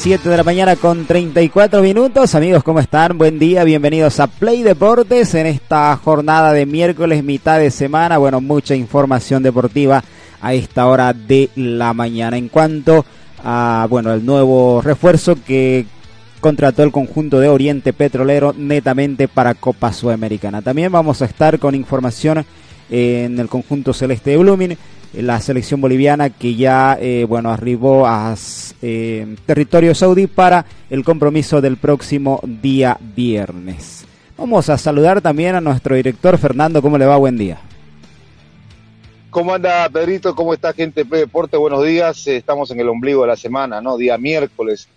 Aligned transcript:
Siete 0.00 0.28
de 0.28 0.36
la 0.36 0.44
mañana 0.44 0.76
con 0.76 1.06
34 1.06 1.82
minutos. 1.82 2.36
Amigos, 2.36 2.62
¿cómo 2.62 2.78
están? 2.78 3.18
Buen 3.18 3.40
día, 3.40 3.64
bienvenidos 3.64 4.20
a 4.20 4.28
Play 4.28 4.62
Deportes 4.62 5.34
en 5.34 5.46
esta 5.46 5.96
jornada 5.96 6.52
de 6.52 6.66
miércoles, 6.66 7.24
mitad 7.24 7.58
de 7.58 7.72
semana. 7.72 8.16
Bueno, 8.16 8.40
mucha 8.40 8.76
información 8.76 9.42
deportiva 9.42 10.04
a 10.40 10.54
esta 10.54 10.86
hora 10.86 11.12
de 11.12 11.50
la 11.56 11.92
mañana. 11.94 12.38
En 12.38 12.48
cuanto 12.48 13.04
a, 13.42 13.88
bueno, 13.90 14.12
el 14.12 14.24
nuevo 14.24 14.80
refuerzo 14.82 15.36
que 15.44 15.84
contrató 16.38 16.84
el 16.84 16.92
conjunto 16.92 17.40
de 17.40 17.48
Oriente 17.48 17.92
Petrolero 17.92 18.54
netamente 18.56 19.26
para 19.26 19.54
Copa 19.54 19.92
Sudamericana. 19.92 20.62
También 20.62 20.92
vamos 20.92 21.22
a 21.22 21.24
estar 21.24 21.58
con 21.58 21.74
información 21.74 22.46
en 22.88 23.36
el 23.40 23.48
conjunto 23.48 23.92
celeste 23.92 24.30
de 24.30 24.36
Blooming 24.36 24.78
la 25.12 25.40
selección 25.40 25.80
boliviana 25.80 26.30
que 26.30 26.54
ya 26.54 26.98
eh, 27.00 27.24
bueno 27.28 27.50
arribó 27.50 28.06
a 28.06 28.34
eh, 28.82 29.36
territorio 29.46 29.94
saudí 29.94 30.26
para 30.26 30.66
el 30.90 31.04
compromiso 31.04 31.60
del 31.60 31.76
próximo 31.76 32.40
día 32.44 32.98
viernes. 33.00 34.04
Vamos 34.36 34.68
a 34.68 34.78
saludar 34.78 35.20
también 35.20 35.54
a 35.54 35.60
nuestro 35.60 35.96
director 35.96 36.38
Fernando, 36.38 36.82
¿cómo 36.82 36.98
le 36.98 37.06
va? 37.06 37.16
Buen 37.16 37.36
día. 37.36 37.58
¿Cómo 39.30 39.54
anda 39.54 39.88
Pedrito? 39.88 40.34
¿Cómo 40.34 40.54
está 40.54 40.72
gente 40.72 41.04
de 41.04 41.18
Deporte? 41.18 41.56
Buenos 41.56 41.84
días. 41.84 42.26
Estamos 42.26 42.70
en 42.70 42.80
el 42.80 42.88
ombligo 42.88 43.22
de 43.22 43.28
la 43.28 43.36
semana, 43.36 43.80
¿no? 43.80 43.96
Día 43.96 44.16
miércoles, 44.16 44.88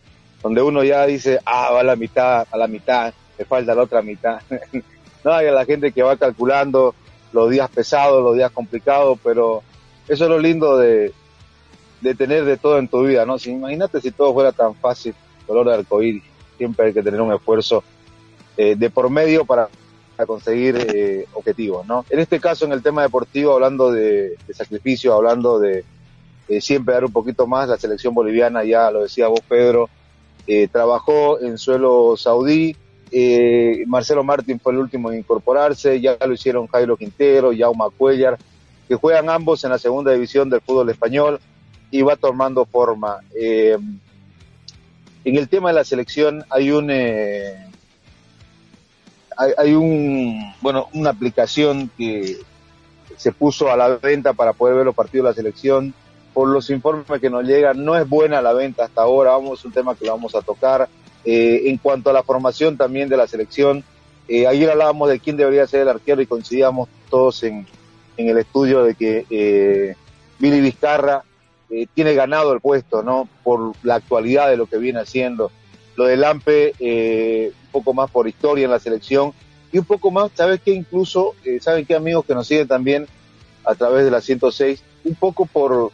donde 0.41 0.61
uno 0.61 0.83
ya 0.83 1.05
dice, 1.05 1.39
ah, 1.45 1.71
va 1.73 1.81
a 1.81 1.83
la 1.83 1.95
mitad, 1.95 2.47
a 2.49 2.57
la 2.57 2.67
mitad, 2.67 3.13
me 3.37 3.45
falta 3.45 3.75
la 3.75 3.83
otra 3.83 4.01
mitad. 4.01 4.39
no, 5.23 5.33
hay 5.33 5.51
la 5.51 5.65
gente 5.65 5.91
que 5.91 6.01
va 6.01 6.15
calculando 6.15 6.95
los 7.33 7.49
días 7.49 7.69
pesados, 7.69 8.23
los 8.23 8.35
días 8.35 8.51
complicados, 8.51 9.19
pero 9.23 9.63
eso 10.11 10.25
es 10.25 10.29
lo 10.29 10.39
lindo 10.39 10.77
de, 10.77 11.13
tener 12.17 12.43
de 12.43 12.57
todo 12.57 12.77
en 12.77 12.89
tu 12.89 13.03
vida, 13.03 13.25
¿no? 13.25 13.39
Si, 13.39 13.49
imagínate 13.49 14.01
si 14.01 14.11
todo 14.11 14.33
fuera 14.33 14.51
tan 14.51 14.75
fácil, 14.75 15.15
color 15.47 15.67
de 15.67 15.75
arcoíris, 15.75 16.23
siempre 16.57 16.87
hay 16.87 16.93
que 16.93 17.01
tener 17.01 17.21
un 17.21 17.31
esfuerzo 17.31 17.81
eh, 18.57 18.75
de 18.75 18.89
por 18.89 19.09
medio 19.09 19.45
para, 19.45 19.69
conseguir 20.27 20.75
eh, 20.93 21.25
objetivos, 21.33 21.87
¿no? 21.87 22.05
En 22.09 22.19
este 22.19 22.39
caso, 22.39 22.65
en 22.65 22.73
el 22.73 22.83
tema 22.83 23.01
deportivo, 23.01 23.53
hablando 23.53 23.91
de, 23.91 24.37
sacrificio, 24.53 25.13
hablando 25.13 25.59
de 25.59 25.83
siempre 26.59 26.93
dar 26.93 27.05
un 27.05 27.13
poquito 27.13 27.47
más, 27.47 27.69
la 27.69 27.77
selección 27.77 28.13
boliviana, 28.13 28.65
ya 28.65 28.91
lo 28.91 29.03
decía 29.03 29.29
vos, 29.29 29.39
Pedro, 29.47 29.89
eh, 30.45 30.67
trabajó 30.67 31.39
en 31.39 31.57
suelo 31.57 32.17
saudí, 32.17 32.75
Marcelo 33.87 34.23
Martín 34.23 34.59
fue 34.59 34.73
el 34.73 34.79
último 34.79 35.11
en 35.11 35.19
incorporarse, 35.19 35.99
ya 36.01 36.17
lo 36.23 36.33
hicieron 36.33 36.67
Jairo 36.67 36.97
Quintero, 36.97 37.51
Jaume 37.57 37.85
Cuellar, 37.97 38.37
que 38.87 38.95
juegan 38.95 39.29
ambos 39.29 39.63
en 39.63 39.71
la 39.71 39.79
segunda 39.79 40.11
división 40.11 40.49
del 40.49 40.61
fútbol 40.61 40.89
español 40.89 41.39
y 41.91 42.01
va 42.01 42.15
tomando 42.15 42.65
forma. 42.65 43.19
Eh, 43.35 43.77
en 45.23 45.37
el 45.37 45.49
tema 45.49 45.69
de 45.69 45.75
la 45.75 45.83
selección 45.83 46.43
hay 46.49 46.71
un 46.71 46.89
eh, 46.89 47.67
hay, 49.37 49.73
un 49.73 50.53
bueno 50.61 50.87
una 50.93 51.11
aplicación 51.11 51.89
que 51.97 52.37
se 53.17 53.31
puso 53.31 53.71
a 53.71 53.77
la 53.77 53.97
venta 53.97 54.33
para 54.33 54.53
poder 54.53 54.77
ver 54.77 54.85
los 54.85 54.95
partidos 54.95 55.25
de 55.25 55.29
la 55.29 55.35
selección. 55.35 55.93
Por 56.33 56.47
los 56.47 56.69
informes 56.69 57.19
que 57.19 57.29
nos 57.29 57.43
llegan, 57.43 57.83
no 57.83 57.97
es 57.97 58.07
buena 58.07 58.41
la 58.41 58.53
venta 58.53 58.85
hasta 58.85 59.01
ahora. 59.01 59.31
Vamos, 59.31 59.59
es 59.59 59.65
un 59.65 59.73
tema 59.73 59.95
que 59.95 60.05
lo 60.05 60.13
vamos 60.13 60.33
a 60.33 60.41
tocar. 60.41 60.87
Eh, 61.25 61.63
en 61.65 61.77
cuanto 61.77 62.09
a 62.09 62.13
la 62.13 62.23
formación 62.23 62.77
también 62.77 63.09
de 63.09 63.17
la 63.17 63.27
selección, 63.27 63.83
ayer 64.29 64.71
hablábamos 64.71 65.09
de 65.09 65.19
quién 65.19 65.35
debería 65.35 65.67
ser 65.67 65.81
el 65.81 65.89
arquero 65.89 66.21
y 66.21 66.25
coincidíamos 66.25 66.87
todos 67.09 67.43
en, 67.43 67.67
en 68.21 68.29
el 68.29 68.37
estudio 68.37 68.83
de 68.83 68.95
que 68.95 69.25
eh, 69.29 69.95
Billy 70.39 70.61
Vizcarra 70.61 71.23
eh, 71.69 71.87
tiene 71.93 72.13
ganado 72.13 72.53
el 72.53 72.61
puesto, 72.61 73.03
¿no? 73.03 73.27
Por 73.43 73.73
la 73.83 73.95
actualidad 73.95 74.49
de 74.49 74.57
lo 74.57 74.65
que 74.67 74.77
viene 74.77 74.99
haciendo. 74.99 75.51
Lo 75.95 76.05
de 76.05 76.17
Lampe, 76.17 76.73
eh, 76.79 77.51
un 77.65 77.71
poco 77.71 77.93
más 77.93 78.09
por 78.09 78.27
historia 78.27 78.65
en 78.65 78.71
la 78.71 78.79
selección 78.79 79.33
y 79.71 79.77
un 79.77 79.85
poco 79.85 80.11
más, 80.11 80.31
¿sabes 80.35 80.59
qué? 80.63 80.71
Incluso, 80.71 81.35
¿saben 81.61 81.85
qué 81.85 81.95
amigos 81.95 82.25
que 82.25 82.35
nos 82.35 82.47
siguen 82.47 82.67
también 82.67 83.07
a 83.63 83.75
través 83.75 84.03
de 84.03 84.11
la 84.11 84.19
106? 84.21 84.83
Un 85.05 85.15
poco 85.15 85.45
por, 85.45 85.91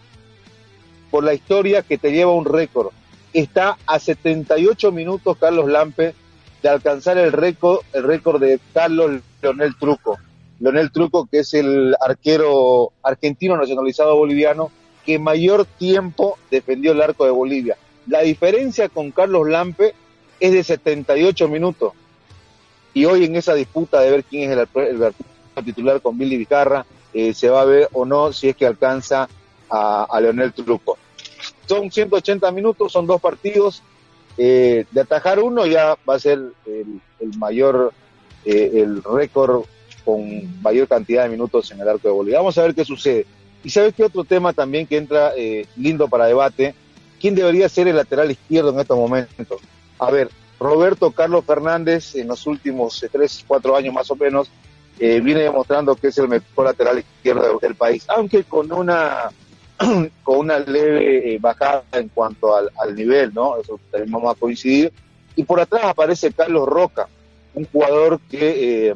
por 1.11 1.23
la 1.23 1.33
historia 1.33 1.83
que 1.83 1.97
te 1.97 2.11
lleva 2.11 2.33
un 2.33 2.45
récord. 2.45 2.89
Está 3.33 3.77
a 3.85 3.99
78 3.99 4.91
minutos 4.91 5.37
Carlos 5.37 5.69
Lampe 5.69 6.15
de 6.63 6.69
alcanzar 6.69 7.17
el 7.17 7.31
récord, 7.31 7.81
el 7.93 8.03
récord 8.03 8.41
de 8.41 8.59
Carlos 8.73 9.21
Leonel 9.41 9.75
Truco. 9.77 10.17
Leonel 10.59 10.91
Truco, 10.91 11.27
que 11.29 11.39
es 11.39 11.53
el 11.53 11.95
arquero 11.99 12.91
argentino 13.03 13.57
nacionalizado 13.57 14.15
boliviano 14.15 14.71
que 15.05 15.19
mayor 15.19 15.65
tiempo 15.65 16.37
defendió 16.51 16.91
el 16.91 17.01
arco 17.01 17.25
de 17.25 17.31
Bolivia. 17.31 17.77
La 18.07 18.21
diferencia 18.21 18.89
con 18.89 19.11
Carlos 19.11 19.47
Lampe 19.47 19.93
es 20.39 20.51
de 20.51 20.63
78 20.63 21.47
minutos. 21.47 21.93
Y 22.93 23.05
hoy 23.05 23.25
en 23.25 23.35
esa 23.35 23.53
disputa 23.53 24.01
de 24.01 24.11
ver 24.11 24.23
quién 24.23 24.51
es 24.51 24.57
el, 24.57 25.13
titular 25.63 26.01
con 26.01 26.17
Billy 26.17 26.37
Vicarra, 26.37 26.85
eh, 27.13 27.33
se 27.33 27.49
va 27.49 27.61
a 27.61 27.65
ver 27.65 27.87
o 27.93 28.05
no 28.05 28.33
si 28.33 28.49
es 28.49 28.55
que 28.55 28.65
alcanza 28.65 29.29
a, 29.69 30.19
Leonel 30.21 30.53
Truco. 30.53 30.97
Son 31.67 31.91
180 31.91 32.51
minutos, 32.51 32.91
son 32.91 33.05
dos 33.07 33.21
partidos. 33.21 33.83
Eh, 34.37 34.85
de 34.91 35.01
atajar 35.01 35.39
uno 35.39 35.65
ya 35.65 35.97
va 36.07 36.15
a 36.15 36.19
ser 36.19 36.39
el, 36.65 37.37
mayor, 37.37 37.93
eh, 38.45 38.71
el 38.75 39.03
récord 39.03 39.65
con 40.07 40.61
mayor 40.61 40.87
cantidad 40.87 41.23
de 41.23 41.29
minutos 41.29 41.69
en 41.69 41.81
el 41.81 41.89
arco 41.89 42.07
de 42.07 42.13
Bolivia. 42.13 42.37
Vamos 42.37 42.57
a 42.57 42.61
ver 42.61 42.73
qué 42.73 42.85
sucede. 42.85 43.25
Y 43.61 43.69
sabes 43.69 43.93
qué 43.93 44.05
otro 44.05 44.23
tema 44.23 44.53
también 44.53 44.87
que 44.87 44.95
entra 44.95 45.33
eh, 45.35 45.65
lindo 45.75 46.07
para 46.07 46.27
debate, 46.27 46.73
¿quién 47.19 47.35
debería 47.35 47.67
ser 47.67 47.89
el 47.89 47.97
lateral 47.97 48.31
izquierdo 48.31 48.69
en 48.69 48.79
estos 48.79 48.97
momentos? 48.97 49.59
A 49.99 50.09
ver, 50.09 50.29
Roberto 50.61 51.11
Carlos 51.11 51.43
Fernández 51.43 52.15
en 52.15 52.29
los 52.29 52.47
últimos 52.47 53.03
eh, 53.03 53.09
tres, 53.11 53.43
cuatro 53.45 53.75
años 53.75 53.93
más 53.93 54.09
o 54.09 54.15
menos 54.15 54.49
eh, 54.97 55.19
viene 55.19 55.41
demostrando 55.41 55.93
que 55.97 56.07
es 56.07 56.17
el 56.19 56.29
mejor 56.29 56.63
lateral 56.63 56.99
izquierdo 56.99 57.59
del 57.61 57.75
país, 57.75 58.05
aunque 58.07 58.45
con 58.45 58.71
una 58.71 59.29
con 60.23 60.37
una 60.37 60.57
leve 60.59 61.37
bajada 61.41 61.83
en 61.91 62.07
cuanto 62.07 62.55
al, 62.55 62.71
al, 62.81 62.95
nivel, 62.95 63.33
¿no? 63.33 63.57
Eso 63.57 63.77
también 63.91 64.13
vamos 64.13 64.33
a 64.33 64.39
coincidir. 64.39 64.93
Y 65.35 65.43
por 65.43 65.59
atrás 65.59 65.83
aparece 65.83 66.31
Carlos 66.31 66.65
Roca, 66.65 67.09
un 67.53 67.65
jugador 67.65 68.21
que 68.31 68.95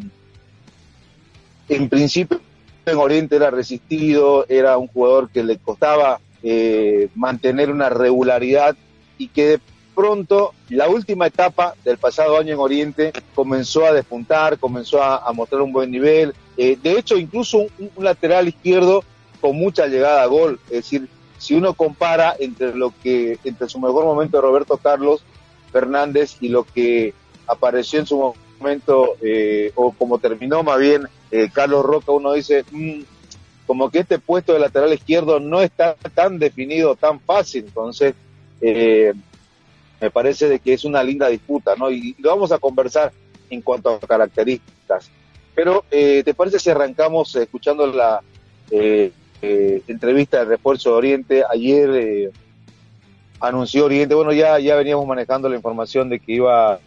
en 1.69 1.89
principio 1.89 2.39
en 2.85 2.97
Oriente 2.97 3.35
era 3.35 3.51
resistido, 3.51 4.45
era 4.49 4.77
un 4.77 4.87
jugador 4.87 5.29
que 5.29 5.43
le 5.43 5.57
costaba 5.57 6.19
eh, 6.43 7.09
mantener 7.15 7.69
una 7.69 7.89
regularidad 7.89 8.75
y 9.17 9.27
que 9.27 9.45
de 9.45 9.59
pronto 9.93 10.53
la 10.69 10.89
última 10.89 11.27
etapa 11.27 11.75
del 11.83 11.97
pasado 11.97 12.37
año 12.37 12.53
en 12.53 12.59
Oriente 12.59 13.13
comenzó 13.35 13.85
a 13.85 13.93
despuntar, 13.93 14.57
comenzó 14.57 15.03
a, 15.03 15.31
mostrar 15.33 15.61
un 15.61 15.71
buen 15.71 15.91
nivel. 15.91 16.33
Eh, 16.57 16.77
de 16.81 16.97
hecho, 16.97 17.17
incluso 17.17 17.67
un, 17.77 17.91
lateral 18.03 18.47
izquierdo 18.47 19.03
con 19.39 19.55
mucha 19.55 19.87
llegada 19.87 20.23
a 20.23 20.27
gol. 20.27 20.59
Es 20.65 20.83
decir, 20.83 21.07
si 21.37 21.53
uno 21.53 21.73
compara 21.73 22.35
entre 22.39 22.75
lo 22.75 22.93
que, 23.03 23.37
entre 23.43 23.69
su 23.69 23.79
mejor 23.79 24.05
momento 24.05 24.37
de 24.37 24.41
Roberto 24.41 24.77
Carlos 24.77 25.23
Fernández 25.71 26.37
y 26.41 26.49
lo 26.49 26.63
que 26.63 27.13
apareció 27.47 27.99
en 27.99 28.05
su 28.05 28.33
momento, 28.59 29.15
eh, 29.21 29.71
o 29.75 29.91
como 29.91 30.19
terminó 30.19 30.63
más 30.63 30.79
bien 30.79 31.07
eh, 31.31 31.49
Carlos 31.51 31.85
Roca, 31.85 32.11
uno 32.11 32.33
dice, 32.33 32.63
mm, 32.71 33.01
como 33.65 33.89
que 33.89 33.99
este 33.99 34.19
puesto 34.19 34.53
de 34.53 34.59
lateral 34.59 34.93
izquierdo 34.93 35.39
no 35.39 35.61
está 35.61 35.95
tan 36.13 36.39
definido, 36.39 36.95
tan 36.95 37.19
fácil, 37.19 37.65
entonces 37.65 38.13
eh, 38.59 39.13
me 39.99 40.11
parece 40.11 40.49
de 40.49 40.59
que 40.59 40.73
es 40.73 40.83
una 40.83 41.03
linda 41.03 41.27
disputa, 41.27 41.75
¿no? 41.75 41.89
Y, 41.89 42.15
lo 42.19 42.29
vamos 42.29 42.51
a 42.51 42.59
conversar 42.59 43.11
en 43.49 43.61
cuanto 43.61 43.89
a 43.89 43.99
características. 43.99 45.09
Pero, 45.53 45.83
¿te 45.89 46.33
parece 46.33 46.59
si 46.59 46.69
arrancamos 46.69 47.35
escuchando 47.35 47.85
la 47.85 48.21
entrevista 49.41 50.39
de 50.39 50.45
Refuerzo 50.45 50.91
de 50.91 50.95
Oriente? 50.95 51.43
Ayer 51.49 52.31
anunció 53.39 53.85
Oriente, 53.85 54.15
bueno, 54.15 54.31
ya, 54.31 54.57
ya 54.59 54.75
veníamos 54.75 55.05
manejando 55.05 55.49
la 55.49 55.57
información 55.57 56.09
de 56.09 56.19
que 56.19 56.33
iba 56.33 56.79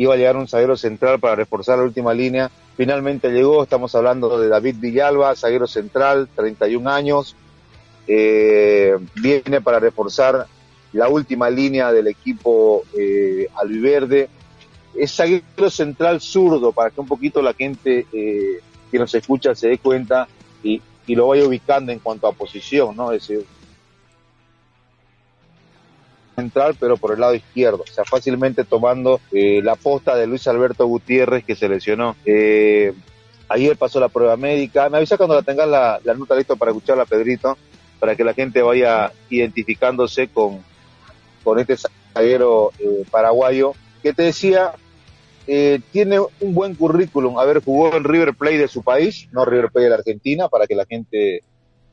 iba 0.00 0.14
a 0.14 0.16
llegar 0.16 0.36
un 0.36 0.48
zaguero 0.48 0.78
central 0.78 1.20
para 1.20 1.34
reforzar 1.34 1.76
la 1.78 1.84
última 1.84 2.14
línea. 2.14 2.50
Finalmente 2.80 3.28
llegó, 3.30 3.62
estamos 3.62 3.94
hablando 3.94 4.40
de 4.40 4.48
David 4.48 4.76
Villalba, 4.78 5.36
zaguero 5.36 5.66
central, 5.66 6.30
31 6.34 6.88
años. 6.88 7.36
Eh, 8.08 8.96
viene 9.16 9.60
para 9.60 9.78
reforzar 9.78 10.46
la 10.94 11.10
última 11.10 11.50
línea 11.50 11.92
del 11.92 12.06
equipo 12.06 12.84
eh, 12.98 13.48
albiverde. 13.54 14.30
Es 14.94 15.14
zaguero 15.14 15.68
central 15.68 16.22
zurdo, 16.22 16.72
para 16.72 16.88
que 16.88 17.02
un 17.02 17.06
poquito 17.06 17.42
la 17.42 17.52
gente 17.52 18.06
eh, 18.14 18.60
que 18.90 18.98
nos 18.98 19.14
escucha 19.14 19.54
se 19.54 19.68
dé 19.68 19.76
cuenta 19.76 20.26
y, 20.62 20.80
lo 21.08 21.28
vaya 21.28 21.44
ubicando 21.44 21.92
en 21.92 21.98
cuanto 21.98 22.28
a 22.28 22.32
posición, 22.32 22.96
¿no? 22.96 23.12
Es 23.12 23.30
central, 26.34 26.76
pero 26.78 26.96
por 26.96 27.12
el 27.12 27.20
lado 27.20 27.34
izquierdo, 27.34 27.84
o 27.88 27.92
sea, 27.92 28.04
fácilmente 28.04 28.64
tomando 28.64 29.20
eh, 29.32 29.60
la 29.62 29.76
posta 29.76 30.16
de 30.16 30.26
Luis 30.26 30.46
Alberto 30.48 30.86
Gutiérrez 30.86 31.44
que 31.44 31.56
se 31.56 31.68
lesionó. 31.68 32.16
Eh, 32.24 32.92
ayer 33.48 33.76
pasó 33.76 34.00
la 34.00 34.08
prueba 34.08 34.36
médica. 34.36 34.88
Me 34.88 34.96
avisa 34.96 35.16
cuando 35.16 35.34
la 35.34 35.42
tengas 35.42 35.68
la, 35.68 36.00
la 36.02 36.14
nota 36.14 36.36
lista 36.36 36.56
para 36.56 36.70
escucharla, 36.70 37.04
Pedrito, 37.04 37.58
para 37.98 38.16
que 38.16 38.24
la 38.24 38.32
gente 38.32 38.62
vaya 38.62 39.12
identificándose 39.28 40.28
con, 40.28 40.60
con 41.42 41.58
este 41.58 41.76
zaguero 42.14 42.72
eh, 42.78 43.04
paraguayo, 43.10 43.74
que 44.02 44.12
te 44.12 44.22
decía, 44.22 44.72
eh, 45.46 45.80
tiene 45.92 46.20
un 46.20 46.54
buen 46.54 46.74
currículum. 46.74 47.38
A 47.38 47.44
ver, 47.44 47.62
jugó 47.62 47.94
en 47.96 48.04
River 48.04 48.34
Plate 48.34 48.58
de 48.58 48.68
su 48.68 48.82
país, 48.82 49.28
no 49.32 49.44
River 49.44 49.70
Plate 49.70 49.84
de 49.84 49.90
la 49.90 49.96
Argentina, 49.96 50.48
para 50.48 50.66
que 50.66 50.74
la 50.74 50.86
gente 50.86 51.42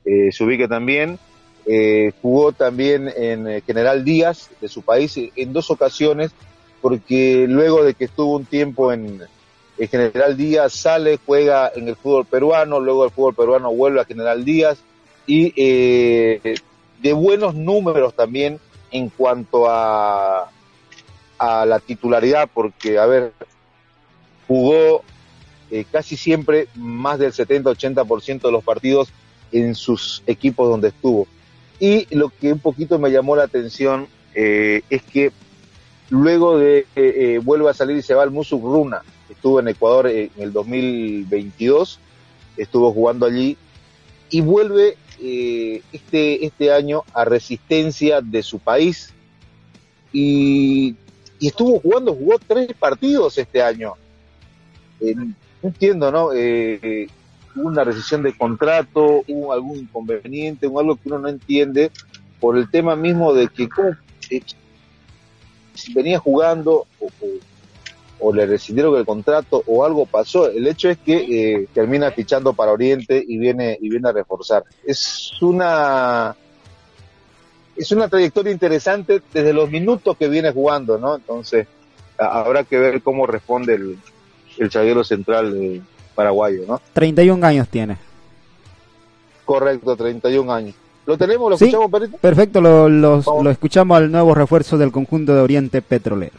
eh, 0.05 0.31
se 0.31 0.43
ubique 0.43 0.67
también. 0.67 1.19
Eh, 1.67 2.13
jugó 2.21 2.53
también 2.53 3.11
en 3.15 3.47
eh, 3.47 3.61
General 3.65 4.03
Díaz 4.05 4.49
de 4.61 4.69
su 4.69 4.81
país 4.81 5.19
en 5.35 5.53
dos 5.53 5.69
ocasiones, 5.69 6.31
porque 6.81 7.45
luego 7.47 7.83
de 7.83 7.93
que 7.93 8.05
estuvo 8.05 8.37
un 8.37 8.45
tiempo 8.45 8.93
en, 8.93 9.21
en 9.77 9.87
General 9.87 10.37
Díaz, 10.37 10.73
sale, 10.73 11.19
juega 11.25 11.71
en 11.75 11.87
el 11.87 11.95
fútbol 11.95 12.25
peruano, 12.25 12.79
luego 12.79 13.05
el 13.05 13.11
fútbol 13.11 13.35
peruano 13.35 13.73
vuelve 13.73 13.99
a 13.99 14.05
General 14.05 14.45
Díaz 14.45 14.77
y 15.25 15.53
eh, 15.57 16.55
de 17.01 17.13
buenos 17.13 17.53
números 17.53 18.13
también 18.13 18.59
en 18.91 19.09
cuanto 19.09 19.69
a, 19.69 20.49
a 21.37 21.65
la 21.65 21.79
titularidad, 21.79 22.49
porque, 22.53 22.97
a 22.97 23.05
ver, 23.05 23.33
jugó 24.47 25.03
eh, 25.69 25.85
casi 25.91 26.15
siempre 26.15 26.67
más 26.75 27.19
del 27.19 27.33
70-80% 27.33 28.41
de 28.41 28.51
los 28.51 28.63
partidos 28.63 29.09
en 29.51 29.75
sus 29.75 30.23
equipos 30.25 30.69
donde 30.69 30.89
estuvo. 30.89 31.27
Y 31.79 32.13
lo 32.15 32.29
que 32.29 32.53
un 32.53 32.59
poquito 32.59 32.97
me 32.99 33.11
llamó 33.11 33.35
la 33.35 33.43
atención 33.43 34.07
eh, 34.33 34.81
es 34.89 35.03
que 35.03 35.31
luego 36.09 36.57
de 36.57 36.79
eh, 36.79 36.85
eh, 36.95 37.39
vuelve 37.43 37.69
a 37.69 37.73
salir 37.73 37.97
y 37.97 38.01
se 38.01 38.13
va 38.13 38.23
al 38.23 38.31
Musuk 38.31 38.63
Runa, 38.63 39.01
estuvo 39.29 39.59
en 39.59 39.67
Ecuador 39.67 40.07
en 40.07 40.31
el 40.37 40.53
2022, 40.53 41.99
estuvo 42.57 42.91
jugando 42.91 43.25
allí 43.25 43.57
y 44.29 44.41
vuelve 44.41 44.97
eh, 45.19 45.81
este, 45.91 46.45
este 46.45 46.71
año 46.71 47.03
a 47.13 47.25
Resistencia 47.25 48.21
de 48.21 48.43
su 48.43 48.59
país 48.59 49.13
y, 50.11 50.95
y 51.39 51.47
estuvo 51.47 51.79
jugando, 51.79 52.13
jugó 52.13 52.37
tres 52.45 52.73
partidos 52.73 53.37
este 53.37 53.61
año. 53.61 53.93
Eh, 54.99 55.15
entiendo, 55.61 56.11
¿no? 56.11 56.29
Eh, 56.33 57.07
hubo 57.57 57.67
una 57.67 57.83
rescisión 57.83 58.23
de 58.23 58.37
contrato, 58.37 59.23
hubo 59.27 59.51
algún 59.51 59.79
inconveniente, 59.79 60.67
algo 60.79 60.95
que 60.95 61.09
uno 61.09 61.19
no 61.19 61.27
entiende 61.27 61.91
por 62.39 62.57
el 62.57 62.69
tema 62.69 62.95
mismo 62.95 63.33
de 63.33 63.47
que 63.47 63.67
cómo, 63.67 63.89
eh, 64.29 64.41
venía 65.93 66.19
jugando 66.19 66.85
o, 66.99 67.05
o, 67.05 67.27
o, 68.19 68.33
le 68.33 68.45
rescindieron 68.45 68.95
el 68.95 69.05
contrato 69.05 69.63
o 69.65 69.83
algo 69.83 70.05
pasó. 70.05 70.49
El 70.49 70.67
hecho 70.67 70.89
es 70.89 70.97
que 70.99 71.15
eh, 71.15 71.67
termina 71.73 72.11
fichando 72.11 72.53
para 72.53 72.71
Oriente 72.71 73.23
y 73.27 73.37
viene 73.37 73.77
y 73.81 73.89
viene 73.89 74.09
a 74.09 74.13
reforzar. 74.13 74.63
Es 74.85 75.31
una 75.41 76.35
es 77.75 77.91
una 77.91 78.07
trayectoria 78.07 78.51
interesante 78.51 79.21
desde 79.31 79.53
los 79.53 79.69
minutos 79.69 80.17
que 80.17 80.27
viene 80.27 80.51
jugando, 80.51 80.97
¿no? 80.97 81.15
Entonces 81.15 81.67
a, 82.17 82.39
habrá 82.39 82.63
que 82.63 82.77
ver 82.77 83.01
cómo 83.01 83.27
responde 83.27 83.75
el, 83.75 83.97
el 84.57 84.69
chaguero 84.69 85.03
central 85.03 85.83
paraguayo, 86.17 86.63
¿no? 86.67 86.81
31 86.93 87.45
años 87.45 87.69
tiene. 87.69 87.95
Correcto, 89.45 89.95
31 89.95 90.51
años. 90.51 90.75
¿Lo 91.05 91.15
tenemos? 91.15 91.51
¿Lo 91.51 91.57
sí, 91.57 91.65
escuchamos, 91.65 91.91
Perito? 91.91 92.17
Perfecto, 92.17 92.59
lo, 92.59 92.89
lo, 92.89 93.21
lo, 93.43 93.49
escuchamos 93.51 93.95
al 93.97 94.11
nuevo 94.11 94.33
refuerzo 94.33 94.79
del 94.79 94.91
conjunto 94.91 95.35
de 95.35 95.41
Oriente 95.41 95.83
Petrolero. 95.83 96.33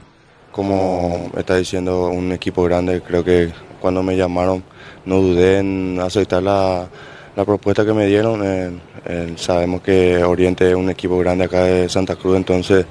Como 0.51 1.31
está 1.37 1.55
diciendo, 1.55 2.09
un 2.09 2.33
equipo 2.33 2.65
grande, 2.65 3.01
creo 3.01 3.23
que 3.23 3.53
cuando 3.81 4.03
me 4.03 4.17
llamaron 4.17 4.65
no 5.07 5.21
dudé 5.21 5.59
en 5.59 6.01
aceptar 6.03 6.43
la, 6.43 6.89
la 7.37 7.45
propuesta 7.45 7.85
que 7.85 7.93
me 7.93 8.07
dieron. 8.07 8.43
Eh, 8.45 8.79
eh, 9.07 9.35
sabemos 9.37 9.81
que 9.81 10.23
Oriente 10.25 10.69
es 10.69 10.75
un 10.75 10.91
equipo 10.91 11.19
grande 11.19 11.45
acá 11.45 11.63
de 11.63 11.89
Santa 11.89 12.17
Cruz, 12.17 12.37
entonces 12.37 12.85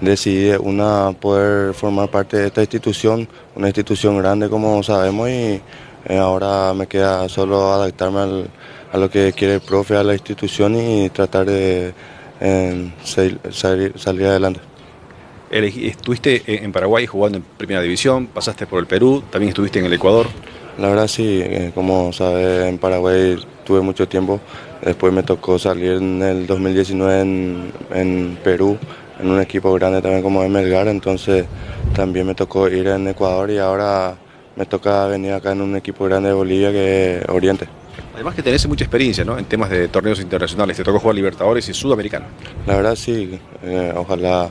decidí 0.00 0.56
una 0.58 1.12
poder 1.12 1.74
formar 1.74 2.10
parte 2.10 2.38
de 2.38 2.46
esta 2.46 2.62
institución, 2.62 3.28
una 3.54 3.66
institución 3.68 4.16
grande 4.16 4.48
como 4.48 4.82
sabemos 4.82 5.28
y 5.28 5.60
ahora 6.08 6.72
me 6.74 6.86
queda 6.86 7.28
solo 7.28 7.72
adaptarme 7.72 8.20
al, 8.20 8.50
a 8.92 8.98
lo 8.98 9.10
que 9.10 9.32
quiere 9.32 9.54
el 9.54 9.60
profe, 9.60 9.96
a 9.96 10.02
la 10.02 10.14
institución 10.14 10.74
y 10.76 11.10
tratar 11.10 11.46
de 11.46 11.92
eh, 12.40 12.92
salir, 13.04 13.92
salir 13.96 14.26
adelante. 14.26 14.60
Estuviste 15.50 16.42
en 16.46 16.70
Paraguay 16.72 17.06
jugando 17.06 17.38
en 17.38 17.44
Primera 17.44 17.82
División, 17.82 18.28
pasaste 18.28 18.66
por 18.66 18.78
el 18.78 18.86
Perú, 18.86 19.22
también 19.30 19.48
estuviste 19.48 19.80
en 19.80 19.86
el 19.86 19.92
Ecuador. 19.92 20.26
La 20.78 20.88
verdad 20.88 21.08
sí, 21.08 21.40
eh, 21.42 21.72
como 21.74 22.12
sabes, 22.12 22.66
en 22.66 22.78
Paraguay 22.78 23.36
tuve 23.64 23.80
mucho 23.80 24.08
tiempo, 24.08 24.40
después 24.80 25.12
me 25.12 25.22
tocó 25.22 25.58
salir 25.58 25.92
en 25.92 26.22
el 26.22 26.46
2019 26.46 27.20
en, 27.20 27.72
en 27.92 28.38
Perú, 28.42 28.78
en 29.20 29.28
un 29.28 29.40
equipo 29.40 29.72
grande 29.74 30.00
también 30.00 30.22
como 30.22 30.48
Melgar, 30.48 30.88
entonces 30.88 31.46
también 31.94 32.26
me 32.26 32.34
tocó 32.34 32.68
ir 32.68 32.86
en 32.86 33.08
Ecuador 33.08 33.50
y 33.50 33.58
ahora 33.58 34.16
me 34.60 34.66
toca 34.66 35.06
venir 35.06 35.32
acá 35.32 35.52
en 35.52 35.62
un 35.62 35.74
equipo 35.74 36.04
grande 36.04 36.28
de 36.28 36.34
Bolivia 36.34 36.70
que 36.70 37.16
es 37.16 37.28
Oriente. 37.30 37.66
Además 38.14 38.34
que 38.34 38.42
tenés 38.42 38.68
mucha 38.68 38.84
experiencia 38.84 39.24
¿no? 39.24 39.38
en 39.38 39.46
temas 39.46 39.70
de 39.70 39.88
torneos 39.88 40.20
internacionales, 40.20 40.76
te 40.76 40.84
tocó 40.84 41.00
jugar 41.00 41.14
Libertadores 41.16 41.66
y 41.70 41.72
Sudamericano. 41.72 42.26
La 42.66 42.76
verdad 42.76 42.94
sí, 42.94 43.40
eh, 43.62 43.94
ojalá 43.96 44.50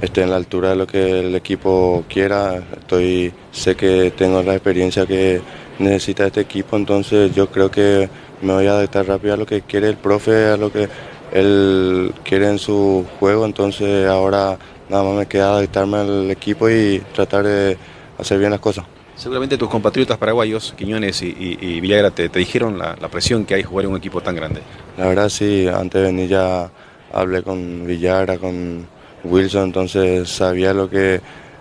esté 0.00 0.22
en 0.22 0.30
la 0.30 0.36
altura 0.36 0.70
de 0.70 0.76
lo 0.76 0.86
que 0.86 1.18
el 1.18 1.34
equipo 1.34 2.04
quiera. 2.08 2.62
Estoy, 2.78 3.32
sé 3.50 3.74
que 3.74 4.12
tengo 4.16 4.40
la 4.44 4.54
experiencia 4.54 5.04
que 5.04 5.40
necesita 5.80 6.28
este 6.28 6.42
equipo, 6.42 6.76
entonces 6.76 7.34
yo 7.34 7.50
creo 7.50 7.72
que 7.72 8.08
me 8.42 8.52
voy 8.52 8.68
a 8.68 8.70
adaptar 8.74 9.08
rápido 9.08 9.34
a 9.34 9.36
lo 9.36 9.46
que 9.46 9.62
quiere 9.62 9.88
el 9.88 9.96
profe, 9.96 10.46
a 10.46 10.56
lo 10.56 10.70
que 10.70 10.88
él 11.32 12.14
quiere 12.22 12.48
en 12.48 12.60
su 12.60 13.04
juego, 13.18 13.46
entonces 13.46 14.06
ahora 14.06 14.56
nada 14.88 15.02
más 15.02 15.14
me 15.14 15.26
queda 15.26 15.56
adaptarme 15.56 15.96
al 15.96 16.30
equipo 16.30 16.70
y 16.70 17.02
tratar 17.12 17.44
de 17.46 17.76
hacer 18.16 18.38
bien 18.38 18.52
las 18.52 18.60
cosas. 18.60 18.84
Seguramente 19.20 19.58
tus 19.58 19.68
compatriotas 19.68 20.16
paraguayos, 20.16 20.72
Quiñones 20.78 21.20
y, 21.20 21.78
Villagra, 21.78 22.10
te, 22.10 22.30
dijeron 22.30 22.78
la, 22.78 22.96
la, 22.98 23.08
presión 23.08 23.44
que 23.44 23.52
hay 23.52 23.62
jugar 23.62 23.84
en 23.84 23.90
un 23.90 23.98
equipo 23.98 24.22
tan 24.22 24.34
grande. 24.34 24.62
La 24.96 25.08
verdad 25.08 25.28
sí, 25.28 25.68
antes 25.68 26.00
de 26.00 26.06
venir 26.06 26.30
ya 26.30 26.70
hablé 27.12 27.42
con 27.42 27.86
Villagra, 27.86 28.38
con 28.38 28.86
Wilson, 29.22 29.64
entonces 29.64 30.26
sabía 30.26 30.72
lo 30.72 30.88
que 30.88 31.20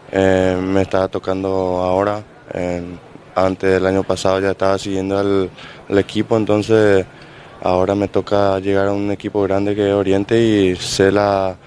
eh, 0.10 0.58
me 0.58 0.84
estaba 0.84 1.10
tocando 1.10 1.50
ahora. 1.50 2.24
Eh, 2.54 2.82
antes 3.36 3.74
del 3.74 3.86
año 3.86 4.04
pasado 4.04 4.40
ya 4.40 4.52
estaba 4.52 4.78
siguiendo 4.78 5.18
al, 5.18 5.50
equipo, 5.98 6.38
entonces 6.38 7.06
ahora 7.62 7.94
me 7.94 8.08
toca 8.08 8.58
llegar 8.60 8.88
a 8.88 8.94
un 8.94 9.12
equipo 9.12 9.42
grande 9.42 9.76
que 9.76 9.90
es 9.90 9.94
Oriente 9.94 10.42
y 10.42 10.78
sé 10.78 11.12
la, 11.12 11.58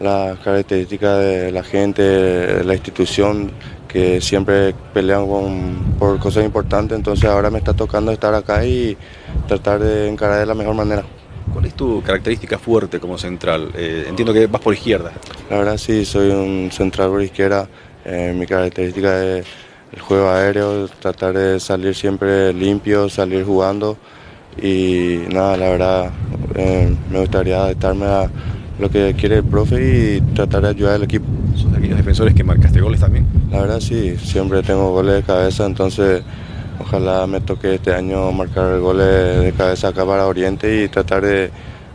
la 0.00 0.36
característica 0.42 1.16
de 1.16 1.52
la 1.52 1.62
gente, 1.62 2.64
la 2.64 2.74
institución, 2.74 3.52
que 3.88 4.20
siempre 4.20 4.74
pelean 4.92 5.26
con, 5.26 5.96
por 5.98 6.18
cosas 6.18 6.44
importantes, 6.44 6.96
entonces 6.96 7.24
ahora 7.28 7.50
me 7.50 7.58
está 7.58 7.72
tocando 7.72 8.12
estar 8.12 8.34
acá 8.34 8.64
y 8.64 8.96
tratar 9.48 9.80
de 9.80 10.08
encarar 10.08 10.40
de 10.40 10.46
la 10.46 10.54
mejor 10.54 10.74
manera. 10.74 11.02
¿Cuál 11.52 11.64
es 11.64 11.74
tu 11.74 12.02
característica 12.02 12.58
fuerte 12.58 13.00
como 13.00 13.16
central? 13.16 13.70
Eh, 13.74 14.04
entiendo 14.06 14.34
que 14.34 14.46
vas 14.46 14.60
por 14.60 14.74
izquierda. 14.74 15.12
La 15.48 15.58
verdad 15.58 15.78
sí, 15.78 16.04
soy 16.04 16.30
un 16.30 16.70
central 16.70 17.08
por 17.08 17.22
izquierda. 17.22 17.66
Eh, 18.04 18.34
mi 18.36 18.46
característica 18.46 19.24
es 19.24 19.46
el 19.92 20.00
juego 20.00 20.28
aéreo, 20.28 20.88
tratar 21.00 21.32
de 21.36 21.58
salir 21.58 21.94
siempre 21.94 22.52
limpio, 22.52 23.08
salir 23.08 23.44
jugando 23.44 23.96
y 24.60 25.20
nada, 25.30 25.56
la 25.56 25.68
verdad 25.70 26.10
eh, 26.54 26.94
me 27.10 27.20
gustaría 27.20 27.56
adaptarme 27.56 28.06
a 28.06 28.30
lo 28.78 28.90
que 28.90 29.14
quiere 29.14 29.36
el 29.36 29.44
profe 29.44 30.16
y 30.16 30.20
tratar 30.34 30.62
de 30.62 30.68
ayudar 30.68 30.94
al 30.94 31.02
equipo. 31.02 31.26
¿Sos 31.54 31.70
de 31.72 31.78
aquellos 31.78 31.96
defensores 31.96 32.34
que 32.34 32.44
marcaste 32.44 32.80
goles 32.80 33.00
también? 33.00 33.26
La 33.50 33.60
verdad 33.62 33.80
sí, 33.80 34.16
siempre 34.16 34.62
tengo 34.62 34.92
goles 34.92 35.16
de 35.16 35.22
cabeza, 35.22 35.66
entonces 35.66 36.22
ojalá 36.80 37.26
me 37.26 37.40
toque 37.40 37.74
este 37.74 37.92
año 37.92 38.30
marcar 38.32 38.78
goles 38.78 39.40
de 39.42 39.52
cabeza 39.56 39.88
acá 39.88 40.06
para 40.06 40.26
Oriente 40.26 40.84
y 40.84 40.88
tratar 40.88 41.24
de 41.24 41.50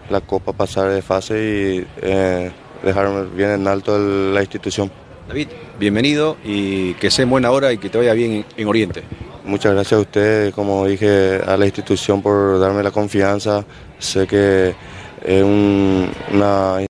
la 0.10 0.22
Copa 0.22 0.54
pasar 0.54 0.90
de 0.90 1.02
fase 1.02 1.36
y 1.36 1.88
eh, 2.02 2.52
dejar 2.84 3.30
bien 3.36 3.52
en 3.52 3.68
alto 3.68 3.98
la 3.98 4.42
institución. 4.42 4.92
David, 5.28 5.48
bienvenido 5.80 6.38
y 6.44 6.94
que 6.96 7.10
sea 7.10 7.24
en 7.24 7.30
buena 7.30 7.52
hora 7.52 7.72
y 7.72 7.78
que 7.78 7.90
te 7.90 7.98
vaya 7.98 8.14
bien 8.14 8.46
en, 8.58 8.68
Oriente. 8.68 9.04
Muchas 9.46 9.74
gracias 9.74 9.98
a 9.98 10.02
usted, 10.02 10.54
como 10.54 10.86
dije, 10.86 11.42
a 11.46 11.56
la 11.58 11.66
institución 11.66 12.22
por 12.22 12.60
darme 12.60 12.84
la 12.84 12.92
confianza. 12.92 13.66
Sé 14.00 14.28
que 14.28 14.76
es 15.24 15.44
una... 15.44 16.86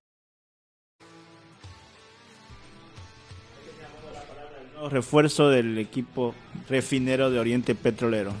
Refuerzo 4.90 5.48
del 5.48 5.78
equipo 5.78 6.34
refinero 6.68 7.30
de 7.30 7.38
Oriente 7.38 7.74
Petrolero. 7.74 8.32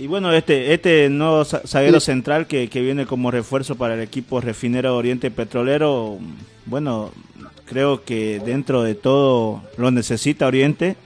Y 0.00 0.06
bueno, 0.06 0.32
este, 0.32 0.72
este 0.72 1.10
nuevo 1.10 1.44
zaguero 1.44 2.00
central 2.00 2.46
que, 2.46 2.66
viene 2.72 3.04
como 3.04 3.30
refuerzo 3.30 3.76
para 3.76 3.92
el 3.92 4.00
equipo 4.00 4.40
refinero 4.40 4.96
Oriente 4.96 5.30
Petrolero, 5.30 6.16
bueno, 6.64 7.12
creo 7.66 8.02
que 8.04 8.40
dentro 8.40 8.82
de 8.82 8.94
todo 8.94 9.62
lo 9.76 9.90
necesita 9.90 10.46
Oriente, 10.46 10.96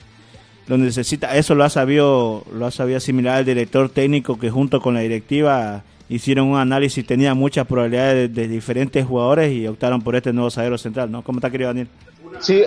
lo 0.66 0.78
necesita, 0.78 1.36
eso 1.36 1.54
lo 1.54 1.64
ha 1.64 1.70
sabido, 1.70 2.44
lo 2.52 2.66
ha 2.66 2.70
sabido 2.70 2.96
asimilar 2.96 3.40
el 3.40 3.46
director 3.46 3.88
técnico 3.88 4.38
que 4.38 4.50
junto 4.50 4.80
con 4.80 4.94
la 4.94 5.00
directiva 5.00 5.84
hicieron 6.08 6.48
un 6.48 6.58
análisis, 6.58 7.06
tenía 7.06 7.34
muchas 7.34 7.66
probabilidades 7.66 8.34
de, 8.34 8.48
diferentes 8.48 9.04
jugadores 9.06 9.52
y 9.52 9.66
optaron 9.66 10.02
por 10.02 10.16
este 10.16 10.32
nuevo 10.32 10.50
zaguero 10.50 10.78
central, 10.78 11.10
¿no? 11.10 11.22
¿Cómo 11.22 11.38
está 11.38 11.50
querido 11.50 11.68
Daniel? 11.68 11.88
Sí, 12.40 12.62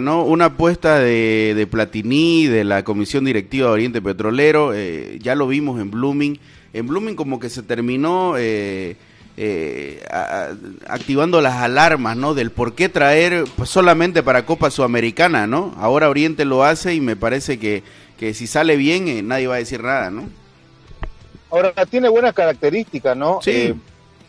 ¿no? 0.00 0.24
Una 0.24 0.46
apuesta 0.46 0.98
de, 0.98 1.54
de, 1.56 1.66
Platini, 1.66 2.46
de 2.46 2.64
la 2.64 2.82
Comisión 2.82 3.24
Directiva 3.24 3.68
de 3.68 3.74
Oriente 3.74 4.02
Petrolero, 4.02 4.72
eh, 4.74 5.18
ya 5.22 5.34
lo 5.34 5.46
vimos 5.46 5.80
en 5.80 5.90
Blooming. 5.90 6.38
En 6.72 6.86
Blooming 6.86 7.14
como 7.14 7.38
que 7.38 7.48
se 7.50 7.62
terminó 7.62 8.34
eh, 8.36 8.96
eh, 9.36 10.02
activando 10.86 11.40
las 11.40 11.54
alarmas, 11.54 12.16
¿no? 12.16 12.34
Del 12.34 12.50
por 12.50 12.74
qué 12.74 12.88
traer 12.88 13.44
pues, 13.56 13.68
solamente 13.70 14.22
para 14.22 14.46
Copa 14.46 14.70
Sudamericana, 14.70 15.46
¿no? 15.46 15.74
Ahora 15.78 16.08
Oriente 16.08 16.44
lo 16.44 16.64
hace 16.64 16.94
y 16.94 17.00
me 17.00 17.16
parece 17.16 17.58
que, 17.58 17.82
que 18.18 18.34
si 18.34 18.46
sale 18.46 18.76
bien 18.76 19.26
nadie 19.26 19.46
va 19.46 19.56
a 19.56 19.58
decir 19.58 19.82
nada, 19.82 20.10
¿no? 20.10 20.28
Ahora, 21.50 21.72
tiene 21.86 22.08
buenas 22.08 22.34
características, 22.34 23.16
¿no? 23.16 23.38
Sí. 23.40 23.74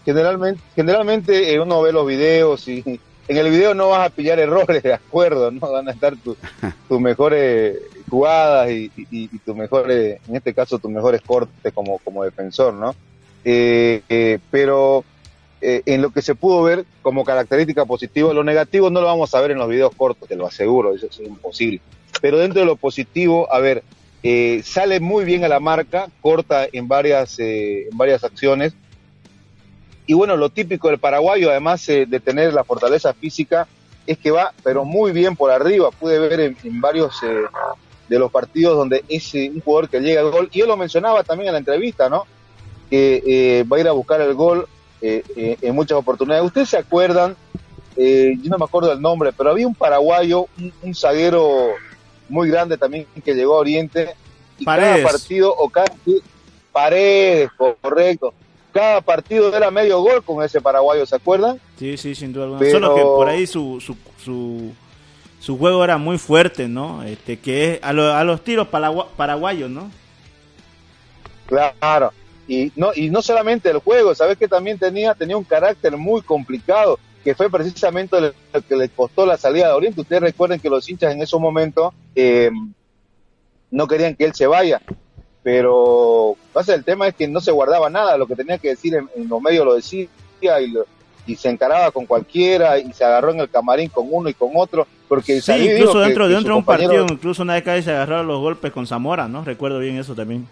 generalmente, 0.05 0.61
generalmente 0.75 1.59
uno 1.59 1.81
ve 1.81 1.91
los 1.91 2.05
videos 2.05 2.67
y 2.67 2.83
en 3.27 3.37
el 3.37 3.49
video 3.49 3.73
no 3.73 3.89
vas 3.89 4.07
a 4.07 4.09
pillar 4.09 4.39
errores, 4.39 4.83
de 4.83 4.93
acuerdo, 4.93 5.51
¿no? 5.51 5.71
Van 5.71 5.87
a 5.87 5.91
estar 5.91 6.15
tus 6.89 7.01
mejores 7.01 7.77
jugadas 8.09 8.69
y, 8.69 9.27
tus 9.43 9.55
mejores, 9.55 10.19
en 10.27 10.35
este 10.35 10.53
caso, 10.53 10.77
tus 10.77 10.91
mejores 10.91 11.21
cortes 11.21 11.73
como, 11.73 11.97
como 11.99 12.23
defensor, 12.23 12.73
¿no? 12.73 12.95
Eh, 13.45 14.01
eh, 14.09 14.39
pero 14.49 15.05
eh, 15.61 15.83
en 15.85 16.01
lo 16.01 16.09
que 16.09 16.21
se 16.21 16.35
pudo 16.35 16.63
ver 16.63 16.85
como 17.01 17.23
característica 17.23 17.85
positiva, 17.85 18.33
lo 18.33 18.43
negativo 18.43 18.89
no 18.89 18.99
lo 19.01 19.07
vamos 19.07 19.33
a 19.33 19.41
ver 19.41 19.51
en 19.51 19.59
los 19.59 19.69
videos 19.69 19.93
cortos, 19.95 20.27
te 20.27 20.35
lo 20.35 20.47
aseguro, 20.47 20.93
eso 20.95 21.05
es 21.05 21.19
imposible. 21.19 21.79
Pero 22.21 22.39
dentro 22.39 22.61
de 22.61 22.65
lo 22.65 22.75
positivo, 22.75 23.51
a 23.53 23.59
ver, 23.59 23.83
sale 24.63 24.99
muy 24.99 25.25
bien 25.25 25.43
a 25.43 25.47
la 25.47 25.59
marca, 25.59 26.07
corta 26.21 26.67
en 26.71 26.87
varias, 26.87 27.37
en 27.39 27.95
varias 27.95 28.23
acciones, 28.23 28.73
y 30.07 30.13
bueno, 30.13 30.37
lo 30.37 30.49
típico 30.49 30.89
del 30.89 30.99
paraguayo, 30.99 31.49
además 31.49 31.87
eh, 31.89 32.05
de 32.05 32.19
tener 32.19 32.53
la 32.53 32.63
fortaleza 32.63 33.13
física, 33.13 33.67
es 34.05 34.17
que 34.19 34.29
va, 34.29 34.53
pero 34.63 34.85
muy 34.85 35.11
bien 35.11 35.35
por 35.35 35.51
arriba. 35.51 35.89
Pude 35.91 36.19
ver 36.19 36.39
en, 36.39 36.81
varios 36.81 37.23
eh, 37.23 37.41
de 38.07 38.19
los 38.19 38.31
partidos 38.31 38.77
donde 38.77 39.03
es 39.09 39.33
eh, 39.33 39.51
un 39.53 39.61
jugador 39.61 39.89
que 39.89 39.99
llega 39.99 40.21
al 40.21 40.29
gol. 40.29 40.49
Y 40.51 40.59
yo 40.59 40.67
lo 40.67 40.77
mencionaba 40.77 41.23
también 41.23 41.47
en 41.47 41.53
la 41.53 41.59
entrevista, 41.59 42.07
¿no? 42.07 42.25
Que 42.89 43.65
va 43.71 43.77
a 43.77 43.79
ir 43.79 43.87
a 43.87 43.91
buscar 43.91 44.21
el 44.21 44.33
gol 44.33 44.67
en 45.01 45.75
muchas 45.75 45.97
oportunidades. 45.97 46.45
¿Ustedes 46.45 46.69
se 46.69 46.77
acuerdan? 46.77 47.35
yo 47.97 48.49
no 48.49 48.57
me 48.57 48.65
acuerdo 48.65 48.89
del 48.89 49.01
nombre, 49.01 49.31
pero 49.31 49.51
había 49.51 49.65
un 49.65 49.75
paraguayo, 49.75 50.47
un, 50.83 50.93
zaguero 50.93 51.69
muy 52.27 52.49
grande 52.49 52.77
también 52.77 53.07
que 53.23 53.33
llegó 53.33 53.55
a 53.55 53.59
Oriente. 53.59 54.15
Y 54.59 54.65
cada 54.65 55.01
partido, 55.01 55.53
o 55.55 55.69
cada 55.69 55.91
paredes, 56.71 57.49
correcto 57.81 58.33
cada 58.75 58.99
partido 58.99 59.55
era 59.55 59.71
medio 59.71 60.01
gol 60.01 60.21
con 60.21 60.43
ese 60.43 60.59
paraguayo, 60.59 61.05
¿se 61.05 61.15
acuerdan? 61.15 61.61
Sí, 61.79 61.95
sí, 61.95 62.13
sin 62.13 62.33
duda 62.33 62.43
alguna. 62.43 62.69
Solo 62.69 62.93
que 62.93 63.01
por 63.03 63.29
ahí 63.29 63.47
su, 63.47 63.79
su, 63.79 63.95
su, 65.39 65.57
juego 65.57 65.81
era 65.81 65.97
muy 65.97 66.17
fuerte, 66.17 66.67
¿no? 66.67 67.01
Este, 67.03 67.39
que 67.39 67.75
es 67.75 67.79
a, 67.81 67.91
a 67.91 68.23
los 68.25 68.43
tiros 68.43 68.67
paraguayos, 68.67 69.69
¿no? 69.69 69.89
Claro. 71.47 72.11
Y 72.47 72.71
no, 72.75 72.91
y 72.95 73.09
no 73.09 73.21
solamente 73.21 73.69
el 73.69 73.79
juego, 73.79 74.13
¿sabes 74.13 74.37
que 74.37 74.47
también 74.47 74.77
tenía, 74.77 75.13
tenía 75.15 75.37
un 75.37 75.43
carácter 75.43 75.97
muy 75.97 76.21
complicado, 76.21 76.99
que 77.23 77.33
fue 77.33 77.49
precisamente 77.49 78.21
lo 78.21 78.61
que 78.61 78.75
le 78.75 78.89
costó 78.89 79.25
la 79.25 79.37
salida 79.37 79.67
de 79.67 79.73
Oriente. 79.73 80.01
Ustedes 80.01 80.21
recuerden 80.21 80.59
que 80.59 80.69
los 80.69 80.87
hinchas 80.87 81.13
en 81.13 81.21
esos 81.21 81.41
momentos 81.41 81.93
eh, 82.13 82.51
no 83.71 83.87
querían 83.87 84.15
que 84.15 84.25
él 84.25 84.35
se 84.35 84.45
vaya 84.45 84.79
pero 85.45 86.35
pasa 86.53 86.73
el 86.73 86.83
tema 86.83 87.07
es 87.07 87.13
que 87.13 87.27
no 87.27 87.39
se 87.39 87.51
guardaba 87.51 87.87
nada, 87.87 88.17
lo 88.17 88.25
que 88.25 88.35
tenía 88.35 88.57
que 88.57 88.69
decir 88.69 88.95
en, 88.95 89.29
los 89.29 89.39
medios 89.39 89.63
lo 89.63 89.75
decía 89.75 90.07
y, 90.59 90.73
y 91.27 91.35
se 91.35 91.49
encaraba 91.51 91.91
con 91.91 92.07
cualquiera 92.07 92.79
y 92.79 92.91
se 92.93 93.05
agarró 93.05 93.29
en 93.29 93.41
el 93.41 93.49
camarín 93.51 93.89
con 93.89 94.07
uno 94.09 94.27
y 94.27 94.33
con 94.33 94.49
otro, 94.55 94.87
porque 95.07 95.41
sí, 95.41 95.51
incluso 95.51 95.99
dentro, 95.99 96.27
dentro 96.27 96.53
de 96.53 96.57
un 96.57 96.65
partido, 96.65 97.05
incluso 97.07 97.43
una 97.43 97.53
vez 97.53 97.63
que 97.63 97.79
se 97.83 97.91
agarraron 97.91 98.25
los 98.25 98.39
golpes 98.39 98.71
con 98.71 98.87
Zamora, 98.87 99.27
¿no? 99.27 99.43
Recuerdo 99.43 99.77
bien 99.77 99.99
eso 99.99 100.15
también. 100.15 100.47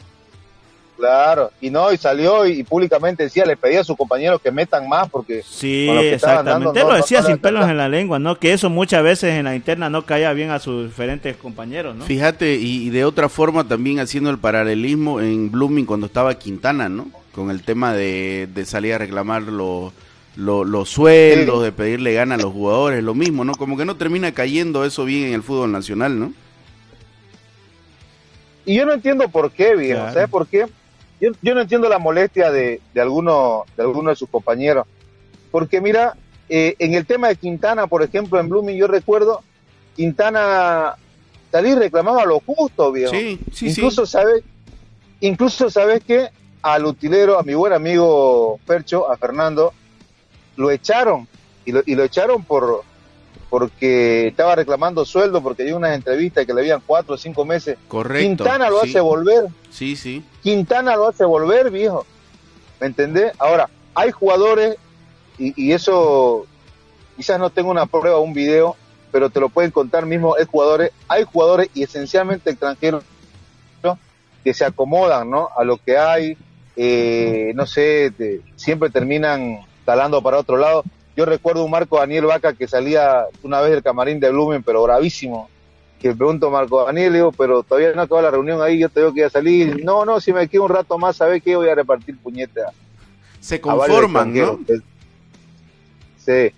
Claro, 1.03 1.51
y 1.59 1.69
no, 1.69 1.91
y 1.91 1.97
salió 1.97 2.45
y, 2.45 2.63
públicamente 2.63 3.23
decía, 3.23 3.45
le 3.45 3.57
pedía 3.57 3.81
a 3.81 3.83
sus 3.83 3.97
compañeros 3.97 4.39
que 4.41 4.51
metan 4.51 4.87
más 4.87 5.09
porque... 5.09 5.43
Sí, 5.45 5.89
exactamente, 5.89 6.79
lo 6.79 6.93
decía 6.93 7.21
sin 7.21 7.39
pelos 7.39 7.67
en 7.67 7.75
la 7.75 7.89
lengua, 7.89 8.19
¿no? 8.19 8.39
Que 8.39 8.53
eso 8.53 8.69
muchas 8.69 9.03
veces 9.03 9.33
en 9.33 9.43
la 9.43 9.53
interna 9.53 9.89
no 9.89 10.05
caía 10.05 10.31
bien 10.31 10.49
a 10.51 10.59
sus 10.59 10.85
diferentes 10.85 11.35
compañeros, 11.35 11.93
¿no? 11.93 12.05
Fíjate, 12.05 12.55
y, 12.55 12.89
de 12.89 13.03
otra 13.03 13.27
forma 13.27 13.67
también 13.67 13.99
haciendo 13.99 14.29
el 14.29 14.37
paralelismo 14.37 15.19
en 15.19 15.51
Blooming 15.51 15.85
cuando 15.85 16.05
estaba 16.05 16.35
Quintana, 16.35 16.87
¿no? 16.87 17.07
Con 17.35 17.51
el 17.51 17.63
tema 17.63 17.93
de, 17.93 18.47
salir 18.65 18.93
a 18.93 18.97
reclamar 18.97 19.43
los, 19.43 19.91
los, 20.37 20.89
sueldos, 20.89 21.63
de 21.63 21.73
pedirle 21.73 22.13
gana 22.13 22.35
a 22.35 22.37
los 22.37 22.53
jugadores, 22.53 23.03
lo 23.03 23.13
mismo, 23.13 23.43
¿no? 23.43 23.55
Como 23.55 23.75
que 23.75 23.83
no 23.83 23.97
termina 23.97 24.31
cayendo 24.31 24.85
eso 24.85 25.03
bien 25.03 25.25
en 25.25 25.33
el 25.33 25.43
fútbol 25.43 25.69
nacional, 25.69 26.17
¿no? 26.17 26.33
Y 28.65 28.75
yo 28.75 28.85
no 28.85 28.93
entiendo 28.93 29.27
por 29.27 29.51
qué, 29.51 29.75
viejo, 29.75 29.99
¿sabes 30.13 30.29
por 30.29 30.47
qué? 30.47 30.65
Yo, 31.41 31.55
no 31.55 31.61
entiendo 31.61 31.87
la 31.89 31.99
molestia 31.99 32.51
de, 32.51 32.81
de 32.93 33.01
alguno 33.01 33.65
de 33.77 33.83
alguno 33.83 34.09
de 34.09 34.15
sus 34.15 34.29
compañeros, 34.29 34.85
porque 35.51 35.79
mira, 35.79 36.15
eh, 36.49 36.75
en 36.79 36.93
el 36.93 37.05
tema 37.05 37.29
de 37.29 37.35
Quintana, 37.35 37.87
por 37.87 38.03
ejemplo, 38.03 38.39
en 38.39 38.49
Blooming, 38.49 38.77
yo 38.77 38.87
recuerdo, 38.87 39.41
Quintana 39.95 40.95
salí 41.51 41.75
reclamaba 41.75 42.25
lo 42.25 42.39
justo, 42.39 42.91
viejo. 42.91 43.11
Sí, 43.11 43.39
sí, 43.53 43.69
incluso, 43.69 44.05
¿sabes? 44.05 44.43
Incluso, 45.19 45.69
¿sabes 45.69 46.03
que 46.03 46.29
Al 46.61 46.85
utilero, 46.85 47.37
a 47.37 47.43
mi 47.43 47.53
buen 47.53 47.73
amigo 47.73 48.59
Percho, 48.65 49.11
a 49.11 49.17
Fernando, 49.17 49.73
lo 50.55 50.71
echaron, 50.71 51.27
y 51.65 51.71
lo, 51.71 51.83
y 51.85 51.95
lo 51.95 52.03
echaron 52.03 52.43
por, 52.43 52.83
porque 53.53 54.29
estaba 54.29 54.55
reclamando 54.55 55.05
sueldo, 55.05 55.43
porque 55.43 55.61
hay 55.61 55.73
unas 55.73 55.93
entrevistas 55.93 56.43
que 56.43 56.55
le 56.55 56.61
habían 56.61 56.81
cuatro 56.83 57.13
o 57.13 57.17
cinco 57.19 57.45
meses. 57.45 57.77
Correcto. 57.87 58.25
Quintana 58.25 58.67
lo 58.67 58.81
hace 58.81 58.99
volver. 58.99 59.45
Sí, 59.69 59.95
sí. 59.95 60.25
Quintana 60.41 60.95
lo 60.95 61.09
hace 61.09 61.23
volver, 61.23 61.69
viejo. 61.69 62.03
¿Me 62.81 62.87
entendés? 62.87 63.31
Ahora, 63.37 63.69
hay 63.93 64.09
jugadores, 64.09 64.77
y, 65.37 65.71
eso 65.71 66.47
quizás 67.15 67.37
no 67.37 67.51
tengo 67.51 67.69
una 67.69 67.85
prueba, 67.85 68.17
un 68.17 68.33
video, 68.33 68.75
pero 69.11 69.29
te 69.29 69.39
lo 69.39 69.49
pueden 69.49 69.69
contar 69.69 70.07
mismo, 70.07 70.35
hay 70.35 70.47
jugadores, 70.47 70.89
hay 71.07 71.23
jugadores 71.23 71.69
y 71.75 71.83
esencialmente 71.83 72.49
extranjeros 72.49 73.03
que 74.43 74.55
se 74.55 74.65
acomodan, 74.65 75.29
¿no? 75.29 75.49
A 75.55 75.63
lo 75.63 75.77
que 75.77 75.95
hay, 75.95 76.35
eh, 76.75 77.51
no 77.53 77.67
sé, 77.67 78.41
siempre 78.55 78.89
terminan 78.89 79.59
talando 79.85 80.23
para 80.23 80.39
otro 80.39 80.57
lado. 80.57 80.83
Yo 81.15 81.25
recuerdo 81.25 81.63
un 81.63 81.71
Marco 81.71 81.99
Daniel 81.99 82.25
Vaca 82.25 82.53
que 82.53 82.67
salía 82.67 83.25
una 83.43 83.61
vez 83.61 83.71
del 83.71 83.83
camarín 83.83 84.19
de 84.19 84.31
Blumen, 84.31 84.63
pero 84.63 84.83
bravísimo. 84.83 85.49
Que 85.99 86.13
pregunto 86.13 86.47
a 86.47 86.51
Marco 86.51 86.83
Daniel, 86.85 87.13
digo, 87.13 87.31
pero 87.31 87.63
todavía 87.63 87.93
no 87.93 88.01
acaba 88.01 88.21
la 88.21 88.31
reunión 88.31 88.61
ahí, 88.61 88.79
yo 88.79 88.89
tengo 88.89 89.13
que 89.13 89.21
ir 89.21 89.25
a 89.25 89.29
salir. 89.29 89.83
No, 89.85 90.05
no, 90.05 90.19
si 90.19 90.33
me 90.33 90.47
quedo 90.47 90.63
un 90.63 90.69
rato 90.69 90.97
más, 90.97 91.15
¿sabes 91.15 91.41
qué? 91.41 91.55
Voy 91.55 91.69
a 91.69 91.75
repartir 91.75 92.17
puñetas. 92.17 92.73
Se 93.39 93.61
conforman, 93.61 94.33
¿no? 94.33 94.59
Sí. 96.17 96.51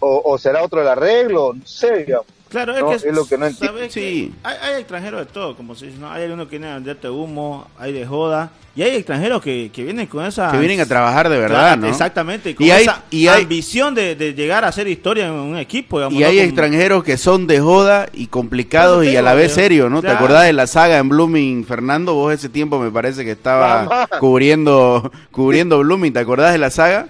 O, 0.00 0.36
será 0.38 0.62
otro 0.62 0.82
el 0.82 0.88
arreglo, 0.88 1.54
no 1.54 1.66
sé, 1.66 2.06
Claro, 2.54 2.80
No, 2.80 2.92
es, 2.92 3.02
que 3.02 3.08
es 3.08 3.14
lo 3.14 3.26
que 3.26 3.36
no 3.38 3.46
entiendo. 3.46 3.76
¿sabes 3.78 3.92
Sí. 3.92 4.32
Hay, 4.42 4.56
hay 4.62 4.80
extranjeros 4.80 5.20
de 5.26 5.32
todo, 5.32 5.56
como 5.56 5.74
dice, 5.74 5.92
¿no? 6.00 6.10
Hay 6.10 6.22
algunos 6.24 6.46
que 6.46 6.52
vienen 6.58 6.70
a 6.70 6.74
venderte 6.74 7.08
humo, 7.10 7.66
hay 7.78 7.92
de 7.92 8.06
joda, 8.06 8.50
y 8.76 8.82
hay 8.82 8.96
extranjeros 8.96 9.40
que, 9.42 9.70
que 9.72 9.84
vienen 9.84 10.06
con 10.06 10.24
esa... 10.24 10.50
Que 10.50 10.58
vienen 10.58 10.80
a 10.80 10.86
trabajar 10.86 11.28
de 11.28 11.38
verdad, 11.38 11.58
Claro, 11.76 11.80
¿no? 11.82 11.88
Exactamente, 11.88 12.50
y 12.50 12.54
con 12.54 12.66
Y 12.66 12.70
hay- 12.72 12.82
esa 12.82 13.02
y 13.10 13.28
hay- 13.28 13.42
ambición 13.42 13.94
de, 13.94 14.16
de 14.16 14.34
llegar 14.34 14.64
a 14.64 14.68
hacer 14.68 14.88
historia 14.88 15.26
en 15.26 15.32
un 15.32 15.56
equipo. 15.58 15.98
digamos, 15.98 16.18
Y 16.18 16.24
hay 16.24 16.36
Con- 16.38 16.44
extranjeros 16.46 17.04
que 17.04 17.16
son 17.16 17.46
de 17.46 17.60
joda 17.60 18.08
y 18.12 18.26
complicados 18.26 19.04
y 19.04 19.16
a 19.16 19.22
la 19.22 19.34
vez 19.34 19.52
serios, 19.54 19.90
¿no? 19.90 20.00
¿Te 20.02 20.08
acordás 20.10 20.44
de 20.44 20.52
la 20.52 20.66
saga 20.66 20.98
en 20.98 21.08
Blooming, 21.08 21.64
Fernando? 21.64 22.14
Vos 22.14 22.32
ese 22.34 22.48
tiempo 22.48 22.78
me 22.80 22.90
parece 22.90 23.24
que 23.24 23.32
estaba 23.32 23.84
Mamá. 23.84 24.08
cubriendo 24.18 25.10
cubriendo 25.30 25.78
Blooming, 25.78 26.12
¿te 26.12 26.18
acordás 26.20 26.52
de 26.52 26.58
la 26.58 26.70
saga? 26.70 27.06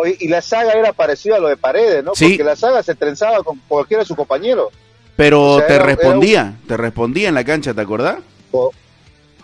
Oye, 0.00 0.16
y 0.20 0.28
la 0.28 0.40
saga 0.40 0.72
era 0.72 0.92
parecida 0.92 1.36
a 1.36 1.40
lo 1.40 1.48
de 1.48 1.56
Paredes, 1.56 2.02
¿no? 2.04 2.14
Sí. 2.14 2.28
Porque 2.30 2.44
la 2.44 2.54
saga 2.56 2.82
se 2.82 2.94
trenzaba 2.94 3.42
con 3.42 3.60
cualquiera 3.68 4.02
de 4.02 4.06
sus 4.06 4.16
compañeros. 4.16 4.72
Pero 5.16 5.42
O 5.54 5.58
sea, 5.58 5.66
te 5.66 5.74
era- 5.74 5.82
era 5.84 5.92
un- 5.92 5.98
respondía, 5.98 6.56
te 6.68 6.76
respondía 6.76 7.28
en 7.28 7.34
la 7.34 7.44
cancha, 7.44 7.74
¿te 7.74 7.80
acordás? 7.80 8.18
Co- 8.52 8.72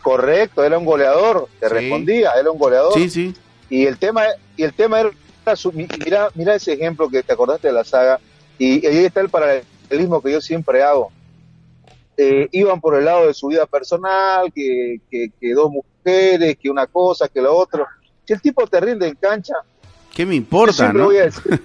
correcto, 0.02 0.62
era 0.62 0.78
un 0.78 0.84
goleador, 0.84 1.48
te 1.58 1.68
Sí. 1.68 1.74
respondía, 1.74 2.30
era 2.38 2.50
un 2.50 2.58
goleador. 2.58 2.94
Sí, 2.94 3.10
sí. 3.10 3.34
Y 3.68 3.86
el 3.86 3.98
tema 3.98 4.24
y 4.56 4.62
el 4.62 4.72
tema 4.74 5.00
era 5.00 5.56
su- 5.56 5.72
mira, 5.72 6.28
mira 6.34 6.54
ese 6.54 6.74
ejemplo 6.74 7.08
que 7.08 7.22
te 7.24 7.32
acordaste 7.32 7.66
de 7.68 7.74
la 7.74 7.82
saga 7.84 8.20
y, 8.56 8.86
ahí 8.86 9.04
está 9.04 9.20
el 9.20 9.30
paralelismo 9.30 10.22
que 10.22 10.30
yo 10.30 10.40
siempre 10.40 10.82
hago. 10.84 11.10
Eh, 12.16 12.48
iban 12.52 12.80
por 12.80 12.94
el 12.96 13.04
lado 13.06 13.26
de 13.26 13.34
su 13.34 13.48
vida 13.48 13.66
personal, 13.66 14.52
que, 14.54 15.00
que, 15.10 15.30
que 15.40 15.52
dos 15.52 15.70
mujeres, 15.72 16.56
que 16.62 16.70
una 16.70 16.86
cosa, 16.86 17.26
que 17.26 17.40
lo 17.42 17.56
otro. 17.56 17.84
Si 18.24 18.32
el 18.32 18.40
tipo 18.40 18.64
te 18.68 18.78
rinde 18.80 19.08
en 19.08 19.16
cancha, 19.16 19.54
¿Qué 20.14 20.24
me 20.26 20.34
importa, 20.34 20.92
no? 20.92 21.06
voy 21.06 21.18
a 21.18 21.24
decir, 21.24 21.62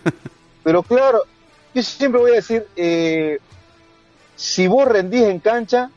pero 0.64 0.82
claro, 0.84 1.22
yo 1.74 1.84
siempre 1.84 2.20
voy 2.20 2.32
a 2.32 2.36
decir, 2.36 2.66
eh, 2.76 3.40
si 4.36 4.68
vos 4.68 4.88
rendís 4.88 5.24
en 5.24 5.40
cancha, 5.40 5.90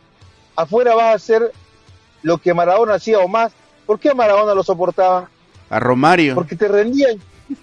afuera 0.56 0.94
vas 0.94 1.04
a 1.06 1.12
hacer 1.12 1.52
lo 2.22 2.38
que 2.38 2.52
Maradona 2.54 2.94
hacía 2.94 3.18
o 3.20 3.28
más. 3.28 3.52
¿Por 3.86 3.98
qué 3.98 4.10
a 4.10 4.14
Maradona 4.14 4.54
lo 4.54 4.62
soportaban? 4.62 5.26
A 5.70 5.80
Romario. 5.80 6.34
Porque 6.34 6.56
te 6.56 6.68
rendían 6.68 7.16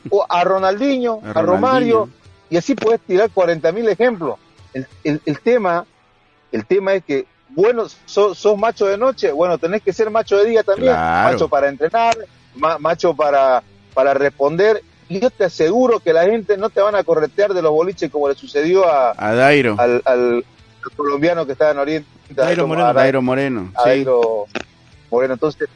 o 0.10 0.26
a 0.28 0.44
Ronaldinho, 0.44 1.22
A 1.24 1.40
a, 1.40 1.42
Romario, 1.42 2.10
y 2.50 2.58
así 2.58 2.76
puedes 2.76 3.02
tirar 3.02 3.30
40.000 3.32 3.88
ejemplos. 3.90 4.38
El, 4.74 4.88
el- 5.04 5.22
el 5.26 5.40
tema, 5.40 5.86
el 6.52 6.66
tema 6.66 6.94
es 6.96 7.04
que, 7.06 7.26
bueno, 7.50 7.86
sos, 8.06 8.38
sos 8.38 8.58
macho 8.58 8.86
de 8.88 8.98
noche, 8.98 9.32
bueno, 9.32 9.58
tenés 9.58 9.82
que 9.82 9.94
ser 9.94 10.10
macho 10.10 10.38
de 10.38 10.46
día 10.50 10.64
también, 10.64 10.94
Claro. 10.94 11.32
macho 11.32 11.48
para 11.48 11.70
entrenar, 11.70 12.16
ma- 12.56 12.78
macho 12.80 13.14
para, 13.16 13.64
para 13.94 14.14
responder, 14.14 14.82
y 15.08 15.20
yo 15.20 15.30
te 15.30 15.46
aseguro 15.46 16.00
que 16.00 16.14
la 16.14 16.24
gente 16.26 16.56
no 16.58 16.70
te 16.70 16.82
van 16.82 16.96
a 16.96 17.04
corretear 17.04 17.54
de 17.54 17.62
los 17.62 17.72
boliches 17.72 18.12
como 18.12 18.30
le 18.30 18.36
sucedió 18.36 18.88
a, 18.88 19.14
A 19.18 19.34
Dairo. 19.34 19.76
al, 19.80 20.02
al 20.06 20.46
colombiano 20.96 21.46
que 21.46 21.54
estaba 21.54 21.72
en 21.72 21.78
Oriente, 21.80 22.08
Dairo 22.30 22.68
Moreno. 22.68 22.88
a 22.88 22.94
Dairo 22.94 23.22
Moreno. 23.22 23.72
a 23.76 23.84
Sí. 23.84 23.90
Dairo 23.90 24.46
Moreno. 25.10 25.34
Entonces, 25.34 25.68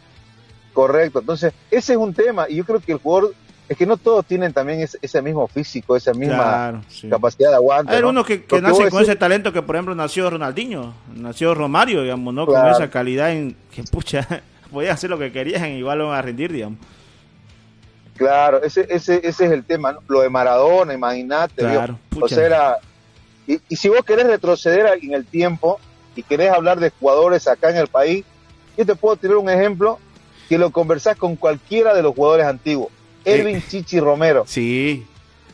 correcto. 0.73 1.19
Entonces, 1.19 1.53
ese 1.71 1.93
es 1.93 1.97
un 1.97 2.13
tema. 2.13 2.45
Y 2.49 2.55
yo 2.57 2.65
creo 2.65 2.79
que 2.79 2.91
el 2.93 2.99
jugador, 2.99 3.33
es 3.69 3.77
que 3.77 3.85
no 3.85 3.97
todos 3.97 4.25
tienen 4.25 4.53
también 4.53 4.81
ese, 4.81 4.97
ese 5.01 5.21
mismo 5.21 5.47
físico, 5.47 5.95
esa 5.95 6.13
misma 6.13 6.35
Claro, 6.35 6.81
sí. 6.89 7.09
capacidad 7.09 7.49
de 7.49 7.55
aguante. 7.55 7.95
Hay 7.95 8.01
¿no? 8.01 8.09
unos 8.09 8.25
que, 8.25 8.37
nacen 8.61 8.89
con 8.89 8.99
decís- 8.99 9.01
ese 9.01 9.15
talento 9.15 9.51
que, 9.53 9.61
por 9.61 9.75
ejemplo, 9.75 9.95
nació 9.95 10.29
Ronaldinho, 10.29 10.93
nació 11.15 11.55
Romario, 11.55 12.03
digamos, 12.03 12.33
¿no? 12.33 12.45
Con 12.45 12.67
esa 12.67 12.89
calidad 12.89 13.31
en 13.31 13.55
que, 13.73 13.83
pucha, 13.91 14.27
podían 14.71 14.93
hacer 14.93 15.09
lo 15.09 15.17
que 15.17 15.31
querían, 15.31 15.71
igual 15.71 15.99
van 15.99 16.11
a 16.17 16.21
rendir, 16.21 16.51
digamos. 16.51 16.77
Claro, 18.17 18.61
ese, 18.63 18.85
ese, 18.89 19.15
ese 19.27 19.45
es 19.45 19.51
el 19.51 19.63
tema. 19.63 19.93
¿no? 19.93 19.99
Lo 20.07 20.21
de 20.21 20.29
Maradona, 20.29 20.93
imagínate. 20.93 21.55
Claro. 21.61 21.97
O 22.21 22.27
sea, 22.27 22.45
era- 22.45 22.77
y, 23.47 23.59
y 23.67 23.75
si 23.75 23.89
vos 23.89 24.03
querés 24.05 24.27
retroceder 24.27 24.99
en 25.01 25.13
el 25.13 25.25
tiempo 25.25 25.79
y 26.15 26.23
querés 26.23 26.51
hablar 26.51 26.79
de 26.79 26.91
jugadores 26.91 27.47
acá 27.47 27.69
en 27.71 27.77
el 27.77 27.87
país, 27.87 28.23
yo 28.77 28.85
te 28.85 28.95
puedo 28.95 29.15
tirar 29.17 29.37
un 29.37 29.49
ejemplo 29.49 29.99
que 30.47 30.57
lo 30.57 30.69
conversás 30.71 31.17
con 31.17 31.35
cualquiera 31.35 31.93
de 31.93 32.01
los 32.03 32.13
jugadores 32.15 32.45
antiguos. 32.45 32.89
Elvin 33.25 33.61
Chichi 33.67 33.99
Romero. 33.99 34.43
Sí, 34.47 35.05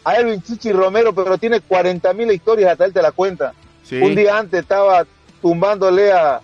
A 0.03 0.15
Elvin 0.15 0.41
Chichi 0.41 0.71
Romero, 0.71 1.13
pero 1.13 1.37
tiene 1.37 1.61
40 1.61 2.13
mil 2.13 2.31
historias, 2.31 2.71
hasta 2.71 2.85
él 2.85 2.93
te 2.93 3.01
la 3.01 3.11
cuenta. 3.11 3.53
sí. 3.83 3.97
Un 4.01 4.15
día 4.15 4.37
antes 4.37 4.61
estaba 4.61 5.05
tumbándole 5.41 6.11
a, 6.11 6.41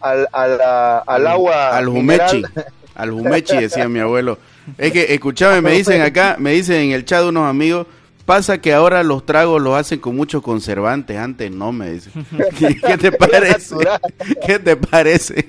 al, 0.00 0.28
a 0.32 0.98
al 1.06 1.26
agua. 1.26 1.76
Al 1.76 1.90
mineral. 1.90 2.46
Al 2.94 3.10
Jumechi, 3.12 3.56
decía 3.56 3.88
mi 3.88 3.98
abuelo. 4.00 4.36
Es 4.78 4.92
que, 4.92 5.12
escuchame, 5.14 5.60
me 5.60 5.72
dicen 5.72 6.00
acá, 6.02 6.36
me 6.38 6.52
dicen 6.52 6.76
en 6.76 6.90
el 6.92 7.04
chat 7.04 7.24
unos 7.24 7.48
amigos, 7.48 7.86
pasa 8.26 8.60
que 8.60 8.72
ahora 8.72 9.02
los 9.02 9.26
tragos 9.26 9.60
los 9.60 9.74
hacen 9.76 9.98
con 9.98 10.14
muchos 10.16 10.42
conservantes, 10.42 11.16
antes 11.16 11.50
no, 11.50 11.72
me 11.72 11.92
dicen. 11.92 12.12
¿Qué, 12.58 12.76
qué 12.80 12.98
te 12.98 13.12
parece? 13.12 13.74
¿Qué 14.46 14.58
te 14.58 14.76
parece? 14.76 15.48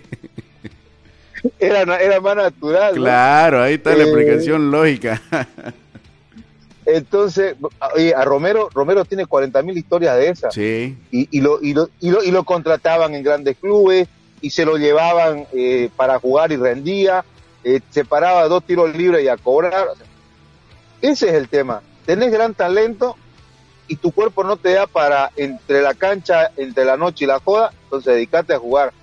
Era, 1.60 1.82
era 2.00 2.20
más 2.22 2.36
natural. 2.36 2.96
¿no? 2.96 3.02
Claro, 3.02 3.62
ahí 3.64 3.74
está 3.76 3.92
la 3.96 4.04
Eh. 4.04 4.08
explicación 4.08 4.70
lógica. 4.72 5.22
Entonces, 6.86 7.56
oye, 7.96 8.14
a 8.16 8.26
Romero, 8.26 8.70
Romero 8.74 9.06
tiene 9.06 9.26
40 9.28 9.62
mil 9.62 9.78
historias 9.78 10.16
de 10.18 10.30
esas. 10.30 10.54
Sí, 10.54 10.98
Y, 11.12 11.28
y, 11.38 11.42
lo, 11.42 11.62
y, 11.62 11.74
lo, 11.74 11.90
y, 12.00 12.10
lo, 12.10 12.24
y 12.24 12.32
lo 12.32 12.44
contrataban 12.44 13.14
en 13.14 13.24
grandes 13.24 13.56
clubes 13.58 14.08
y 14.42 14.50
se 14.50 14.66
lo 14.66 14.78
llevaban 14.78 15.46
eh, 15.54 15.90
para 15.96 16.18
jugar 16.20 16.52
y 16.52 16.58
rendía. 16.58 17.24
Eh, 17.64 17.80
se 17.90 18.06
paraba 18.06 18.48
dos 18.48 18.64
tiros 18.64 18.96
libres 18.96 19.24
y 19.24 19.28
a 19.28 19.38
cobrar. 19.38 19.88
Ese 21.02 21.30
es 21.30 21.34
el 21.34 21.48
tema. 21.50 21.82
Tenés 22.06 22.32
gran 22.32 22.54
talento 22.54 23.16
y 23.88 23.96
tu 23.96 24.12
cuerpo 24.12 24.44
no 24.44 24.58
te 24.58 24.74
da 24.74 24.88
para 24.88 25.32
entre 25.36 25.82
la 25.82 25.94
cancha, 25.94 26.52
entre 26.58 26.86
la 26.86 26.98
noche 26.98 27.26
y 27.26 27.28
la 27.28 27.40
joda, 27.40 27.72
entonces 27.84 28.14
dedicate 28.16 28.54
a 28.54 28.60
jugar. 28.60 28.94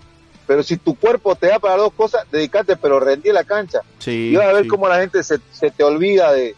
Pero 0.46 0.62
si 0.62 0.76
tu 0.78 0.94
cuerpo 0.96 1.34
te 1.36 1.48
da 1.48 1.58
para 1.58 1.76
dos 1.76 1.92
cosas, 1.92 2.24
dedicate, 2.30 2.76
pero 2.76 2.98
rendí 3.00 3.28
en 3.28 3.34
la 3.34 3.44
cancha. 3.44 3.80
sí. 3.98 4.30
Y 4.32 4.36
vas 4.36 4.46
a 4.46 4.52
ver 4.54 4.62
sí. 4.62 4.68
cómo 4.68 4.88
la 4.88 4.98
gente 5.00 5.22
se, 5.22 5.38
se 5.52 5.70
te 5.70 5.84
olvida 5.84 6.32
de, 6.32 6.54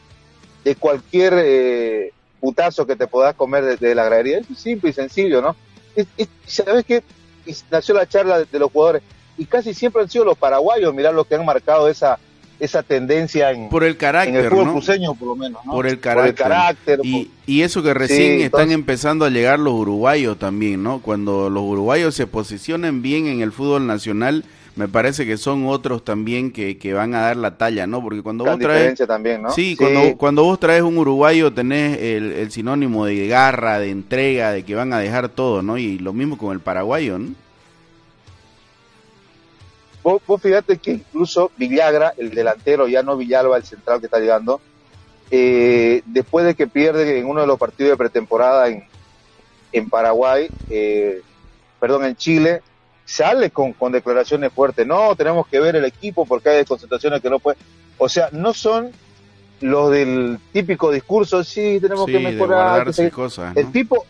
de 0.64 0.76
cualquier 0.76 1.34
eh, 1.38 2.12
putazo 2.40 2.86
que 2.86 2.94
te 2.96 3.08
puedas 3.08 3.34
comer 3.34 3.64
de, 3.64 3.76
de 3.76 3.94
la 3.94 4.04
gradería. 4.04 4.38
Es 4.38 4.58
simple 4.58 4.90
y 4.90 4.92
sencillo, 4.92 5.42
¿no? 5.42 5.56
Es- 5.96 6.06
¿Sabes 6.46 6.84
qué? 6.84 7.02
Y 7.46 7.54
nació 7.70 7.94
la 7.94 8.06
charla 8.08 8.38
de, 8.38 8.44
de 8.44 8.58
los 8.60 8.70
jugadores. 8.70 9.02
Y 9.40 9.46
casi 9.46 9.72
siempre 9.72 10.02
han 10.02 10.10
sido 10.10 10.26
los 10.26 10.36
paraguayos, 10.36 10.92
mirá 10.94 11.10
los 11.12 11.26
que 11.26 11.34
han 11.34 11.46
marcado 11.46 11.88
esa, 11.88 12.18
esa 12.58 12.82
tendencia 12.82 13.50
en, 13.50 13.70
Por 13.70 13.82
el 13.84 13.88
en 13.88 13.94
el 13.94 13.96
carácter, 13.96 14.50
fútbol 14.50 14.66
¿no? 14.66 14.72
cruceño, 14.72 15.14
por 15.14 15.28
lo 15.28 15.36
menos. 15.36 15.64
¿no? 15.64 15.72
Por 15.72 15.86
el 15.86 15.98
carácter. 15.98 16.34
carácter, 16.34 17.00
Y, 17.02 17.30
y 17.46 17.62
eso 17.62 17.82
que 17.82 17.94
recién 17.94 18.36
Sí, 18.38 18.42
están 18.42 18.70
empezando 18.70 19.24
a 19.24 19.30
llegar 19.30 19.58
los 19.58 19.72
uruguayos 19.72 20.38
también, 20.38 20.82
¿no? 20.82 21.00
Cuando 21.00 21.48
los 21.48 21.62
uruguayos 21.62 22.14
se 22.14 22.26
posicionan 22.26 23.00
bien 23.00 23.28
en 23.28 23.40
el 23.40 23.50
fútbol 23.50 23.86
nacional, 23.86 24.44
me 24.76 24.88
parece 24.88 25.24
que 25.24 25.38
son 25.38 25.66
otros 25.66 26.04
también 26.04 26.52
que, 26.52 26.76
que 26.76 26.92
van 26.92 27.14
a 27.14 27.20
dar 27.22 27.36
la 27.38 27.56
talla, 27.56 27.86
¿no? 27.86 28.02
Porque 28.02 28.22
cuando 28.22 28.44
gran 28.44 28.58
vos 28.58 28.66
traes... 28.66 28.98
también, 29.06 29.40
¿no? 29.40 29.50
Sí, 29.52 29.74
Cuando, 29.74 30.16
cuando 30.18 30.44
vos 30.44 30.60
traes 30.60 30.82
un 30.82 30.98
uruguayo 30.98 31.52
tenés 31.52 31.98
el, 31.98 32.32
el 32.32 32.50
sinónimo 32.50 33.06
de 33.06 33.26
garra, 33.26 33.78
de 33.78 33.90
entrega, 33.90 34.52
de 34.52 34.64
que 34.64 34.74
van 34.74 34.92
a 34.92 34.98
dejar 34.98 35.30
todo, 35.30 35.62
¿no? 35.62 35.78
Y 35.78 35.98
lo 35.98 36.12
mismo 36.12 36.36
con 36.36 36.52
el 36.52 36.60
paraguayo, 36.60 37.18
¿no? 37.18 37.30
Vos, 40.02 40.22
vos 40.26 40.40
fíjate 40.40 40.78
que 40.78 40.92
incluso 40.92 41.50
Villagra, 41.56 42.14
el 42.16 42.30
delantero, 42.30 42.88
ya 42.88 43.02
no 43.02 43.16
Villalba, 43.16 43.56
el 43.56 43.64
central 43.64 44.00
que 44.00 44.06
está 44.06 44.18
llegando, 44.18 44.60
eh, 45.30 46.02
después 46.06 46.44
de 46.46 46.54
que 46.54 46.66
pierde 46.66 47.18
en 47.18 47.26
uno 47.26 47.42
de 47.42 47.46
los 47.46 47.58
partidos 47.58 47.90
de 47.92 47.96
pretemporada 47.96 48.68
en, 48.68 48.84
en 49.72 49.88
Paraguay, 49.90 50.48
eh, 50.70 51.20
perdón, 51.78 52.04
en 52.06 52.16
Chile, 52.16 52.62
sale 53.04 53.50
con, 53.50 53.72
con 53.74 53.92
declaraciones 53.92 54.52
fuertes. 54.52 54.86
No, 54.86 55.14
tenemos 55.16 55.46
que 55.46 55.60
ver 55.60 55.76
el 55.76 55.84
equipo 55.84 56.24
porque 56.26 56.48
hay 56.50 56.64
concentraciones 56.64 57.20
que 57.20 57.30
no 57.30 57.38
puede. 57.38 57.58
O 57.98 58.08
sea, 58.08 58.28
no 58.32 58.54
son 58.54 58.90
los 59.60 59.90
del 59.90 60.38
típico 60.52 60.90
discurso, 60.90 61.44
sí, 61.44 61.78
tenemos 61.80 62.06
Sí, 62.06 62.12
que 62.12 62.18
de 62.18 62.24
mejorar. 62.32 62.86
que 62.86 62.92
seguir". 62.94 63.12
cosas, 63.12 63.54
El 63.56 63.70
tipo, 63.70 64.06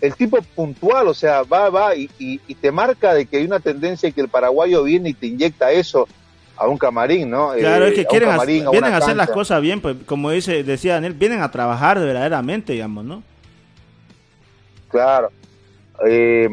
el 0.00 0.14
tipo 0.14 0.38
puntual, 0.54 1.08
o 1.08 1.14
sea, 1.14 1.42
va, 1.42 1.70
va 1.70 1.94
y, 1.96 2.10
y- 2.18 2.40
y 2.46 2.54
te 2.54 2.70
marca 2.70 3.14
de 3.14 3.26
que 3.26 3.38
hay 3.38 3.44
una 3.44 3.60
tendencia 3.60 4.10
que 4.10 4.20
el 4.20 4.28
paraguayo 4.28 4.82
viene 4.82 5.08
y 5.10 5.14
te 5.14 5.26
inyecta 5.26 5.70
eso 5.72 6.06
a 6.56 6.66
un 6.68 6.76
camarín, 6.78 7.30
¿no? 7.30 7.52
Claro, 7.52 7.86
Eh, 7.86 7.88
es 7.88 7.94
que 7.94 8.00
a 8.00 8.04
un 8.04 8.08
quieren 8.08 8.28
hacer- 8.28 8.38
camarín, 8.38 8.66
a 8.66 8.70
vienen 8.70 8.88
una 8.90 8.96
a 8.96 8.98
hacer 8.98 9.16
las 9.16 9.30
cosas 9.30 9.60
bien, 9.62 9.80
pues 9.80 9.96
como 10.06 10.30
dice 10.30 10.62
decía 10.62 10.94
Daniel, 10.94 11.14
vienen 11.14 11.40
a 11.42 11.50
trabajar 11.50 11.98
verdaderamente, 11.98 12.72
digamos, 12.74 13.04
¿no? 13.04 13.22
Claro. 14.88 15.30
Eh, 16.06 16.48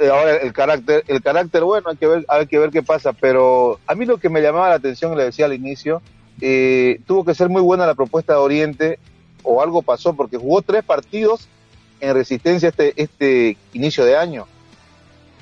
eh, 0.00 0.08
ahora 0.08 0.36
el 0.36 0.52
carácter, 0.52 1.04
el 1.08 1.22
carácter, 1.22 1.62
bueno, 1.64 1.90
hay 1.90 1.96
que 1.96 2.06
ver, 2.06 2.24
hay 2.28 2.46
que 2.46 2.58
ver 2.58 2.70
qué 2.70 2.82
pasa, 2.82 3.12
pero 3.12 3.78
a 3.86 3.94
mí 3.94 4.04
lo 4.06 4.18
que 4.18 4.28
me 4.28 4.40
llamaba 4.40 4.68
la 4.70 4.74
atención, 4.76 5.16
le 5.16 5.24
decía 5.24 5.44
al 5.46 5.52
inicio, 5.54 6.02
eh, 6.40 7.00
tuvo 7.06 7.24
que 7.24 7.34
ser 7.34 7.48
muy 7.48 7.62
buena 7.62 7.86
la 7.86 7.94
propuesta 7.94 8.32
de 8.34 8.38
Oriente, 8.38 8.98
o 9.42 9.60
algo 9.60 9.82
pasó, 9.82 10.14
porque 10.14 10.36
jugó 10.36 10.62
tres 10.62 10.84
partidos 10.84 11.48
en 12.02 12.14
resistencia 12.14 12.68
este, 12.68 12.92
este 13.00 13.56
inicio 13.72 14.04
de 14.04 14.16
año. 14.16 14.42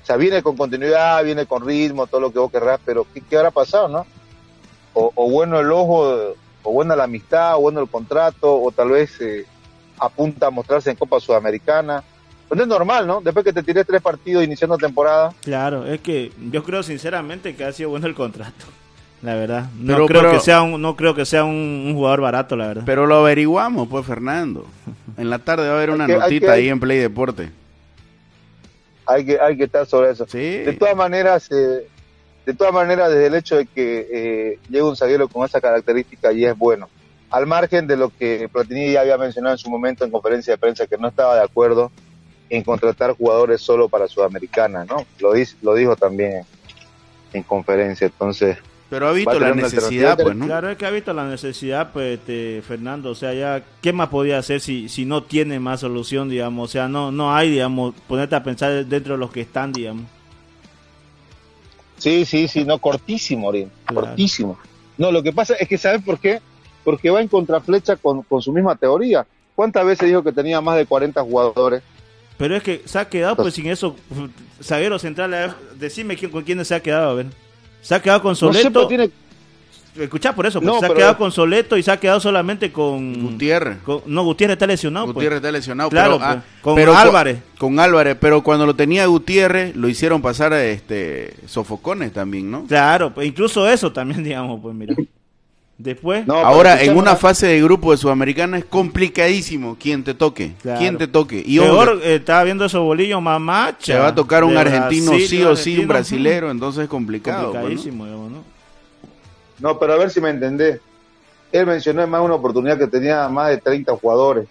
O 0.03 0.07
sea, 0.07 0.17
viene 0.17 0.43
con 0.43 0.57
continuidad, 0.57 1.25
viene 1.25 1.47
con 1.47 1.67
ritmo, 1.67 2.07
todo 2.07 2.21
lo 2.21 2.33
que 2.33 2.39
vos 2.39 2.51
querrás, 2.51 2.79
pero 2.85 3.07
¿qué, 3.13 3.37
habrá 3.37 3.51
pasado, 3.51 3.89
no? 3.89 4.07
O, 4.93 5.31
bueno 5.31 5.59
el 5.59 5.73
ojo, 5.73 6.35
o 6.63 6.73
buena 6.73 6.95
la 6.95 7.05
amistad, 7.05 7.57
o 7.57 7.61
bueno 7.61 7.81
el 7.81 7.89
contrato, 7.89 8.61
o 8.61 8.71
tal 8.73 8.91
vez 8.91 9.19
eh, 9.21 9.47
apunta 9.99 10.49
a 10.49 10.51
mostrarse 10.51 10.91
en 10.91 10.97
Copa 10.97 11.19
Sudamericana. 11.19 12.05
Pues 12.47 12.61
es 12.61 12.67
normal, 12.67 13.07
¿no? 13.07 13.23
Después 13.23 13.45
que 13.45 13.53
te 13.55 13.63
tiré 13.63 13.85
tres 13.85 14.03
partidos 14.03 14.45
iniciando 14.45 14.77
temporada. 14.77 15.33
Claro, 15.41 15.87
es 15.87 16.01
que 16.01 16.33
yo 16.51 16.63
creo 16.63 16.83
sinceramente 16.83 17.57
que 17.57 17.65
ha 17.65 17.73
sido 17.73 17.91
bueno 17.91 18.07
el 18.07 18.15
contrato. 18.15 18.67
La 19.23 19.35
verdad, 19.35 19.69
no 19.79 20.07
creo 20.07 20.31
que 20.31 20.41
sea 20.41 20.63
un 20.63 20.81
no 20.81 20.97
creo 20.97 21.15
que 21.15 21.27
sea 21.27 21.45
un, 21.45 21.93
jugador 21.95 22.23
barato, 22.23 22.57
la 22.57 22.69
verdad. 22.69 22.83
Pero 22.87 23.07
lo 23.07 23.17
averiguamos, 23.17 23.87
pues 23.89 24.07
Fernando. 24.07 24.67
En 25.19 25.29
la 25.29 25.39
tarde 25.41 25.69
va 25.69 25.75
a 25.75 25.77
haber 25.77 25.91
una 25.91 26.07
notita 26.07 26.53
ahí 26.53 26.69
en 26.69 26.81
Play 26.81 26.99
Deporte. 26.99 27.51
Hay 29.07 29.27
que 29.27 29.39
hay 29.39 29.57
que 29.59 29.65
estar 29.65 29.85
sobre 29.87 30.11
eso. 30.11 30.25
De 30.25 30.75
todas 30.79 30.97
maneras, 30.97 31.51
eh, 31.51 31.87
de 32.47 32.55
todas 32.55 32.73
maneras, 32.73 33.11
desde 33.11 33.27
el 33.27 33.35
hecho 33.35 33.57
de 33.57 33.67
que 33.67 34.09
eh, 34.11 34.59
llegue 34.71 34.83
un 34.83 34.97
zaguero 34.97 35.29
con 35.29 35.45
esa 35.45 35.61
característica 35.61 36.33
y 36.33 36.47
es 36.47 36.57
bueno. 36.57 36.89
Al 37.29 37.47
margen 37.47 37.87
de 37.87 37.97
lo 37.97 38.09
que 38.09 38.49
Platini 38.51 38.93
ya 38.93 39.03
había 39.03 39.19
mencionado 39.19 39.55
en 39.55 39.59
su 39.59 39.69
momento 39.69 40.05
en 40.05 40.11
conferencia 40.11 40.55
de 40.55 40.59
prensa, 40.59 40.87
que 40.87 40.97
no 40.97 41.09
estaba 41.09 41.37
de 41.37 41.43
acuerdo 41.43 41.93
en 42.49 42.65
contratar 42.65 43.13
jugadores 43.13 43.61
solo 43.61 43.89
para 43.89 44.09
Sudamericana, 44.09 44.85
¿no? 44.85 45.07
Lo, 45.21 45.33
lo 45.63 45.75
dijo 45.75 45.95
también 45.95 46.43
en 47.33 47.43
conferencia. 47.45 48.07
Entonces, 48.07 48.59
pero 48.91 49.09
ha 49.09 49.13
visto 49.13 49.39
la 49.39 49.55
necesidad, 49.55 50.19
pues, 50.21 50.35
¿no? 50.35 50.47
Claro, 50.47 50.69
es 50.69 50.77
que 50.77 50.85
ha 50.85 50.91
visto 50.91 51.15
la 51.15 51.25
necesidad, 51.25 51.93
pues, 51.93 52.19
este, 52.19 52.61
Fernando. 52.67 53.11
O 53.11 53.15
sea, 53.15 53.33
ya, 53.33 53.63
¿qué 53.81 53.93
más 53.93 54.09
podía 54.09 54.37
hacer 54.37 54.61
si, 54.61 54.89
si 54.89 55.05
no 55.05 55.23
tiene 55.23 55.61
más 55.61 55.81
solución, 55.81 56.29
digamos? 56.29 56.69
O 56.69 56.73
sea, 56.73 56.89
no, 56.89 57.13
no 57.13 57.33
hay, 57.33 57.51
digamos, 57.51 57.95
ponerte 58.09 58.35
a 58.35 58.43
pensar 58.43 58.85
dentro 58.85 59.15
de 59.15 59.19
los 59.19 59.31
que 59.31 59.43
están, 59.43 59.73
digamos. 59.73 60.07
Sí, 61.99 62.25
sí, 62.25 62.49
sí, 62.49 62.65
no, 62.65 62.79
cortísimo, 62.79 63.53
cortísimo. 63.87 64.59
No, 64.99 65.13
lo 65.13 65.23
que 65.23 65.33
pasa 65.33 65.55
es 65.55 65.69
que, 65.69 65.79
¿sabes 65.79 66.03
por 66.03 66.19
qué? 66.19 66.41
Porque 66.83 67.11
va 67.11 67.21
en 67.21 67.29
contraflecha 67.29 67.95
con, 67.95 68.23
con 68.23 68.43
su 68.43 68.53
misma 68.53 68.75
teoría. 68.75 69.25
¿Cuántas 69.55 69.87
veces 69.87 70.09
dijo 70.09 70.25
que 70.25 70.33
tenía 70.33 70.61
más 70.61 70.77
de 70.77 70.87
40 70.87 71.23
jugadores? 71.23 71.83
Pero 72.37 72.57
es 72.57 72.63
que 72.65 72.83
se 72.87 72.99
ha 72.99 73.09
quedado, 73.09 73.37
pues, 73.37 73.55
sin 73.55 73.69
eso, 73.69 73.95
zaguero 74.61 74.99
central, 74.99 75.55
decime 75.79 76.17
quién, 76.17 76.33
con 76.33 76.43
quién 76.43 76.65
se 76.65 76.75
ha 76.75 76.81
quedado, 76.81 77.11
a 77.11 77.15
ver. 77.15 77.27
Se 77.81 77.95
ha 77.95 78.03
quedado 78.03 78.23
con 78.23 78.37
Soleto. 78.37 78.87
tiene... 78.87 79.11
Escuchá 79.99 80.35
por 80.35 80.47
eso, 80.47 80.61
pues, 80.61 80.79
se 80.79 80.87
ha 80.87 80.95
quedado 80.95 81.19
con 81.19 81.33
Soleto 81.33 81.77
y 81.77 81.83
se 81.83 81.91
ha 81.91 81.99
quedado 81.99 82.21
solamente 82.21 82.71
con 82.71 83.13
Gutiérrez. 83.23 83.79
no, 84.07 84.23
Gutiérrez 84.23 84.55
está 84.55 84.67
lesionado. 84.67 85.07
Pues. 85.07 85.15
Gutiérrez 85.15 85.37
está 85.39 85.51
lesionado, 85.51 85.91
claro, 85.91 86.19
pero, 86.19 86.43
pues, 86.63 86.87
con 86.87 86.97
Álvarez. 86.97 87.39
Con, 87.59 87.81
Álvarez, 87.81 88.17
pero 88.21 88.43
cuando 88.43 88.67
lo 88.67 88.75
tenía 88.75 89.05
Gutiérrez 89.07 89.75
lo 89.75 89.89
hicieron 89.89 90.23
pasar 90.23 90.53
a 90.53 90.65
este 90.65 91.35
sofocones 91.47 92.13
también, 92.13 92.51
¿no? 92.51 92.67
Claro, 92.67 93.13
incluso 93.21 93.69
eso 93.69 93.93
también, 93.93 94.23
digamos, 94.25 94.61
pues 94.63 94.75
mira. 94.77 94.95
Después. 95.83 96.29
Ahora, 96.29 96.83
en 96.83 96.95
una 96.95 97.17
fase 97.17 97.47
de 97.47 97.63
grupo 97.63 97.91
de 97.91 97.97
Sudamericana 97.97 98.59
es 98.59 98.67
complicadísimo 98.67 99.79
quien 99.81 100.05
te 100.05 100.13
toque. 100.13 100.53
Quien 100.77 100.99
te 100.99 101.09
toque. 101.09 101.43
Y 101.45 101.59
Peor, 101.59 102.01
eh, 102.03 102.17
estaba 102.17 102.45
viendo 102.45 102.67
esos 102.67 102.83
bolillos 102.83 103.23
mamacha. 103.23 103.95
Se 103.95 103.99
va 103.99 104.09
a 104.09 104.15
tocar 104.15 104.45
un 104.45 104.59
argentino 104.59 105.13
sí 105.13 105.43
o 105.43 105.57
sí, 105.57 105.79
un 105.79 105.89
brasilero, 105.89 106.51
entonces 106.51 106.83
es 106.83 106.89
complicado. 106.91 107.53
Pues, 107.53 107.63
Complicadísimo, 107.63 108.05
¿no? 108.05 108.45
No, 109.59 109.79
pero 109.79 109.95
a 109.95 109.97
ver 109.97 110.11
si 110.11 110.21
me 110.21 110.29
entendés. 110.29 110.81
Él 111.51 111.65
mencionó 111.65 112.03
en 112.03 112.11
más 112.11 112.21
una 112.21 112.35
oportunidad 112.35 112.77
que 112.77 112.87
tenía 112.87 113.27
más 113.31 113.49
de 113.49 113.57
30 113.57 113.97
jugadores 113.97 114.49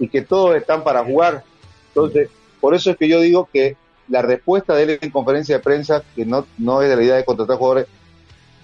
y 0.00 0.08
que 0.08 0.22
todos 0.22 0.56
están 0.56 0.82
para 0.82 1.04
jugar. 1.04 1.44
Entonces, 1.90 2.28
por 2.60 2.74
eso 2.74 2.90
es 2.90 2.96
que 2.96 3.08
yo 3.08 3.20
digo 3.20 3.48
que 3.52 3.76
la 4.08 4.22
respuesta 4.22 4.74
de 4.74 4.82
él 4.82 4.98
en 5.00 5.10
conferencia 5.10 5.58
de 5.58 5.62
prensa, 5.62 6.02
que 6.16 6.26
no, 6.26 6.44
no 6.58 6.82
es 6.82 6.88
de 6.88 6.96
la 6.96 7.02
idea 7.04 7.14
de 7.14 7.24
contratar 7.24 7.56
jugadores, 7.56 7.86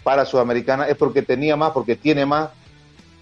para 0.04 0.26
Sudamericana 0.26 0.86
es 0.86 0.96
porque 0.96 1.22
tenía 1.22 1.56
más, 1.56 1.72
porque 1.72 1.96
tiene 1.96 2.24
más. 2.26 2.50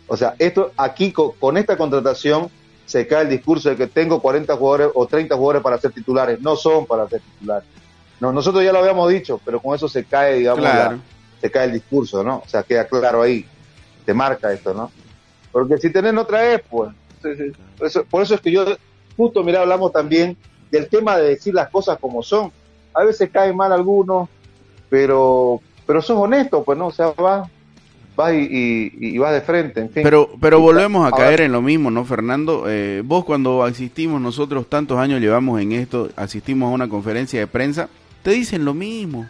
O 0.08 0.16
sea, 0.16 0.34
esto 0.38 0.72
aquí 0.76 1.12
con, 1.12 1.56
esta 1.56 1.78
contratación 1.78 2.50
se 2.84 3.06
cae 3.06 3.22
el 3.22 3.30
discurso 3.30 3.70
de 3.70 3.76
que 3.76 3.86
tengo 3.86 4.20
40 4.20 4.54
jugadores 4.56 4.88
o 4.94 5.06
30 5.06 5.34
jugadores 5.36 5.62
para 5.62 5.78
ser 5.78 5.92
titulares. 5.92 6.40
No 6.40 6.56
son 6.56 6.84
para 6.84 7.08
ser 7.08 7.20
titulares. 7.20 7.68
No, 8.20 8.32
nosotros 8.32 8.62
ya 8.62 8.72
lo 8.72 8.80
habíamos 8.80 9.08
dicho, 9.10 9.40
pero 9.44 9.60
con 9.60 9.74
eso 9.74 9.88
se 9.88 10.04
cae, 10.04 10.34
digamos, 10.34 10.68
se 11.40 11.50
cae 11.50 11.66
el 11.66 11.72
discurso, 11.72 12.22
¿no? 12.22 12.42
O 12.44 12.48
sea, 12.48 12.62
queda 12.62 12.84
claro 12.84 13.22
ahí, 13.22 13.46
te 14.04 14.12
marca 14.12 14.52
esto, 14.52 14.74
¿no? 14.74 14.90
Porque 15.50 15.78
si 15.78 15.90
tenés 15.90 16.16
otra 16.16 16.42
vez, 16.42 16.62
pues, 16.68 16.90
por 17.78 17.86
eso, 17.86 18.04
por 18.04 18.22
eso 18.22 18.34
es 18.34 18.40
que 18.40 18.50
yo, 18.50 18.64
justo, 19.16 19.42
mira, 19.42 19.60
hablamos 19.60 19.92
también 19.92 20.36
del 20.70 20.88
tema 20.88 21.16
de 21.16 21.30
decir 21.30 21.54
las 21.54 21.68
cosas 21.68 21.98
como 21.98 22.22
son. 22.22 22.52
A 22.94 23.04
veces 23.04 23.30
caen 23.32 23.56
mal 23.56 23.72
algunos, 23.72 24.28
pero 24.88 25.60
pero 25.92 26.00
sos 26.00 26.16
honesto, 26.16 26.64
pues 26.64 26.78
no, 26.78 26.86
o 26.86 26.90
sea, 26.90 27.08
vas 27.10 27.50
va 28.18 28.32
y, 28.32 28.90
y, 28.98 29.18
vas 29.18 29.34
de 29.34 29.42
frente, 29.42 29.80
en 29.80 29.90
fin. 29.90 30.02
Pero, 30.02 30.30
pero 30.40 30.58
volvemos 30.58 31.06
a 31.06 31.14
caer 31.14 31.42
en 31.42 31.52
lo 31.52 31.60
mismo, 31.60 31.90
¿no, 31.90 32.06
Fernando? 32.06 32.64
Eh, 32.66 33.02
vos 33.04 33.26
cuando 33.26 33.62
asistimos, 33.62 34.18
nosotros 34.18 34.70
tantos 34.70 34.98
años 34.98 35.20
llevamos 35.20 35.60
en 35.60 35.72
esto, 35.72 36.08
asistimos 36.16 36.70
a 36.70 36.74
una 36.74 36.88
conferencia 36.88 37.40
de 37.40 37.46
prensa, 37.46 37.90
te 38.22 38.30
dicen 38.30 38.64
lo 38.64 38.72
mismo. 38.72 39.28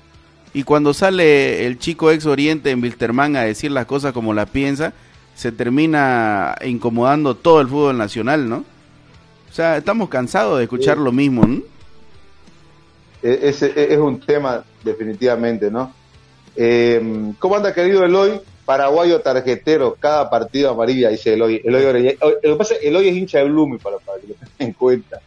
Y 0.55 0.63
cuando 0.63 0.95
sale 0.95 1.67
el 1.67 1.81
chico 1.81 2.13
ex 2.13 2.27
Oriente 2.27 2.71
en 2.71 2.81
Wilterman 2.81 3.35
a 3.35 3.41
decir 3.41 3.73
las 3.73 3.87
cosas 3.87 4.13
como 4.13 4.33
las 4.33 4.49
piensa, 4.49 4.93
se 5.35 5.51
termina 5.51 6.55
incomodando 6.65 7.35
todo 7.35 7.61
el 7.61 7.67
fútbol 7.67 7.99
nacional, 7.99 8.49
¿no? 8.49 8.59
O 9.51 9.53
sea, 9.53 9.79
estamos 9.79 10.09
cansados 10.09 10.59
de 10.59 10.63
escuchar 10.63 10.97
lo 10.97 11.11
mismo, 11.11 11.45
¿no? 11.45 11.61
E, 13.21 13.49
ese 13.49 13.73
es 13.93 13.99
un 13.99 14.21
tema 14.21 14.63
definitivamente, 14.85 15.69
¿no? 15.69 16.01
Eh, 16.57 17.33
¿Cómo 17.39 17.57
anda, 17.57 17.75
querido 17.75 18.05
Eloy? 18.05 18.41
Paraguayo 18.65 19.21
tarjetero, 19.21 19.97
cada 19.99 20.31
partido 20.31 20.71
amarilla, 20.71 21.09
dice 21.09 21.35
Eloy. 21.35 21.61
Eloy 21.65 22.17
Lo 22.21 22.41
que 22.41 22.57
pasa 22.57 22.75
es 22.75 22.81
que 22.81 22.89
Eloy 22.89 23.09
es 23.09 23.17
hincha 23.17 23.39
de 23.39 23.45
Blooming, 23.45 23.79
para, 23.79 23.97
que 23.99 24.29
lo 24.29 24.35
tengan 24.35 24.55
en 24.59 24.73
cuenta. 24.73 25.21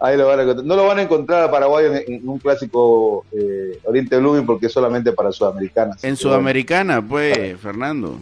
Ahí 0.00 0.16
lo 0.16 0.28
van 0.28 0.38
a 0.38 0.42
encontrar. 0.42 0.66
No 0.66 0.76
lo 0.76 0.86
van 0.86 0.98
a 0.98 1.02
encontrar 1.02 1.42
a 1.44 1.50
Paraguayo 1.50 1.92
en, 1.94 2.28
un 2.28 2.38
clásico 2.38 3.26
eh, 3.32 3.78
Oriente 3.84 4.16
Blooming 4.16 4.46
porque 4.46 4.66
es 4.66 4.72
solamente 4.72 5.12
para 5.12 5.32
Sudamericanas. 5.32 6.02
En 6.04 6.16
Sudamericana, 6.16 7.06
pues, 7.06 7.58
Fernando. 7.60 8.16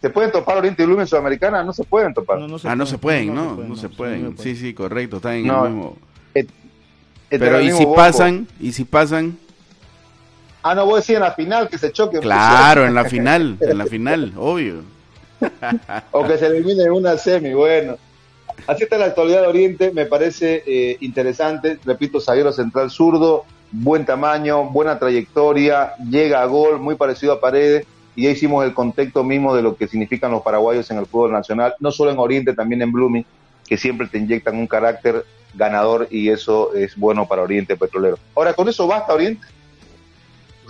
¿Se 0.00 0.08
pueden 0.08 0.32
topar 0.32 0.56
Oriente 0.56 0.84
Blooming 0.84 1.02
en 1.02 1.06
Sudamericana? 1.06 1.62
No 1.62 1.74
se 1.74 1.84
pueden 1.84 2.14
topar. 2.14 2.38
ah, 2.64 2.74
no 2.74 2.86
se 2.86 2.98
pueden, 2.98 3.34
no, 3.34 3.56
no, 3.56 3.76
se 3.76 3.90
pueden. 3.90 4.36
Sí, 4.38 4.56
sí, 4.56 4.72
correcto, 4.72 5.16
están 5.16 5.34
en 5.34 5.46
el 5.46 5.60
mismo. 5.60 5.96
Pero, 7.28 7.60
¿y 7.60 7.70
si 7.70 7.86
pasan? 7.86 8.48
¿Y 8.58 8.72
si 8.72 8.84
pasan? 8.84 9.36
Ah, 10.62 10.74
no, 10.74 10.84
voy 10.84 10.94
a 10.94 10.96
decir 10.96 11.16
en 11.16 11.22
la 11.22 11.32
final 11.32 11.68
que 11.68 11.78
se 11.78 11.90
choque. 11.92 12.18
Claro, 12.18 12.86
en 12.86 12.94
la 12.94 13.04
final, 13.04 13.56
en 13.60 13.78
la 13.78 13.86
final, 13.86 14.32
obvio. 14.36 14.82
o 16.10 16.26
que 16.26 16.36
se 16.36 16.46
elimine 16.46 16.84
en 16.84 16.92
una 16.92 17.16
semi, 17.16 17.54
bueno. 17.54 17.96
Así 18.66 18.82
está 18.82 18.98
la 18.98 19.06
actualidad 19.06 19.40
de 19.40 19.46
Oriente, 19.46 19.90
me 19.92 20.04
parece 20.04 20.62
eh, 20.66 20.98
interesante. 21.00 21.78
Repito, 21.84 22.20
zaguero 22.20 22.52
central 22.52 22.90
zurdo, 22.90 23.44
buen 23.72 24.04
tamaño, 24.04 24.64
buena 24.64 24.98
trayectoria, 24.98 25.94
llega 26.10 26.42
a 26.42 26.46
gol, 26.46 26.78
muy 26.78 26.94
parecido 26.94 27.32
a 27.32 27.40
Paredes. 27.40 27.86
Y 28.16 28.24
ya 28.24 28.30
hicimos 28.30 28.64
el 28.64 28.74
contexto 28.74 29.24
mismo 29.24 29.54
de 29.54 29.62
lo 29.62 29.76
que 29.76 29.88
significan 29.88 30.32
los 30.32 30.42
paraguayos 30.42 30.90
en 30.90 30.98
el 30.98 31.06
fútbol 31.06 31.32
nacional, 31.32 31.74
no 31.78 31.90
solo 31.90 32.10
en 32.10 32.18
Oriente, 32.18 32.52
también 32.52 32.82
en 32.82 32.92
Blooming, 32.92 33.24
que 33.66 33.76
siempre 33.76 34.08
te 34.08 34.18
inyectan 34.18 34.56
un 34.56 34.66
carácter 34.66 35.24
ganador 35.54 36.08
y 36.10 36.28
eso 36.28 36.74
es 36.74 36.96
bueno 36.96 37.26
para 37.26 37.42
Oriente 37.42 37.76
Petrolero. 37.76 38.18
Ahora, 38.34 38.52
¿con 38.52 38.68
eso 38.68 38.86
basta 38.86 39.14
Oriente? 39.14 39.46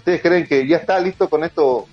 ¿Ustedes 0.00 0.22
creen 0.22 0.46
que 0.46 0.66
ya 0.66 0.78
está 0.78 0.98
listo 0.98 1.28
con 1.28 1.44
esto? 1.44 1.86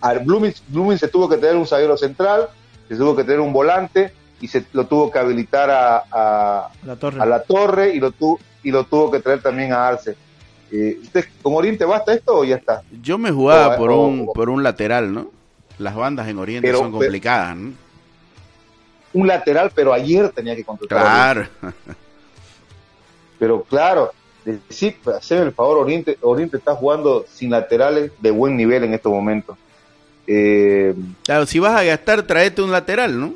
Al 0.00 0.20
Blooming, 0.20 0.96
se 0.96 1.08
tuvo 1.08 1.28
que 1.28 1.36
tener 1.36 1.56
un 1.56 1.66
zaguero 1.66 1.94
central, 1.98 2.48
se 2.88 2.96
tuvo 2.96 3.14
que 3.14 3.22
tener 3.22 3.40
un 3.40 3.52
volante 3.52 4.14
y 4.40 4.48
se 4.48 4.64
lo 4.72 4.86
tuvo 4.86 5.10
que 5.10 5.18
habilitar 5.18 5.68
a, 5.70 6.70
la, 6.84 6.96
torre. 7.42 7.94
y 7.94 8.00
lo, 8.00 8.14
y 8.62 8.70
lo 8.70 8.84
tuvo 8.84 9.10
que 9.10 9.20
traer 9.20 9.42
también 9.42 9.74
a 9.74 9.88
Arce. 9.88 10.16
Eh, 10.72 10.98
¿Con 11.42 11.54
Oriente 11.54 11.84
basta 11.84 12.14
esto 12.14 12.38
o 12.38 12.44
ya 12.44 12.56
está? 12.56 12.82
Yo 13.02 13.18
me 13.18 13.30
jugaba 13.30 13.76
por, 13.76 13.90
un, 13.90 14.30
por 14.32 14.48
un 14.48 14.62
lateral, 14.62 15.12
¿no? 15.12 15.30
Las 15.78 15.94
bandas 15.96 16.28
en 16.28 16.38
Oriente 16.38 16.72
son 16.72 16.92
complicadas, 16.92 17.56
¿no? 17.56 17.72
Un 19.12 19.26
lateral, 19.26 19.70
pero 19.74 19.92
ayer 19.92 20.30
tenía 20.30 20.56
que 20.56 20.64
contratar. 20.64 21.50
Claro. 21.60 21.74
Pero 23.38 23.62
claro, 23.64 24.12
sí, 24.68 24.96
hacer 25.16 25.42
el 25.42 25.52
favor, 25.52 25.78
Oriente, 25.78 26.18
Oriente 26.20 26.56
está 26.56 26.74
jugando 26.74 27.24
sin 27.32 27.50
laterales 27.50 28.12
de 28.20 28.30
buen 28.30 28.56
nivel 28.56 28.84
en 28.84 28.94
estos 28.94 29.12
momentos. 29.12 29.56
Eh, 30.26 30.94
claro, 31.24 31.46
si 31.46 31.58
vas 31.58 31.80
a 31.80 31.84
gastar, 31.84 32.22
traete 32.22 32.62
un 32.62 32.70
lateral, 32.70 33.18
¿no? 33.18 33.34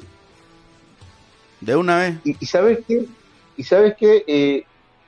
De 1.61 1.77
una 1.77 1.99
vez. 1.99 2.17
Y, 2.25 2.47
sabes 2.47 2.81
qué, 2.87 3.07
y 3.57 3.63
sabes 3.63 3.95
qué, 3.99 4.25
eh, 4.27 4.65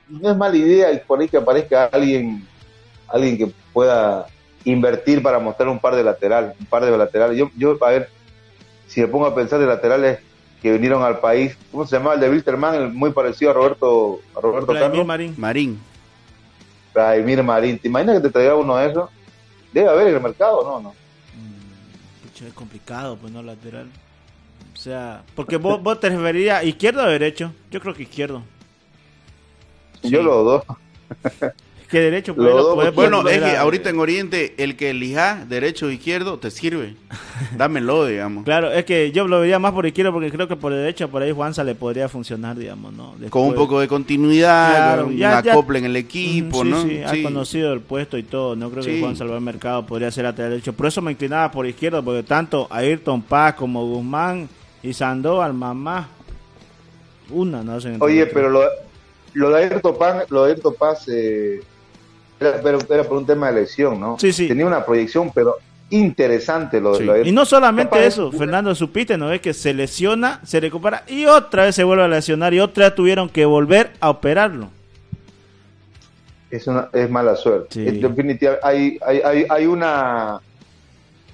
no 0.09 0.31
es 0.31 0.37
mala 0.37 0.55
idea 0.55 0.91
y 0.91 0.99
por 0.99 1.19
ahí 1.19 1.27
que 1.27 1.37
aparezca 1.37 1.85
alguien, 1.85 2.45
alguien 3.07 3.37
que 3.37 3.51
pueda 3.73 4.27
invertir 4.63 5.21
para 5.21 5.39
mostrar 5.39 5.69
un 5.69 5.79
par 5.79 5.95
de 5.95 6.03
laterales, 6.03 6.55
un 6.59 6.65
par 6.65 6.83
de 6.83 6.97
laterales. 6.97 7.37
Yo, 7.37 7.51
yo 7.55 7.77
a 7.83 7.89
ver, 7.91 8.09
si 8.87 9.01
me 9.01 9.07
pongo 9.07 9.27
a 9.27 9.35
pensar 9.35 9.59
de 9.59 9.67
laterales 9.67 10.19
que 10.61 10.71
vinieron 10.71 11.03
al 11.03 11.19
país, 11.19 11.55
¿cómo 11.71 11.85
se 11.85 11.97
llama? 11.97 12.15
El 12.15 12.19
de 12.19 12.29
Wilterman, 12.29 12.95
muy 12.95 13.11
parecido 13.11 13.51
a 13.51 13.53
Roberto, 13.53 14.19
a 14.35 14.41
Roberto 14.41 14.73
Carlos. 14.73 15.05
Marín. 15.05 15.35
Marín. 15.37 15.79
Vladimir 16.95 17.43
Marín. 17.43 17.77
¿Te 17.77 17.89
imaginas 17.89 18.15
que 18.15 18.21
te 18.21 18.29
traiga 18.31 18.55
uno 18.55 18.77
de 18.77 18.89
esos? 18.89 19.09
Debe 19.73 19.89
haber 19.89 20.07
en 20.07 20.15
el 20.15 20.21
mercado, 20.21 20.63
¿no? 20.63 20.79
no. 20.79 20.89
Mm, 20.89 22.47
es 22.47 22.53
complicado, 22.53 23.17
pues 23.17 23.31
no 23.31 23.43
lateral. 23.43 23.89
O 24.73 24.77
sea, 24.77 25.23
porque 25.35 25.57
vos, 25.57 25.81
vos 25.83 25.99
te 25.99 26.09
referirías 26.09 26.63
izquierdo 26.63 27.03
o 27.03 27.07
derecho. 27.07 27.53
Yo 27.69 27.79
creo 27.81 27.93
que 27.93 28.03
izquierdo. 28.03 28.41
Yo 30.03 30.23
los 30.23 30.45
dos. 30.45 30.63
Que 31.95 32.01
derecho 32.01 32.35
pues, 32.35 32.51
dos, 32.51 32.75
puede 32.75 32.89
Bueno, 32.91 33.25
es 33.25 33.39
que 33.41 33.55
ahorita 33.55 33.89
en 33.89 33.99
Oriente 33.99 34.53
el 34.57 34.75
que 34.75 34.89
elija 34.89 35.45
derecho 35.47 35.85
o 35.85 35.89
izquierdo 35.89 36.37
te 36.37 36.51
sirve. 36.51 36.97
Dámelo, 37.57 38.05
digamos. 38.05 38.43
Claro, 38.43 38.69
es 38.69 38.83
que 38.83 39.13
yo 39.13 39.29
lo 39.29 39.39
vería 39.39 39.59
más 39.59 39.71
por 39.71 39.85
izquierdo 39.85 40.11
porque 40.11 40.29
creo 40.29 40.45
que 40.49 40.57
por 40.57 40.73
derecho 40.73 41.07
por 41.07 41.21
ahí 41.21 41.31
Juanza 41.31 41.63
le 41.63 41.73
podría 41.73 42.09
funcionar, 42.09 42.57
digamos, 42.57 42.91
¿no? 42.91 43.15
Con 43.29 43.43
un 43.43 43.55
poco 43.55 43.79
de 43.79 43.87
continuidad, 43.87 44.71
Claro, 44.75 45.11
ya- 45.11 45.29
una 45.29 45.41
ya- 45.43 45.53
copla 45.53 45.77
en 45.79 45.85
el 45.85 45.95
equipo, 45.95 46.63
sí, 46.63 46.69
¿no? 46.69 46.81
Sí, 46.81 47.01
ha 47.01 47.23
conocido 47.23 47.71
el 47.71 47.79
puesto 47.79 48.17
y 48.17 48.23
todo. 48.23 48.57
No 48.57 48.69
creo 48.69 48.83
que 48.83 48.95
Sí. 48.95 48.99
Juan 48.99 49.15
Salvador 49.15 49.39
Mercado 49.41 49.85
podría 49.85 50.11
ser 50.11 50.25
lateral 50.25 50.51
derecho. 50.51 50.73
Por 50.73 50.87
eso 50.87 51.01
me 51.01 51.13
inclinaba 51.13 51.49
por 51.49 51.65
izquierdo, 51.65 52.03
porque 52.03 52.23
tanto 52.23 52.67
Ayrton 52.71 53.21
Paz 53.21 53.55
como 53.55 53.85
Guzmán 53.85 54.49
y 54.83 54.91
Sandoval, 54.91 55.53
mamá, 55.53 56.09
una 57.29 57.63
no 57.63 57.75
entre 57.75 57.97
Oye, 58.01 58.25
pero 58.25 58.49
lo, 58.49 58.63
lo 59.33 59.49
de 59.51 59.63
Ayrton 59.63 59.97
Paz, 59.97 60.25
lo 60.29 60.43
de 60.43 60.51
Ayrton 60.51 60.75
Paz 60.77 61.07
eh, 61.07 61.61
era, 62.39 62.59
pero 62.61 62.79
era 62.89 63.03
por 63.03 63.17
un 63.17 63.25
tema 63.25 63.51
de 63.51 63.61
lesión, 63.61 63.99
¿no? 63.99 64.17
Sí, 64.19 64.31
sí. 64.33 64.47
Tenía 64.47 64.65
una 64.65 64.85
proyección, 64.85 65.31
pero 65.33 65.55
interesante 65.89 66.81
lo, 66.81 66.97
de 66.97 67.23
Sí. 67.23 67.29
Y 67.29 67.31
no 67.31 67.45
solamente 67.45 67.91
Capaz- 67.91 68.05
eso, 68.07 68.31
Fernando, 68.31 68.73
supiste, 68.73 69.17
¿no? 69.17 69.31
Es 69.31 69.39
que 69.41 69.53
se 69.53 69.73
lesiona, 69.73 70.39
se 70.43 70.59
recupera 70.59 71.03
y 71.07 71.25
otra 71.25 71.63
vez 71.65 71.75
se 71.75 71.83
vuelve 71.83 72.03
a 72.03 72.07
lesionar 72.07 72.53
y 72.53 72.59
otra 72.59 72.85
vez 72.85 72.95
tuvieron 72.95 73.29
que 73.29 73.45
volver 73.45 73.91
a 73.99 74.09
operarlo. 74.09 74.69
es, 76.49 76.67
una, 76.67 76.89
es 76.93 77.09
mala 77.09 77.35
suerte. 77.35 77.67
Sí. 77.73 77.87
En 77.87 78.01
definitiva, 78.01 78.55
hay, 78.63 78.97
hay, 79.05 79.19
hay, 79.23 79.45
hay 79.49 79.65
una 79.65 80.39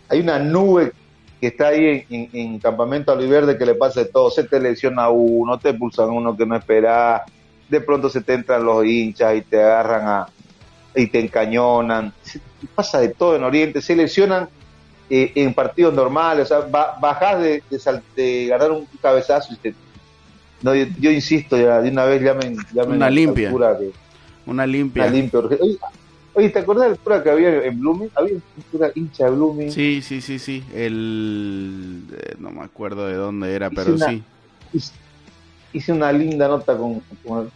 hay 0.10 0.20
una 0.20 0.40
nube 0.40 0.92
que 1.40 1.48
está 1.48 1.68
ahí 1.70 2.06
en, 2.10 2.20
en- 2.24 2.30
en 2.34 2.60
Campamento 2.60 3.12
Aliverde 3.12 3.58
que 3.58 3.66
le 3.66 3.76
pasa 3.76 4.02
de 4.02 4.08
todo. 4.08 4.30
Se 4.32 4.44
te 4.44 4.60
lesiona 4.60 5.10
uno, 5.10 5.58
te 5.60 5.74
pulsan 5.74 6.10
uno 6.10 6.36
que 6.36 6.46
no 6.46 6.56
esperás, 6.56 7.22
de 7.70 7.82
pronto 7.82 8.10
se 8.10 8.22
te 8.22 8.34
entran 8.34 8.64
los 8.66 8.84
hinchas 8.86 9.36
y 9.38 9.42
te 9.42 9.62
agarran 9.62 10.08
a 10.08 10.28
y 10.95 11.08
te 11.08 11.19
encañonan. 11.19 12.13
Pasa 12.75 12.99
de 12.99 13.10
todo 13.10 13.36
en 13.36 13.43
Oriente, 13.43 13.82
se 13.82 13.95
lesionan 13.95 14.47
eh, 15.10 15.32
en 15.36 15.54
partidos 15.54 15.93
normales, 15.93 16.45
o 16.51 16.60
sea, 16.60 16.67
ba- 16.69 16.97
bajás 17.01 17.41
de, 17.41 17.63
de, 17.69 17.80
sal- 17.80 18.04
de 18.15 18.47
ganar 18.47 18.71
un 18.71 18.88
cabezazo 19.01 19.54
y 19.54 19.58
te... 19.58 19.75
No, 20.62 20.75
yo, 20.75 20.86
yo 20.99 21.10
insisto, 21.12 21.58
ya 21.58 21.82
de 21.82 21.89
una 21.89 22.06
vez 22.06 22.21
llamen, 22.21 22.56
llamen 22.73 22.97
Una 22.97 23.10
limpia. 23.10 23.51
Una 23.51 23.73
limpia. 23.73 25.04
una 25.04 25.12
limpia. 25.12 25.39
Oye, 25.60 25.77
oye, 26.34 26.49
¿te 26.49 26.60
acordás 26.60 26.89
del 26.89 26.99
cura 26.99 27.23
que 27.23 27.30
había 27.32 27.63
en 27.63 27.80
Blooming? 27.80 28.10
Había 28.15 28.34
un 28.36 28.43
cura 28.71 28.91
hincha 28.93 29.25
de 29.25 29.32
Blooming. 29.32 29.71
Sí, 29.71 30.01
sí, 30.04 30.21
sí, 30.21 30.38
sí. 30.39 30.63
El... 30.73 32.04
eh, 32.15 32.36
no 32.39 32.51
me 32.51 32.62
acuerdo 32.62 33.08
de 33.08 33.15
dónde 33.15 33.54
era, 33.56 33.67
Hice 33.67 33.75
pero 33.75 33.95
una- 33.95 34.06
sí. 34.08 34.23
Hice- 34.73 34.93
Hice 35.73 35.93
una 35.93 36.12
linda 36.12 36.47
nota 36.47 36.77
con, 36.77 37.01
con 37.25 37.39
él. 37.45 37.49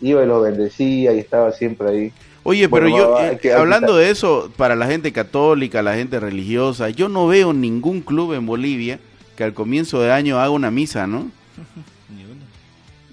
Iba 0.00 0.22
y 0.22 0.26
lo 0.26 0.40
bendecía 0.42 1.12
y 1.14 1.18
estaba 1.18 1.50
siempre 1.52 1.88
ahí. 1.88 2.12
Oye, 2.44 2.68
pero 2.68 2.88
Bueno, 2.88 2.96
yo, 2.96 3.10
va, 3.10 3.22
va, 3.22 3.28
eh, 3.32 3.52
hablando 3.54 3.96
de 3.96 4.10
eso, 4.10 4.50
para 4.56 4.76
la 4.76 4.86
gente 4.86 5.12
católica, 5.12 5.82
la 5.82 5.94
gente 5.94 6.20
religiosa, 6.20 6.90
yo 6.90 7.08
no 7.08 7.26
veo 7.26 7.52
ningún 7.54 8.02
club 8.02 8.34
en 8.34 8.44
Bolivia 8.46 9.00
que 9.34 9.44
al 9.44 9.54
comienzo 9.54 10.00
de 10.00 10.12
año 10.12 10.38
haga 10.38 10.50
una 10.50 10.70
misa, 10.70 11.06
¿no? 11.06 11.30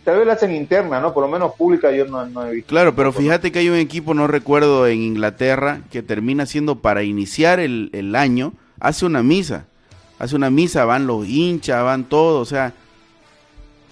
Tal 0.04 0.18
vez 0.18 0.28
la 0.28 0.34
hacen 0.34 0.54
interna, 0.56 1.00
¿no? 1.00 1.14
Por 1.14 1.24
lo 1.24 1.30
menos 1.32 1.54
pública 1.54 1.92
yo 1.92 2.06
no, 2.06 2.26
no 2.26 2.46
he 2.46 2.56
visto. 2.56 2.70
Claro, 2.70 2.96
pero 2.96 3.14
fíjate 3.14 3.52
que 3.52 3.60
hay 3.60 3.70
un 3.70 3.78
equipo, 3.78 4.16
no 4.16 4.26
recuerdo, 4.26 4.88
en 4.88 5.00
Inglaterra, 5.00 5.82
que 5.92 6.02
termina 6.02 6.48
siendo 6.48 6.80
para 6.80 7.04
iniciar 7.04 7.60
el, 7.60 7.92
el 7.94 8.16
año, 8.16 8.54
hace 8.80 9.06
una 9.06 9.22
misa. 9.22 9.66
Hace 10.18 10.36
una 10.36 10.50
misa, 10.50 10.86
van 10.86 11.06
los 11.06 11.28
hinchas, 11.28 11.84
van 11.84 12.04
todos, 12.04 12.42
o 12.42 12.50
sea, 12.50 12.74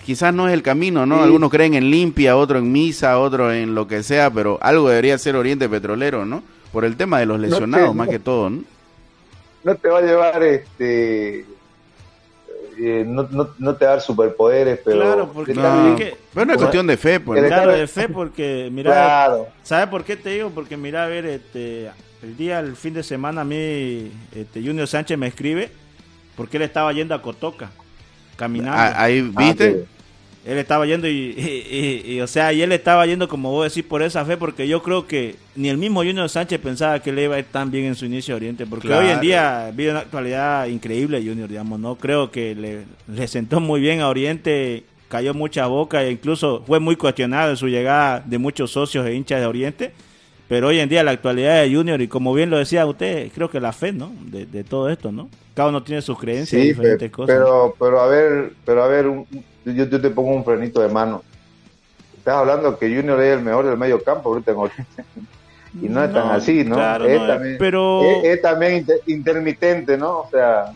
quizás 0.06 0.34
no 0.34 0.48
es 0.48 0.54
el 0.54 0.64
camino, 0.64 1.06
¿no? 1.06 1.18
Sí. 1.18 1.24
Algunos 1.24 1.50
creen 1.50 1.74
en 1.76 1.90
limpia, 1.92 2.36
otros 2.38 2.62
en 2.62 2.72
misa, 2.72 3.20
otros 3.20 3.54
en 3.54 3.76
lo 3.76 3.88
que 3.88 4.04
sea, 4.04 4.30
pero 4.32 4.58
algo 4.62 4.90
debería 4.90 5.18
ser 5.18 5.36
Oriente 5.36 5.68
Petrolero, 5.70 6.26
¿no? 6.26 6.44
Por 6.72 6.86
el 6.86 6.96
tema 6.98 7.20
de 7.20 7.26
los 7.26 7.40
lesionados, 7.40 7.94
más 7.96 8.08
no. 8.08 8.12
que 8.12 8.20
todo, 8.20 8.50
¿no? 8.50 8.64
No 9.64 9.76
te 9.76 9.90
va 9.90 10.00
a 10.00 10.02
llevar 10.02 10.42
este. 10.44 11.46
eh, 12.82 13.04
no, 13.06 13.28
no, 13.30 13.50
no 13.58 13.76
te 13.76 13.86
va 13.86 13.92
a 13.92 13.96
dar 13.96 14.02
superpoderes, 14.02 14.80
pero. 14.86 15.02
Claro, 15.02 15.32
porque 15.34 15.54
No, 15.54 15.96
que- 15.98 16.16
pero 16.34 16.42
es 16.44 16.46
una 16.46 16.46
como- 16.54 16.58
cuestión 16.60 16.88
de 16.88 16.98
fe, 16.98 17.20
pues. 17.20 17.42
¿no? 17.42 17.48
Claro. 17.48 17.72
de 17.74 17.88
fe, 17.88 18.08
porque 18.08 18.70
mira, 18.72 18.92
Claro. 18.92 19.48
¿sabes 19.64 19.88
por 19.88 20.04
qué 20.06 20.16
te 20.16 20.30
digo? 20.30 20.50
Porque 20.52 20.78
mira, 20.78 21.04
a 21.04 21.08
ver, 21.08 21.26
este, 21.26 21.90
el 22.24 22.38
día, 22.38 22.60
el 22.60 22.76
fin 22.78 22.94
de 22.94 23.04
semana, 23.04 23.42
a 23.42 23.44
mí, 23.46 24.12
este, 24.34 24.62
Junior 24.64 24.88
Sánchez 24.88 25.18
me 25.18 25.28
escribe 25.28 25.70
porque 26.38 26.56
él 26.58 26.64
estaba 26.64 26.94
yendo 26.94 27.14
a 27.16 27.22
Cotoca, 27.22 27.72
caminando. 28.40 28.72
Ah, 28.80 29.04
Ahí, 29.04 29.30
Ah, 29.36 29.42
¿viste? 29.46 29.86
Él 30.46 30.58
estaba 30.58 30.86
yendo 30.86 31.08
y, 31.08 31.12
y- 31.38 31.76
y- 32.08 32.14
y, 32.16 32.22
o 32.22 32.28
sea, 32.28 32.54
y 32.54 32.62
él 32.62 32.72
estaba 32.72 33.06
yendo, 33.06 33.28
como 33.28 33.52
vos 33.52 33.72
decís, 33.72 33.88
por 33.88 34.02
esa 34.02 34.24
fe, 34.26 34.38
porque 34.38 34.68
yo 34.68 34.82
creo 34.82 35.06
que 35.06 35.36
ni 35.56 35.68
el 35.70 35.78
mismo 35.78 36.00
Junior 36.00 36.30
Sánchez 36.30 36.60
pensaba 36.60 37.00
que 37.02 37.12
le 37.12 37.26
iba 37.26 37.36
a 37.36 37.40
ir 37.40 37.46
tan 37.52 37.70
bien 37.70 37.86
en 37.86 37.96
su 37.96 38.06
inicio 38.06 38.34
de 38.34 38.38
Oriente, 38.38 38.66
porque 38.66 38.88
Claro. 38.88 39.06
hoy 39.06 39.12
en 39.12 39.20
día 39.20 39.70
vive 39.76 39.92
una 39.92 40.00
actualidad 40.00 40.66
increíble 40.68 41.22
Junior, 41.24 41.50
digamos, 41.50 41.80
no 41.80 41.96
creo 41.96 42.32
que 42.32 42.56
le, 42.56 42.86
le 43.14 43.28
sentó 43.28 43.60
muy 43.60 43.82
bien 43.82 44.00
a 44.00 44.08
Oriente, 44.08 44.86
cayó 45.10 45.34
mucha 45.34 45.68
boca 45.68 46.04
e 46.04 46.12
incluso 46.12 46.64
fue 46.66 46.80
muy 46.80 46.96
cuestionado 46.96 47.52
en 47.52 47.58
su 47.58 47.68
llegada 47.68 48.24
de 48.26 48.38
muchos 48.38 48.72
socios 48.72 49.06
e 49.06 49.14
hinchas 49.14 49.42
de 49.42 49.46
Oriente, 49.46 49.92
pero 50.50 50.68
hoy 50.68 50.80
en 50.80 50.90
día 50.90 51.02
la 51.04 51.12
actualidad 51.12 51.62
de 51.62 51.74
Junior, 51.74 52.02
y 52.02 52.10
como 52.10 52.34
bien 52.34 52.50
lo 52.50 52.58
decía 52.58 52.86
usted, 52.86 53.32
creo 53.34 53.50
que 53.50 53.62
la 53.62 53.72
fe, 53.72 53.94
¿no? 53.94 54.12
De, 54.26 54.46
de 54.46 54.66
todo 54.66 54.90
esto, 54.90 55.12
¿no? 55.14 55.30
Cada 55.54 55.70
uno 55.70 55.82
tiene 55.84 56.02
sus 56.02 56.20
creencias 56.20 56.62
y 56.62 56.68
diferentes 56.68 57.10
pe- 57.10 57.12
cosas. 57.12 57.36
pero, 57.38 57.76
pero 57.80 58.02
a 58.02 58.08
ver, 58.08 58.52
pero 58.66 58.84
a 58.84 58.88
ver, 58.88 59.08
un- 59.08 59.26
yo, 59.64 59.86
yo 59.86 60.02
te 60.02 60.10
pongo 60.10 60.32
un 60.32 60.44
frenito 60.44 60.82
de 60.82 60.90
mano. 60.90 61.24
Estás 62.18 62.36
hablando 62.36 62.78
que 62.78 62.88
Junior 62.94 63.22
es 63.22 63.38
el 63.38 63.44
mejor 63.44 63.66
del 63.66 63.78
medio 63.78 64.04
campo 64.04 64.30
ahorita 64.30 64.52
en. 64.52 64.58
Y 65.84 65.88
no 65.88 66.04
es 66.04 66.12
tan 66.12 66.32
así, 66.32 66.64
¿no? 66.64 66.76
claro, 66.78 67.06
es, 67.06 67.22
no, 67.22 67.28
también, 67.28 67.56
pero- 67.60 68.02
es, 68.04 68.24
es 68.26 68.42
también 68.42 68.78
inter- 68.78 69.02
intermitente, 69.06 69.98
¿no? 70.00 70.22
O 70.22 70.28
sea, 70.32 70.74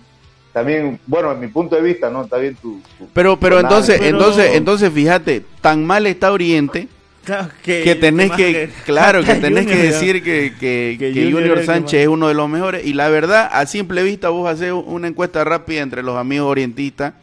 también, 0.54 1.00
bueno, 1.08 1.32
en 1.32 1.40
mi 1.40 1.48
punto 1.48 1.76
de 1.76 1.82
vista, 1.82 2.12
¿no? 2.12 2.26
Está 2.26 2.38
bien 2.38 2.56
tu... 2.62 2.80
tu- 3.00 3.08
Pero, 3.12 3.40
pero 3.40 3.60
entonces, 3.60 3.98
pero- 3.98 4.10
entonces, 4.20 4.52
entonces, 4.54 4.92
fíjate, 4.94 5.44
tan 5.62 5.84
mal 5.84 6.06
está 6.06 6.32
Oriente 6.32 6.88
Claro, 7.26 7.50
que 7.64 7.96
tenés 7.96 8.32
que, 8.32 8.70
claro, 8.86 9.24
que 9.24 9.36
tenés 9.42 9.66
que 9.66 9.74
Junior, 9.76 9.94
decir 9.94 10.24
que, 10.24 10.54
que, 10.60 10.98
Que 11.00 11.14
que 11.14 11.24
Junior 11.32 11.42
Junior 11.42 11.64
Sánchez 11.66 12.02
es 12.02 12.08
uno 12.08 12.28
de 12.28 12.34
los 12.34 12.50
mejores. 12.50 12.86
Y 12.86 12.94
la 12.94 13.08
verdad, 13.10 13.50
a 13.52 13.66
simple 13.66 14.04
vista, 14.04 14.30
vos 14.30 14.50
haces 14.50 14.74
una 14.74 15.08
encuesta 15.08 15.44
rápida 15.44 15.82
entre 15.82 16.04
los 16.04 16.18
amigos 16.18 16.48
orientistas 16.50 17.14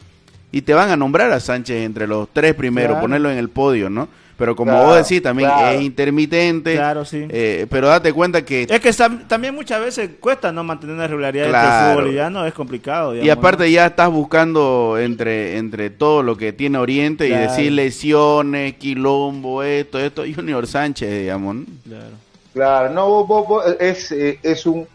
y 0.53 0.63
te 0.63 0.73
van 0.75 0.91
a 0.91 0.97
nombrar 0.97 1.31
a 1.33 1.41
Sánchez 1.41 1.85
entre 1.85 2.07
los 2.07 2.29
tres 2.33 2.55
primeros, 2.55 2.93
Claro. 2.93 3.03
ponerlo 3.03 3.31
en 3.31 3.39
el 3.39 3.51
podio, 3.51 3.91
¿no? 3.91 4.09
Pero 4.41 4.57
como 4.57 4.71
Claro, 4.73 4.87
vos 4.87 4.97
decís, 4.97 5.23
también 5.23 5.51
claro. 5.51 5.77
es 5.79 5.83
intermitente. 5.83 6.75
Claro, 6.75 7.05
sí. 7.05 7.27
eh, 7.29 7.67
pero 7.69 7.89
date 7.89 8.11
cuenta 8.11 8.43
que 8.43 8.63
Es 8.63 8.81
que 8.81 8.91
también 9.29 9.55
muchas 9.55 9.83
veces 9.83 10.13
cuesta 10.19 10.51
no 10.51 10.65
mantener 10.65 10.95
una 10.97 11.07
regularidad 11.07 11.45
el 11.45 11.53
Claro. 11.53 11.91
fútbol 11.91 12.05
boliviano, 12.05 12.47
es 12.47 12.55
complicado. 12.55 13.15
Y 13.15 13.21
digamos, 13.21 13.39
aparte 13.39 13.65
¿no? 13.65 13.69
ya 13.69 13.85
estás 13.87 14.11
buscando 14.11 14.97
entre, 14.99 15.59
entre 15.59 15.91
todo 15.91 16.23
lo 16.23 16.39
que 16.39 16.55
tiene 16.55 16.79
Oriente 16.79 17.27
y 17.29 17.33
decir 17.33 17.71
lesiones, 17.73 18.77
quilombo, 18.77 19.63
esto, 19.63 19.99
esto, 19.99 20.23
Junior 20.35 20.67
Sánchez, 20.67 21.11
digamos. 21.21 21.57
¿no? 21.57 21.65
Claro. 21.87 22.15
Claro, 22.55 22.95
no, 22.95 23.09
vos- 23.11 23.29
vos- 23.29 23.47
vos- 23.47 23.65
es, 23.79 24.11
eh, 24.11 24.39
es 24.43 24.65
un... 24.65 24.87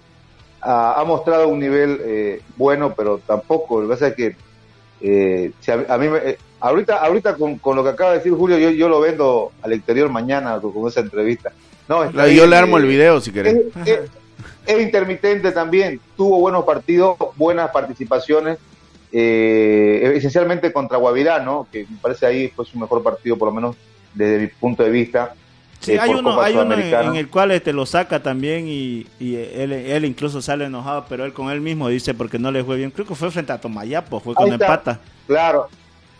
ah, 0.63 0.95
ha 0.97 1.03
mostrado 1.05 1.49
un 1.49 1.59
nivel 1.59 1.99
eh, 2.03 2.41
bueno, 2.57 2.95
pero 2.97 3.19
tampoco, 3.27 3.79
lo 3.81 3.87
que 3.87 3.93
pasa 3.93 4.07
es 4.07 4.15
que 4.15 4.35
eh, 5.01 5.51
si 5.59 5.71
a, 5.71 5.85
a 5.89 5.97
mí 5.97 6.07
me- 6.09 6.17
eh, 6.19 6.37
ahorita 6.59 6.97
ahorita 6.97 7.35
con, 7.35 7.57
con 7.59 7.75
lo 7.75 7.83
que 7.83 7.89
acaba 7.89 8.11
de 8.11 8.17
decir 8.17 8.33
Julio, 8.33 8.57
yo, 8.57 8.69
yo 8.71 8.89
lo 8.89 8.99
vendo 9.01 9.51
al 9.61 9.73
exterior 9.73 10.09
mañana 10.09 10.59
con, 10.61 10.71
con 10.71 10.87
esa 10.87 11.01
entrevista. 11.01 11.51
No, 11.87 12.03
está 12.03 12.27
Yo 12.27 12.33
bien, 12.33 12.49
le 12.49 12.55
armo 12.55 12.77
eh, 12.77 12.81
el 12.81 12.87
video 12.87 13.21
si 13.21 13.31
querés. 13.31 13.55
Es, 13.83 13.87
es- 13.87 13.99
es 14.67 14.81
intermitente 14.81 15.51
también, 15.51 15.99
tuvo 16.17 16.39
buenos 16.39 16.65
partidos, 16.65 17.15
buenas 17.35 17.69
participaciones, 17.69 18.57
eh, 19.11 20.13
esencialmente 20.15 20.73
contra 20.73 20.97
Guavirá, 20.97 21.39
¿no? 21.39 21.67
que 21.71 21.85
me 21.89 21.97
parece 22.01 22.25
ahí 22.25 22.47
fue 22.49 22.65
su 22.65 22.77
mejor 22.79 23.03
partido, 23.03 23.37
por 23.37 23.49
lo 23.49 23.53
menos 23.53 23.75
desde 24.13 24.39
mi 24.39 24.47
punto 24.47 24.83
de 24.83 24.89
vista. 24.89 25.35
Sí, 25.85 25.93
eh, 25.93 25.99
hay 25.99 26.09
uno, 26.11 26.41
hay 26.41 26.55
uno 26.55 26.73
en, 26.73 27.15
el 27.15 27.29
cual 27.29 27.51
este 27.51 27.73
lo 27.73 27.85
saca 27.85 28.21
también 28.21 28.67
y, 28.67 29.05
y 29.19 29.35
él, 29.35 29.71
él 29.71 30.05
incluso 30.05 30.41
sale 30.41 30.65
enojado, 30.65 31.05
pero 31.07 31.25
él 31.25 31.33
con 31.33 31.49
él 31.51 31.61
mismo 31.61 31.87
dice 31.89 32.13
porque 32.13 32.39
no 32.39 32.51
le 32.51 32.63
fue 32.63 32.77
bien. 32.77 32.91
Creo 32.91 33.05
que 33.05 33.15
fue 33.15 33.31
frente 33.31 33.51
a 33.51 33.59
Tomayapo, 33.59 34.19
fue 34.19 34.33
con 34.33 34.51
empata. 34.51 34.99
Claro, 35.27 35.69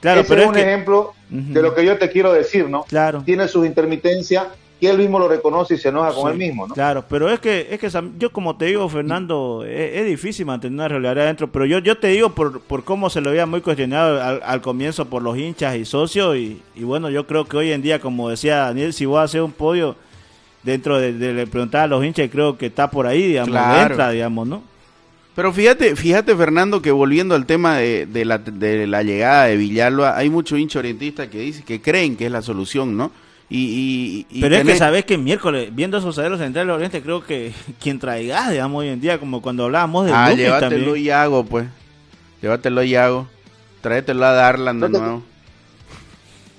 Claro, 0.05 0.21
ese 0.21 0.29
pero 0.29 0.41
es 0.41 0.47
un 0.49 0.53
que, 0.53 0.61
ejemplo 0.61 1.13
de 1.29 1.61
lo 1.63 1.73
que 1.73 1.83
yo 1.83 1.97
te 1.97 2.11
quiero 2.11 2.31
decir, 2.31 2.69
¿no? 2.69 2.83
claro. 2.83 3.23
Tiene 3.25 3.47
sus 3.47 3.65
intermitencias 3.65 4.45
que 4.79 4.89
él 4.89 4.97
mismo 4.97 5.19
lo 5.19 5.27
reconoce 5.27 5.75
y 5.75 5.77
se 5.77 5.89
enoja 5.89 6.13
con 6.13 6.23
Sí, 6.25 6.31
él 6.31 6.37
mismo, 6.37 6.67
¿no? 6.67 6.73
Claro, 6.73 7.05
pero 7.09 7.29
es 7.29 7.39
que, 7.39 7.67
es 7.71 7.79
que 7.79 7.89
yo 8.17 8.31
como 8.31 8.57
te 8.57 8.65
digo, 8.65 8.87
Fernando, 8.89 9.63
es, 9.65 9.95
es 10.01 10.05
difícil 10.05 10.45
mantener 10.45 10.73
una 10.73 10.87
regularidad 10.89 11.25
adentro, 11.25 11.51
pero 11.51 11.65
yo, 11.65 11.79
yo 11.79 11.97
te 11.97 12.07
digo 12.09 12.29
por, 12.31 12.59
por 12.61 12.83
cómo 12.83 13.09
se 13.09 13.21
lo 13.21 13.29
había 13.29 13.45
muy 13.45 13.61
cuestionado 13.61 14.21
al, 14.21 14.41
al 14.43 14.61
comienzo 14.61 15.05
por 15.05 15.21
los 15.21 15.37
hinchas 15.37 15.75
y 15.77 15.85
socios, 15.85 16.35
y, 16.35 16.61
y 16.75 16.83
bueno, 16.83 17.09
yo 17.09 17.25
creo 17.25 17.45
que 17.45 17.57
hoy 17.57 17.71
en 17.71 17.81
día, 17.81 17.99
como 17.99 18.29
decía 18.29 18.57
Daniel, 18.57 18.93
si 18.93 19.05
vos 19.05 19.19
haces 19.19 19.41
un 19.41 19.53
podio 19.53 19.95
dentro 20.63 20.99
de, 20.99 21.45
preguntar 21.47 21.81
a 21.83 21.87
los 21.87 22.03
hinchas, 22.03 22.27
creo 22.31 22.57
que 22.57 22.65
está 22.65 22.89
por 22.89 23.07
ahí, 23.07 23.21
digamos, 23.27 23.51
Claro. 23.51 23.91
entra, 23.91 24.09
digamos, 24.11 24.47
¿no? 24.47 24.63
Pero 25.35 25.51
fíjate, 25.51 25.95
fíjate 25.95 26.35
Fernando, 26.35 26.81
que 26.81 26.91
volviendo 26.91 27.35
al 27.35 27.45
tema 27.45 27.77
de, 27.77 28.05
de, 28.05 28.23
la, 28.25 28.37
de 28.37 28.87
la 28.87 29.03
llegada 29.03 29.45
de 29.45 29.57
Villalba, 29.57 30.17
hay 30.17 30.29
mucho 30.29 30.57
hincha 30.57 30.79
orientista 30.79 31.29
que 31.29 31.39
dice 31.39 31.63
que 31.63 31.81
creen 31.81 32.15
que 32.15 32.25
es 32.25 32.31
la 32.31 32.41
solución, 32.41 32.95
¿no? 32.95 33.11
Y, 33.47 34.25
y, 34.29 34.41
Pero 34.41 34.55
es 34.55 34.63
que 34.63 34.75
sabes 34.75 35.05
que 35.05 35.17
miércoles, 35.17 35.69
viendo 35.71 35.97
esos 35.97 36.15
central 36.15 36.39
centrales 36.39 36.67
del 36.67 36.75
Oriente, 36.75 37.01
creo 37.01 37.23
que 37.23 37.53
quien 37.79 37.99
traiga, 37.99 38.49
digamos, 38.49 38.79
hoy 38.79 38.89
en 38.89 38.99
día, 38.99 39.19
como 39.19 39.41
cuando 39.41 39.65
hablábamos 39.65 40.07
de 40.07 40.13
Ah, 40.13 40.33
llévatelo 40.33 40.95
y 40.95 41.09
hago, 41.09 41.43
pues. 41.43 41.67
Llévatelo 42.41 42.83
y 42.83 42.95
hago. 42.95 43.27
Tráetelo 43.81 44.25
a 44.25 44.31
Darlan 44.31 44.79
de 44.79 44.89
nuevo. 44.89 45.23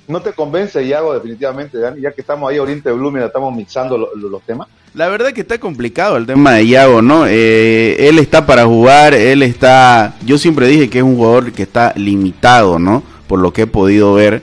¿No 0.09 0.21
te 0.21 0.33
convence 0.33 0.87
Yago 0.87 1.15
definitivamente, 1.15 1.79
ya 2.01 2.13
que 2.13 2.21
estamos 2.21 2.49
ahí 2.49 2.61
Oriente 2.61 2.93
Blooming, 2.93 3.25
estamos 3.25 3.53
mixando 3.55 3.99
los 3.99 4.43
temas? 4.43 4.69
La 4.95 5.09
verdad 5.09 5.33
que 5.33 5.41
está 5.41 5.59
complicado 5.59 6.17
el 6.17 6.27
tema 6.27 6.53
de 6.53 6.69
Yago, 6.69 7.03
¿no? 7.03 7.27
Eh, 7.27 8.09
él 8.09 8.19
está 8.19 8.47
para 8.47 8.65
jugar, 8.65 9.15
él 9.15 9.43
está... 9.43 10.15
Yo 10.25 10.39
siempre 10.39 10.69
dije 10.69 10.89
que 10.89 10.99
es 10.99 11.05
un 11.05 11.17
jugador 11.17 11.53
que 11.53 11.65
está 11.65 11.93
limitado, 11.97 12.79
¿no? 12.79 13.03
Por 13.27 13.41
lo 13.41 13.53
que 13.53 13.63
he 13.63 13.67
podido 13.67 14.15
ver. 14.15 14.43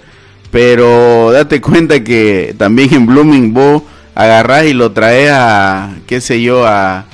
Pero 0.54 1.32
date 1.32 1.60
cuenta 1.60 2.04
que 2.04 2.54
también 2.60 2.94
en 2.94 3.08
Blooming 3.08 3.56
vos 3.56 3.82
agarrás 4.14 4.66
y 4.66 4.74
lo 4.74 4.92
traes 4.92 5.32
a, 5.34 5.96
qué 6.06 6.22
sé 6.22 6.44
yo, 6.44 6.64
a... 6.68 7.06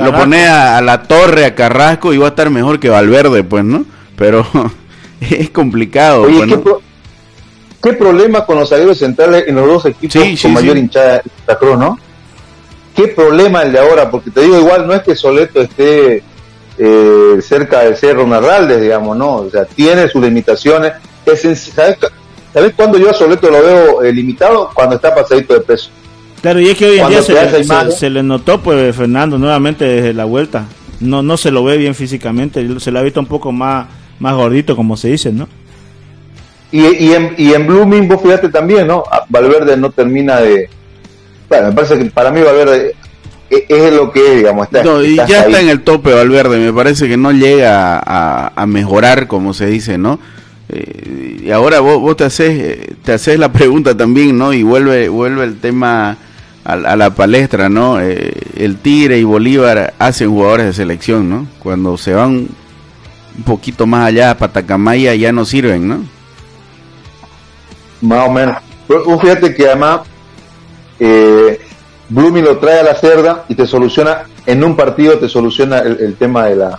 lo 0.00 0.12
pones 0.12 0.48
a, 0.48 0.80
la 0.80 1.02
torre, 1.02 1.44
a 1.44 1.56
Carrasco 1.56 2.14
y 2.14 2.18
va 2.18 2.26
a 2.26 2.28
estar 2.28 2.48
mejor 2.50 2.78
que 2.78 2.88
Valverde, 2.88 3.42
pues, 3.42 3.64
¿no? 3.64 3.84
Pero 4.14 4.46
es 5.20 5.50
complicado. 5.50 6.22
Oye, 6.22 6.56
pues, 6.56 6.76
¿qué, 7.82 7.90
¿qué, 7.90 7.92
problema 7.94 8.46
con 8.46 8.60
los 8.60 8.68
zagueros 8.68 8.96
centrales 8.96 9.48
en 9.48 9.56
los 9.56 9.66
dos 9.66 9.86
equipos 9.86 10.40
con 10.40 10.52
mayor 10.52 10.78
hinchada 10.78 11.22
de 11.48 11.56
Cruz, 11.56 11.76
no? 11.76 11.98
¿Qué 12.94 13.08
problema 13.08 13.62
el 13.62 13.72
de 13.72 13.80
ahora? 13.80 14.08
Porque 14.08 14.30
te 14.30 14.42
digo, 14.42 14.56
igual 14.56 14.86
no 14.86 14.94
es 14.94 15.02
que 15.02 15.16
Soleto 15.16 15.62
esté 15.62 16.22
eh, 16.78 17.38
cerca 17.42 17.80
del 17.80 17.96
Cerro 17.96 18.24
Narraldes, 18.24 18.80
digamos, 18.80 19.16
¿no? 19.16 19.34
O 19.34 19.50
sea, 19.50 19.64
tiene 19.64 20.06
sus 20.06 20.22
limitaciones. 20.22 20.92
¿sabes, 21.26 21.98
¿Sabes 22.56 22.72
cuándo 22.74 22.96
yo 22.96 23.10
a 23.10 23.12
Soleto 23.12 23.50
lo 23.50 23.62
veo 23.62 24.02
eh, 24.02 24.10
limitado? 24.14 24.70
Cuando 24.72 24.96
está 24.96 25.14
pasadito 25.14 25.52
de 25.52 25.60
peso. 25.60 25.90
Claro, 26.40 26.58
y 26.58 26.70
es 26.70 26.78
que 26.78 26.86
hoy 26.86 26.98
en 27.00 27.08
día 27.10 27.20
se, 27.20 27.92
se, 27.92 28.08
le 28.08 28.22
notó, 28.22 28.62
pues, 28.62 28.96
Fernando, 28.96 29.36
nuevamente 29.36 29.84
desde 29.84 30.14
la 30.14 30.24
vuelta. 30.24 30.64
No 31.00 31.22
no 31.22 31.36
se 31.36 31.50
lo 31.50 31.62
ve 31.64 31.76
bien 31.76 31.94
físicamente, 31.94 32.66
se 32.80 32.90
lo 32.90 32.98
ha 32.98 33.02
visto 33.02 33.20
un 33.20 33.26
poco 33.26 33.52
más, 33.52 33.88
más 34.20 34.34
gordito, 34.34 34.74
como 34.74 34.96
se 34.96 35.08
dice, 35.08 35.32
¿no? 35.32 35.46
Y, 36.72 36.80
y, 36.80 37.12
en, 37.12 37.34
y 37.36 37.52
en 37.52 37.66
Blooming, 37.66 38.08
vos 38.08 38.22
fíjate 38.22 38.48
también, 38.48 38.86
¿no? 38.86 39.04
Valverde 39.28 39.76
no 39.76 39.90
termina 39.90 40.40
de, 40.40 40.70
bueno, 41.50 41.68
me 41.68 41.72
parece 41.74 41.98
que 41.98 42.06
para 42.06 42.30
mí 42.30 42.40
Valverde 42.40 42.94
es 43.50 43.92
lo 43.92 44.10
que 44.10 44.32
es, 44.32 44.36
digamos. 44.38 44.64
Está, 44.68 44.82
no, 44.82 45.04
y 45.04 45.16
ya 45.16 45.24
está 45.24 45.60
en 45.60 45.68
el 45.68 45.82
tope 45.82 46.14
Valverde, 46.14 46.56
me 46.56 46.72
parece 46.72 47.06
que 47.06 47.18
no 47.18 47.32
llega 47.32 48.00
a, 48.02 48.66
mejorar, 48.66 49.26
como 49.26 49.52
se 49.52 49.66
dice, 49.66 49.98
¿no? 49.98 50.18
Eh, 50.68 51.42
y 51.44 51.50
ahora 51.50 51.80
vos, 51.80 52.00
vos, 52.00 52.16
te 52.16 52.24
haces 52.24 52.78
te 53.02 53.12
haces 53.12 53.38
la 53.38 53.52
pregunta 53.52 53.96
también, 53.96 54.36
¿no? 54.36 54.52
Y 54.52 54.62
vuelve 54.62 55.08
vuelve 55.08 55.44
el 55.44 55.58
tema 55.60 56.16
a, 56.64 56.96
la 56.96 57.10
palestra, 57.10 57.68
¿no? 57.68 58.00
Eh, 58.00 58.32
el 58.56 58.76
Tigre 58.78 59.18
y 59.18 59.24
Bolívar 59.24 59.94
hacen 59.98 60.30
jugadores 60.30 60.66
de 60.66 60.72
selección, 60.72 61.28
¿no? 61.30 61.46
Cuando 61.60 61.96
se 61.96 62.12
van 62.12 62.48
un 63.36 63.42
poquito 63.44 63.86
más 63.86 64.06
allá 64.06 64.30
a 64.30 64.38
Patacamaya 64.38 65.14
ya 65.14 65.30
no 65.32 65.44
sirven, 65.44 65.86
¿no? 65.86 66.04
Más 68.00 68.28
o 68.28 68.30
menos. 68.32 68.56
Fíjate 69.20 69.54
que 69.54 69.66
además 69.66 70.00
eh, 70.98 71.60
Blumi 72.08 72.40
lo 72.40 72.58
trae 72.58 72.80
a 72.80 72.84
la 72.84 72.94
cerda 72.94 73.44
y 73.48 73.54
te 73.54 73.66
soluciona, 73.66 74.24
en 74.46 74.62
un 74.64 74.76
partido 74.76 75.18
te 75.18 75.28
soluciona 75.28 75.78
el, 75.78 76.14
tema 76.16 76.46
de 76.46 76.56
la 76.56 76.78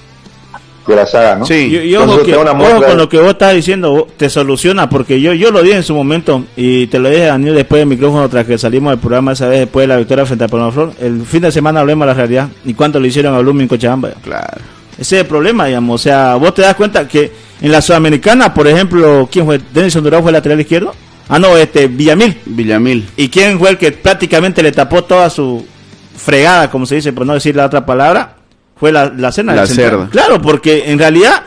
de 0.93 1.02
la 1.02 1.06
saga, 1.06 1.36
¿no? 1.36 1.45
Sí, 1.45 1.80
y, 1.84 1.95
ojo, 1.95 2.19
con 2.19 2.97
lo 2.97 3.10
que 3.10 3.19
vos 3.19 3.32
estás 3.32 3.54
diciendo, 3.54 4.08
te 4.17 4.30
soluciona, 4.30 4.89
porque 4.89 5.19
yo 5.21 5.34
yo 5.34 5.52
lo 5.52 5.62
dije 5.62 5.78
en 5.78 5.84
su 5.84 5.93
momento 5.93 6.45
y 6.56 6.88
te 6.88 7.00
lo 7.00 7.10
dije 7.10 7.26
a 7.26 7.34
Daniel 7.34 7.56
después 7.56 7.80
del 7.80 7.88
micrófono 7.88 8.28
tras 8.30 8.45
que 8.45 8.58
salimos 8.58 8.91
del 8.91 9.00
programa 9.00 9.34
esa 9.34 9.47
vez 9.47 9.60
después 9.60 9.84
de 9.84 9.88
la 9.88 9.97
victoria 9.97 10.26
frente 10.26 10.45
a 10.45 10.47
Flor. 10.47 10.93
El 11.00 11.21
fin 11.23 11.41
de 11.41 11.52
semana 11.52 11.82
hablemos 11.82 12.06
de 12.06 12.13
la 12.13 12.17
realidad 12.17 12.50
y 12.65 12.73
cuánto 12.73 13.00
le 13.00 13.08
hicieron 13.08 13.36
a 13.36 13.39
Blumi 13.39 13.63
en 13.63 13.67
Cochabamba. 13.67 14.12
Claro. 14.23 14.62
Ese 14.97 15.17
es 15.17 15.21
el 15.21 15.28
problema, 15.28 15.65
digamos. 15.65 16.02
O 16.02 16.04
sea, 16.04 16.36
vos 16.36 16.54
te 16.54 16.63
das 16.63 16.76
cuenta 16.76 17.08
que 17.08 17.32
en 17.62 17.71
la 17.71 17.82
Sudamericana, 17.82 18.54
por 18.54 18.67
ejemplo, 18.67 19.28
¿quién 19.32 19.45
fue? 19.45 19.60
¿Denison 19.73 20.04
Durán 20.04 20.23
fue 20.23 20.32
lateral 20.32 20.60
izquierdo? 20.60 20.93
Ah, 21.30 21.39
no, 21.39 21.56
este, 21.58 21.88
Villamil. 21.88 22.38
Villamil. 22.45 23.08
¿Y 23.17 23.30
quién 23.30 23.60
fue 23.60 23.71
el 23.71 23.78
que 23.78 23.91
prácticamente 23.91 24.63
le 24.63 24.71
tapó 24.71 25.04
toda 25.04 25.30
su 25.30 25.65
fregada, 26.15 26.71
como 26.71 26.86
se 26.86 26.95
dice, 26.95 27.13
por 27.13 27.28
no 27.28 27.34
decir 27.34 27.56
la 27.56 27.65
otra 27.65 27.86
palabra? 27.86 28.37
Fue 28.79 28.91
la, 28.91 29.11
la 29.15 29.31
cena. 29.31 29.55
La 29.55 29.67
cerda. 29.67 30.07
Claro, 30.09 30.41
porque 30.41 30.91
en 30.91 30.99
realidad 30.99 31.43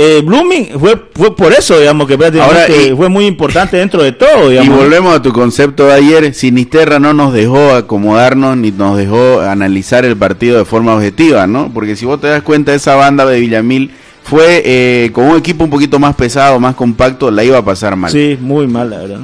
eh, 0.00 0.22
Blooming 0.24 0.78
fue, 0.78 0.94
fue 1.12 1.34
por 1.34 1.52
eso, 1.52 1.76
digamos, 1.76 2.06
que 2.06 2.16
prácticamente 2.16 2.94
fue 2.94 3.08
muy 3.08 3.26
importante 3.26 3.78
dentro 3.78 4.00
de 4.00 4.12
todo, 4.12 4.52
Y 4.52 4.68
volvemos 4.68 5.12
a 5.12 5.20
tu 5.20 5.32
concepto 5.32 5.86
de 5.86 5.94
ayer, 5.94 6.34
Sinisterra 6.34 7.00
no 7.00 7.12
nos 7.12 7.32
dejó 7.32 7.74
acomodarnos 7.74 8.56
ni 8.56 8.70
nos 8.70 8.96
dejó 8.96 9.40
analizar 9.40 10.04
el 10.04 10.16
partido 10.16 10.56
de 10.56 10.64
forma 10.64 10.94
objetiva, 10.94 11.48
¿no? 11.48 11.72
Porque 11.74 11.96
si 11.96 12.06
vos 12.06 12.20
te 12.20 12.28
das 12.28 12.42
cuenta, 12.44 12.72
esa 12.74 12.94
banda 12.94 13.26
de 13.26 13.40
Villamil 13.40 13.90
fue 14.22 14.62
eh, 14.64 15.10
con 15.12 15.24
un 15.24 15.36
equipo 15.36 15.64
un 15.64 15.70
poquito 15.70 15.98
más 15.98 16.14
pesado, 16.14 16.60
más 16.60 16.76
compacto, 16.76 17.32
la 17.32 17.42
iba 17.42 17.58
a 17.58 17.64
pasar 17.64 17.96
mal. 17.96 18.12
Sí, 18.12 18.38
muy 18.40 18.68
mal, 18.68 18.90
la 18.90 18.98
verdad. 18.98 19.18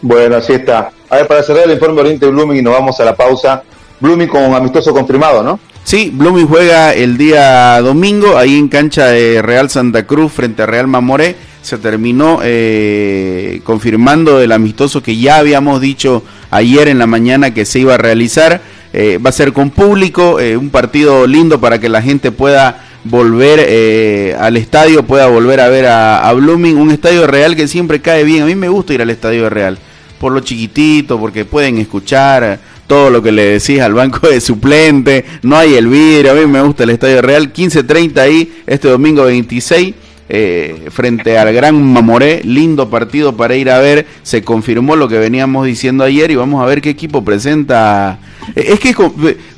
Bueno, 0.00 0.36
así 0.36 0.54
está. 0.54 0.90
A 1.10 1.16
ver, 1.16 1.26
para 1.26 1.42
cerrar 1.42 1.64
el 1.64 1.72
informe 1.72 2.00
Oriente 2.00 2.26
Blooming 2.26 2.56
y 2.56 2.62
nos 2.62 2.72
vamos 2.72 2.98
a 2.98 3.04
la 3.04 3.14
pausa. 3.14 3.62
Blooming 4.00 4.28
con 4.28 4.54
amistoso 4.54 4.94
confirmado, 4.94 5.42
¿no? 5.42 5.60
Sí, 5.84 6.10
Blooming 6.10 6.46
juega 6.46 6.94
el 6.94 7.18
día 7.18 7.78
domingo 7.82 8.38
ahí 8.38 8.56
en 8.56 8.68
cancha 8.68 9.08
de 9.08 9.42
Real 9.42 9.68
Santa 9.68 10.06
Cruz 10.06 10.32
frente 10.32 10.62
a 10.62 10.66
Real 10.66 10.86
Mamoré. 10.86 11.36
Se 11.60 11.76
terminó 11.76 12.40
eh, 12.42 13.60
confirmando 13.64 14.40
el 14.40 14.52
amistoso 14.52 15.02
que 15.02 15.18
ya 15.18 15.36
habíamos 15.36 15.82
dicho 15.82 16.22
ayer 16.50 16.88
en 16.88 16.98
la 16.98 17.06
mañana 17.06 17.52
que 17.52 17.66
se 17.66 17.80
iba 17.80 17.94
a 17.94 17.98
realizar. 17.98 18.62
Eh, 18.94 19.18
va 19.18 19.28
a 19.28 19.32
ser 19.34 19.52
con 19.52 19.68
público, 19.70 20.38
un 20.58 20.70
partido 20.70 21.26
lindo 21.26 21.60
para 21.60 21.78
que 21.78 21.90
la 21.90 22.00
gente 22.00 22.32
pueda 22.32 22.82
volver 23.04 23.60
eh, 23.68 24.34
al 24.40 24.56
estadio, 24.56 25.02
pueda 25.02 25.26
volver 25.26 25.60
a 25.60 25.68
ver 25.68 25.86
a, 25.86 26.32
Blooming, 26.32 26.78
un 26.78 26.92
estadio 26.92 27.26
real 27.26 27.54
que 27.56 27.68
siempre 27.68 28.00
cae 28.00 28.24
bien. 28.24 28.42
A 28.42 28.46
mí 28.46 28.54
me 28.54 28.70
gusta 28.70 28.94
ir 28.94 29.02
al 29.02 29.10
estadio 29.10 29.50
real, 29.50 29.78
por 30.18 30.32
lo 30.32 30.40
chiquitito, 30.40 31.20
porque 31.20 31.44
pueden 31.44 31.76
escuchar 31.76 32.58
todo 32.86 33.10
lo 33.10 33.22
que 33.22 33.32
le 33.32 33.44
decís 33.44 33.80
al 33.80 33.94
banco 33.94 34.28
de 34.28 34.40
suplente, 34.40 35.24
no 35.42 35.56
hay 35.56 35.74
el 35.74 35.88
vidrio, 35.88 36.32
a 36.32 36.34
mí 36.34 36.46
me 36.46 36.62
gusta 36.62 36.84
el 36.84 36.90
estadio 36.90 37.22
real, 37.22 37.52
15.30 37.52 38.18
ahí, 38.18 38.52
este 38.66 38.88
domingo 38.88 39.24
26. 39.24 39.94
Eh, 40.26 40.88
frente 40.90 41.36
al 41.36 41.52
Gran 41.52 41.80
Mamoré, 41.82 42.40
lindo 42.44 42.88
partido 42.88 43.36
para 43.36 43.56
ir 43.56 43.70
a 43.70 43.78
ver, 43.78 44.06
se 44.22 44.42
confirmó 44.42 44.96
lo 44.96 45.06
que 45.06 45.18
veníamos 45.18 45.66
diciendo 45.66 46.02
ayer 46.02 46.30
y 46.30 46.34
vamos 46.34 46.62
a 46.62 46.66
ver 46.66 46.80
qué 46.80 46.88
equipo 46.88 47.22
presenta 47.22 48.18
es 48.54 48.78
que 48.80 48.94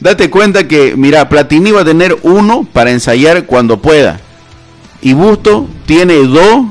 date 0.00 0.30
cuenta 0.30 0.68
que, 0.68 0.94
mira, 0.96 1.28
Platini 1.28 1.70
va 1.70 1.82
a 1.82 1.84
tener 1.84 2.16
uno 2.22 2.66
para 2.72 2.90
ensayar 2.90 3.44
cuando 3.44 3.78
pueda. 3.78 4.20
Y 5.02 5.12
Busto 5.12 5.68
tiene 5.86 6.14
dos 6.14 6.66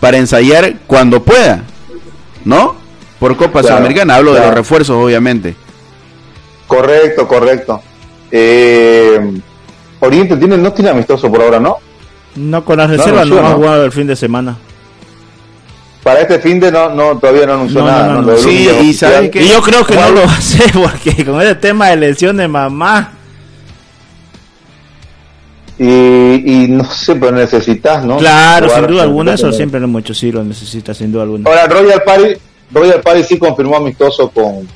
para 0.00 0.18
ensayar 0.18 0.76
cuando 0.86 1.22
pueda. 1.22 1.62
¿No? 2.44 2.76
Por 3.18 3.36
Copa 3.36 3.62
Sudamericana. 3.62 4.16
Hablo 4.16 4.34
de 4.34 4.40
los 4.40 4.54
refuerzos, 4.54 4.96
obviamente. 4.96 5.54
Correcto, 6.70 7.26
correcto. 7.26 7.82
Eh, 8.30 9.40
Oriente 9.98 10.36
tiene, 10.36 10.56
no 10.56 10.72
tiene 10.72 10.90
amistoso 10.90 11.30
por 11.30 11.42
ahora, 11.42 11.58
¿no? 11.58 11.78
No, 12.36 12.64
con 12.64 12.78
la 12.78 12.86
reserva 12.86 13.24
no, 13.24 13.38
ha 13.40 13.54
jugado 13.54 13.84
el 13.84 13.92
fin 13.92 14.06
de 14.06 14.14
semana 14.14 14.56
para 16.02 16.20
este 16.20 16.38
fin 16.38 16.58
de 16.58 16.72
no, 16.72 16.88
no 16.90 17.18
todavía 17.18 17.46
no 17.46 17.54
anunció 17.54 17.84
nada. 17.84 18.20
No, 18.20 18.36
sí, 18.36 18.68
y, 18.82 19.30
que, 19.30 19.46
yo 19.46 19.60
creo 19.60 19.84
que 19.84 19.94
no 19.94 20.10
lo 20.10 20.20
va 20.22 20.32
a 20.32 20.38
hacer 20.38 20.72
porque 20.74 21.24
con 21.24 21.40
ese 21.42 21.54
tema 21.56 21.88
de 21.88 21.96
lesión 21.96 22.36
de 22.36 22.48
mamá. 22.48 23.12
Y, 25.78 25.84
y 25.84 26.66
no 26.68 26.84
sé, 26.84 27.16
pero 27.16 27.32
necesitas, 27.32 28.04
¿no? 28.04 28.18
Claro, 28.18 28.68
sin 28.68 28.86
duda 28.86 29.02
alguna, 29.02 29.34
eso 29.34 29.50
siempre 29.52 29.80
lo 29.80 29.86
hemos 29.86 30.02
hecho, 30.02 30.14
sí 30.14 30.30
lo 30.30 30.44
necesitas, 30.44 30.96
sin 30.96 31.10
duda 31.10 31.22
alguna. 31.22 31.48
Ahora, 31.48 31.66
Royal 31.66 32.02
Party, 32.02 32.34
Royal 32.70 33.00
Party 33.00 33.24
sí 33.24 33.38
confirmó 33.38 33.76
amistoso 33.76 34.30
con, 34.30 34.68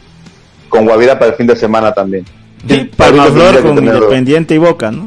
con 0.75 0.87
Guavira 0.87 1.17
para 1.17 1.31
el 1.31 1.37
fin 1.37 1.47
de 1.47 1.55
semana 1.55 1.95
también. 1.95 2.25
Sí, 2.69 2.91
Palma 2.97 3.29
con 3.63 3.79
Independiente 3.79 4.57
y 4.57 4.59
Boca, 4.59 4.91
¿no? 4.91 5.07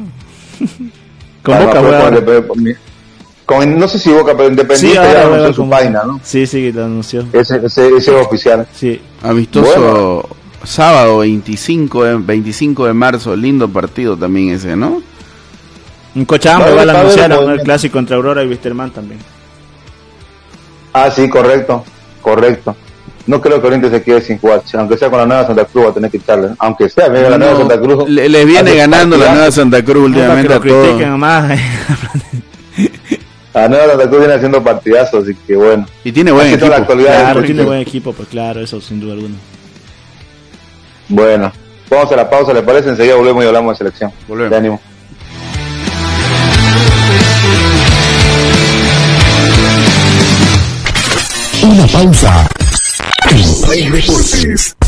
con 1.42 1.58
Boca, 1.58 1.80
Flor, 1.82 3.66
no 3.66 3.88
sé 3.88 3.98
si 3.98 4.10
Boca, 4.10 4.32
pero 4.34 4.48
Independiente 4.48 4.94
ya 4.94 5.26
anunció 5.26 5.52
su 5.52 5.68
página, 5.68 6.04
¿no? 6.04 6.20
Sí, 6.22 6.46
sí, 6.46 6.72
lo 6.72 6.86
anunció. 6.86 7.26
Ese, 7.34 7.60
ese, 7.62 7.96
es 7.96 8.08
oficial. 8.08 8.66
Sí. 8.74 8.98
Amistoso 9.22 10.26
sábado 10.64 11.18
25 11.18 12.04
de, 12.04 12.16
25 12.16 12.86
de 12.86 12.92
marzo, 12.94 13.36
lindo 13.36 13.68
partido 13.68 14.16
también 14.16 14.54
ese, 14.54 14.74
¿no? 14.74 15.02
Un 16.14 16.24
Cochabamba 16.24 16.70
igual 16.70 16.90
anunciaron 16.90 17.50
el 17.50 17.60
clásico 17.60 17.92
contra 17.92 18.16
Aurora 18.16 18.42
y 18.42 18.48
Wisterman 18.48 18.90
también. 18.90 19.20
Ah, 20.94 21.10
sí, 21.10 21.28
correcto, 21.28 21.84
correcto. 22.22 22.74
No 23.28 23.42
creo 23.42 23.60
que 23.60 23.66
Oriente 23.66 23.90
se 23.90 24.02
quede 24.02 24.22
sin 24.22 24.38
jugar. 24.38 24.62
Aunque 24.72 24.96
sea 24.96 25.10
con 25.10 25.18
la 25.18 25.26
nueva 25.26 25.46
Santa 25.46 25.66
Cruz, 25.66 25.84
va 25.84 25.90
a 25.90 25.94
tener 25.94 26.10
que 26.10 26.16
echarle. 26.16 26.48
Aunque 26.58 26.88
sea, 26.88 27.10
mira, 27.10 27.28
la 27.28 27.36
nueva 27.36 27.58
Santa 27.58 27.78
Cruz. 27.78 28.08
Le, 28.08 28.26
le 28.26 28.44
viene 28.46 28.74
ganando 28.74 29.18
la 29.18 29.34
nueva 29.34 29.52
Santa 29.52 29.84
Cruz 29.84 30.06
últimamente 30.06 30.52
a 30.54 30.60
todos. 30.60 31.18
más. 31.18 31.58
La 33.52 33.68
nueva 33.68 33.86
Santa 33.88 34.08
Cruz 34.08 34.18
viene 34.20 34.34
haciendo 34.34 34.64
partidazos, 34.64 35.24
así 35.24 35.36
que 35.46 35.56
bueno. 35.56 35.86
Y 36.04 36.12
tiene 36.12 36.32
buen 36.32 36.46
equipo. 36.46 36.68
la 36.68 36.86
Claro, 36.86 37.42
tiene 37.42 37.62
buen 37.64 37.80
equipo, 37.80 38.12
pues 38.14 38.28
claro, 38.28 38.60
eso 38.60 38.80
sin 38.80 38.98
duda 38.98 39.12
alguna. 39.12 39.34
Bueno, 41.08 41.52
vamos 41.90 42.10
a 42.10 42.16
la 42.16 42.30
pausa, 42.30 42.54
¿le 42.54 42.62
parece? 42.62 42.88
Enseguida 42.88 43.14
volvemos 43.16 43.44
y 43.44 43.46
hablamos 43.46 43.74
de 43.74 43.78
selección. 43.78 44.10
Volvemos. 44.26 44.50
De 44.50 44.56
ánimo. 44.56 44.80
Una 51.62 51.86
pausa. 51.88 52.48
En 53.68 53.70
Play 53.70 53.90
Deportes. 53.90 54.87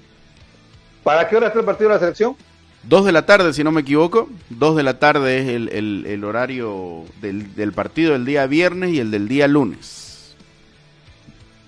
¿Para 1.03 1.27
qué 1.27 1.37
hora 1.37 1.47
está 1.47 1.61
el 1.61 1.65
partido 1.65 1.89
de 1.89 1.95
la 1.95 2.01
selección? 2.01 2.37
2 2.89 3.05
de 3.05 3.13
la 3.13 3.27
tarde, 3.27 3.53
si 3.53 3.65
no 3.65 3.73
me 3.73 3.81
equivoco. 3.81 4.29
2 4.51 4.77
de 4.77 4.83
la 4.83 4.99
tarde 4.99 5.41
es 5.41 5.49
el, 5.49 5.69
el- 5.71 6.05
el 6.07 6.25
horario 6.25 7.05
del, 7.21 7.55
del 7.55 7.73
partido 7.73 8.13
del 8.13 8.25
día 8.25 8.47
viernes 8.47 8.91
y 8.91 9.01
el 9.01 9.11
del 9.11 9.29
día 9.29 9.49
lunes. 9.49 10.35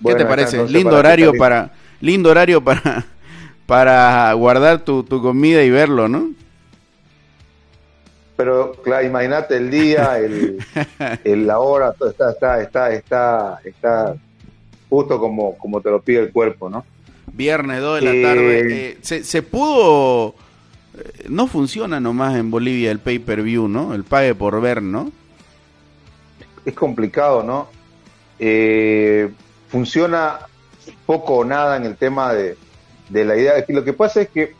¿Qué 0.05 0.15
te 0.15 0.25
parece? 0.25 0.65
lindo 0.67 0.91
para 0.91 0.99
horario 0.99 1.33
para 1.33 1.73
lindo 1.99 2.29
horario 2.29 2.63
para 2.63 3.05
para 3.65 4.31
guardar 4.33 4.79
tu, 4.79 5.03
tu 5.03 5.21
comida 5.21 5.61
y 5.63 5.69
verlo, 5.69 6.07
¿no? 6.07 6.29
Pero 8.37 8.71
claro, 8.81 9.05
imagínate 9.05 9.57
el 9.57 9.69
día, 9.69 10.17
el, 10.17 10.57
el- 11.25 11.45
la 11.45 11.59
hora, 11.59 11.91
todo 11.91 12.09
está, 12.09 12.31
está, 12.31 12.61
está, 12.61 12.93
está, 12.93 13.59
está 13.65 14.15
justo 14.89 15.19
como, 15.19 15.57
como 15.57 15.81
te 15.81 15.89
lo 15.89 16.01
pide 16.01 16.19
el 16.21 16.31
cuerpo, 16.31 16.69
¿no? 16.69 16.85
Viernes 17.33 17.81
2 17.81 17.95
de 17.95 18.01
la 18.01 18.11
Eh, 18.13 18.21
tarde. 18.21 18.89
Eh, 18.91 18.97
se, 19.01 19.23
se 19.25 19.41
pudo 19.43 20.33
no 21.27 21.47
funciona 21.47 21.99
nomás 21.99 22.35
en 22.37 22.51
Bolivia 22.51 22.91
el 22.91 22.99
pay-per-view, 22.99 23.67
¿no? 23.67 23.93
El 23.93 24.03
pague 24.03 24.35
por 24.35 24.59
ver, 24.61 24.81
¿no? 24.81 25.11
Es 26.65 26.73
complicado, 26.73 27.43
¿no? 27.43 27.67
Eh, 28.39 29.29
funciona 29.69 30.39
poco 31.05 31.37
o 31.37 31.45
nada 31.45 31.77
en 31.77 31.85
el 31.85 31.95
tema 31.97 32.33
de, 32.33 32.57
de 33.09 33.25
la 33.25 33.35
idea. 33.37 33.57
Es 33.57 33.65
que 33.65 33.73
Lo 33.73 33.83
que 33.83 33.93
pasa 33.93 34.21
es 34.21 34.29
que, 34.29 34.53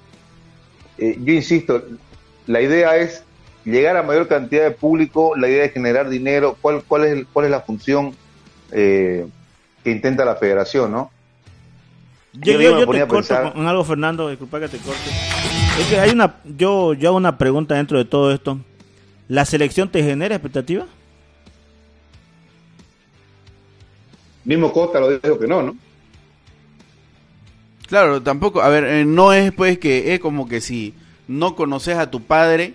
eh, 0.98 1.18
yo 1.24 1.34
insisto, 1.34 1.84
la 2.48 2.62
idea 2.62 2.96
es 2.98 3.24
llegar 3.66 3.98
a 3.98 4.04
mayor 4.04 4.28
cantidad 4.28 4.64
de 4.64 4.72
público, 4.72 5.36
la 5.36 5.48
idea 5.48 5.66
es 5.66 5.74
generar 5.74 6.10
dinero. 6.10 6.58
¿Cuál, 6.62 6.84
cuál, 6.88 7.06
es, 7.06 7.12
el- 7.12 7.28
cuál 7.28 7.46
es 7.46 7.52
la 7.52 7.62
función 7.62 8.16
eh, 8.72 9.28
que 9.84 9.92
intenta 9.92 10.26
la 10.26 10.36
federación, 10.36 10.92
no? 10.92 11.12
Yo, 12.34 12.54
Yo 12.54 12.62
yo- 12.62 12.80
te 12.80 12.86
corto 12.86 13.08
pensar- 13.16 13.54
con 13.54 13.66
algo, 13.68 13.84
Fernando, 13.84 14.30
disculpa 14.30 14.60
que 14.60 14.68
te 14.70 14.78
corte. 14.78 15.10
Es 15.80 15.88
que 15.88 15.98
hay 15.98 16.10
una, 16.10 16.36
yo, 16.58 16.94
yo 16.94 17.10
hago 17.10 17.18
una 17.18 17.38
pregunta 17.38 17.76
dentro 17.76 17.98
de 17.98 18.04
todo 18.04 18.34
esto. 18.34 18.60
¿La 19.30 19.46
selección 19.46 19.90
te 19.90 20.04
genera 20.04 20.36
expectativa? 20.36 20.86
Mismo 24.44 24.74
Costa 24.74 25.00
lo 25.00 25.18
dijo 25.18 25.40
que 25.40 25.48
no, 25.48 25.64
¿no? 25.64 25.78
Claro, 27.88 28.22
tampoco, 28.22 28.62
a 28.62 28.68
ver, 28.68 28.84
eh, 28.84 29.06
no 29.06 29.32
es 29.32 29.54
pues 29.54 29.80
que 29.80 30.14
es 30.14 30.20
como 30.20 30.50
que 30.50 30.60
si 30.60 30.94
no 31.30 31.56
conoces 31.56 31.98
a 31.98 32.12
tu 32.12 32.24
padre 32.24 32.74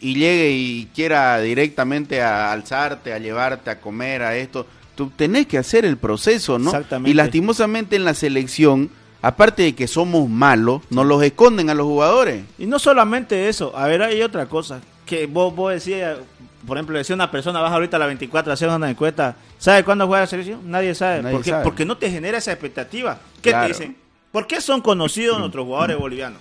y 0.00 0.14
llegue 0.14 0.52
y 0.52 0.88
quiera 0.94 1.38
directamente 1.40 2.22
a 2.22 2.50
alzarte, 2.50 3.12
a 3.12 3.18
llevarte 3.18 3.68
a 3.68 3.80
comer, 3.80 4.22
a 4.22 4.36
esto, 4.36 4.66
tú 4.94 5.12
tenés 5.14 5.46
que 5.46 5.58
hacer 5.58 5.84
el 5.84 5.98
proceso, 5.98 6.58
¿no? 6.58 6.70
Exactamente. 6.70 7.10
Y 7.10 7.14
lastimosamente 7.14 7.96
en 7.96 8.04
la 8.04 8.14
selección, 8.14 8.90
aparte 9.22 9.62
de 9.62 9.74
que 9.74 9.86
somos 9.86 10.28
malos, 10.28 10.82
nos 10.90 11.06
los 11.06 11.22
esconden 11.22 11.70
a 11.70 11.74
los 11.74 11.86
jugadores. 11.86 12.44
Y 12.58 12.66
no 12.66 12.78
solamente 12.78 13.48
eso, 13.48 13.76
a 13.76 13.86
ver, 13.86 14.02
hay 14.02 14.22
otra 14.22 14.46
cosa. 14.46 14.80
Que 15.06 15.26
vos, 15.26 15.54
vos 15.54 15.72
decías, 15.72 16.18
por 16.66 16.76
ejemplo, 16.76 16.96
decía 16.98 17.14
una 17.14 17.30
persona, 17.30 17.60
vas 17.60 17.72
ahorita 17.72 17.96
a 17.96 18.00
la 18.00 18.06
24 18.06 18.52
a 18.52 18.54
hacer 18.54 18.68
una 18.68 18.90
encuesta, 18.90 19.36
¿sabe 19.58 19.84
cuándo 19.84 20.06
juega 20.06 20.22
la 20.22 20.26
selección? 20.26 20.60
Nadie 20.70 20.94
sabe. 20.94 21.22
Nadie 21.22 21.34
¿Por 21.36 21.44
qué? 21.44 21.50
sabe. 21.50 21.64
Porque 21.64 21.84
no 21.84 21.96
te 21.96 22.10
genera 22.10 22.38
esa 22.38 22.52
expectativa. 22.52 23.18
¿Qué 23.42 23.50
Claro. 23.50 23.66
te 23.66 23.72
dicen? 23.72 23.96
¿Por 24.32 24.46
qué 24.46 24.60
son 24.60 24.82
conocidos 24.82 25.38
nuestros 25.38 25.64
jugadores 25.64 25.96
bolivianos? 25.98 26.40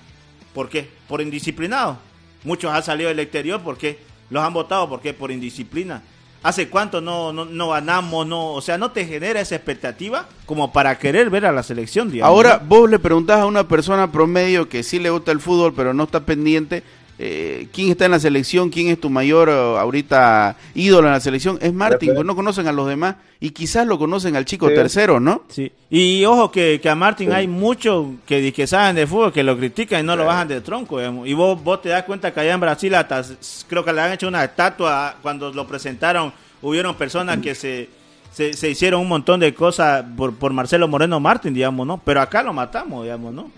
¿Por 0.54 0.68
qué? 0.70 0.90
Por 1.08 1.22
indisciplinados. 1.22 1.98
Muchos 2.44 2.72
han 2.74 2.84
salido 2.84 3.08
del 3.10 3.20
exterior, 3.20 3.62
¿por 3.62 3.78
qué? 3.78 4.00
Los 4.30 4.44
han 4.44 4.54
votado, 4.54 4.90
¿por 4.90 5.00
qué? 5.02 5.14
Por 5.14 5.32
indisciplina. 5.32 6.02
¿Hace 6.44 6.70
cuánto 6.70 7.02
no, 7.02 7.34
no, 7.34 7.46
no 7.46 7.70
ganamos? 7.70 8.26
No, 8.28 8.54
o 8.54 8.62
sea, 8.62 8.78
no 8.78 8.92
te 8.92 9.06
genera 9.06 9.42
esa 9.42 9.56
expectativa 9.56 10.28
como 10.46 10.72
para 10.72 10.98
querer 10.98 11.30
ver 11.30 11.46
a 11.46 11.52
la 11.52 11.64
selección, 11.64 12.12
digamos. 12.12 12.30
Ahora, 12.30 12.62
vos 12.64 12.90
le 12.90 13.00
preguntás 13.00 13.40
a 13.40 13.46
una 13.46 13.68
persona 13.68 14.12
promedio 14.12 14.70
que 14.70 14.84
sí 14.84 15.00
le 15.00 15.10
gusta 15.10 15.32
el 15.32 15.40
fútbol, 15.40 15.74
pero 15.76 15.94
no 15.94 16.04
está 16.04 16.22
pendiente, 16.22 16.84
eh, 17.20 17.68
quién 17.74 17.90
está 17.90 18.06
en 18.06 18.12
la 18.12 18.20
selección, 18.20 18.70
quién 18.70 18.90
es 18.90 19.00
tu 19.02 19.10
mayor 19.10 19.50
eh, 19.50 19.52
ahorita 19.54 20.56
ídolo 20.76 21.08
en 21.08 21.14
la 21.14 21.20
selección, 21.20 21.58
es 21.62 21.74
Martín, 21.74 22.14
pues 22.14 22.26
no 22.26 22.36
conocen 22.36 22.68
a 22.68 22.72
los 22.72 22.88
demás 22.88 23.16
y 23.40 23.50
quizás 23.52 23.88
lo 23.88 23.98
conocen 23.98 24.36
al 24.36 24.46
chico 24.46 24.68
Sí. 24.70 24.76
tercero, 24.76 25.20
¿no? 25.20 25.42
Sí. 25.50 25.72
Y 25.90 26.26
ojo 26.26 26.52
que, 26.52 26.80
que 26.82 26.90
a 26.90 26.96
Martín 26.96 27.30
Sí. 27.30 27.36
hay 27.36 27.48
muchos 27.48 28.06
que, 28.26 28.68
saben 28.68 28.96
de 28.96 29.08
fútbol, 29.08 29.34
que 29.34 29.44
lo 29.44 29.58
critican 29.58 30.02
y 30.02 30.04
no 30.04 30.16
lo 30.16 30.26
bajan 30.26 30.48
de 30.48 30.62
tronco. 30.62 31.00
digamos. 31.00 31.28
Y 31.28 31.34
vos, 31.34 31.64
vos 31.64 31.82
te 31.82 31.90
das 31.90 32.04
cuenta 32.04 32.32
que 32.34 32.40
allá 32.40 32.54
en 32.54 32.60
Brasil 32.60 32.94
hasta 32.96 33.24
creo 33.68 33.84
que 33.84 33.94
le 33.94 34.02
han 34.02 34.12
hecho 34.12 34.28
una 34.28 34.44
estatua 34.44 35.16
cuando 35.22 35.52
lo 35.52 35.66
presentaron. 35.68 36.32
Hubieron 36.62 36.96
personas 36.96 37.38
que 37.40 37.54
se, 37.56 37.90
se, 38.32 38.54
se 38.54 38.70
hicieron 38.70 39.02
un 39.02 39.08
montón 39.08 39.40
de 39.40 39.54
cosas 39.54 40.04
por, 40.16 40.36
por 40.36 40.54
Marcelo 40.54 40.88
Moreno 40.88 41.20
Martín, 41.20 41.54
digamos, 41.54 41.86
¿no? 41.88 42.00
Pero 42.04 42.22
acá 42.22 42.44
lo 42.44 42.54
matamos, 42.54 43.04
digamos, 43.04 43.34
¿no? 43.34 43.52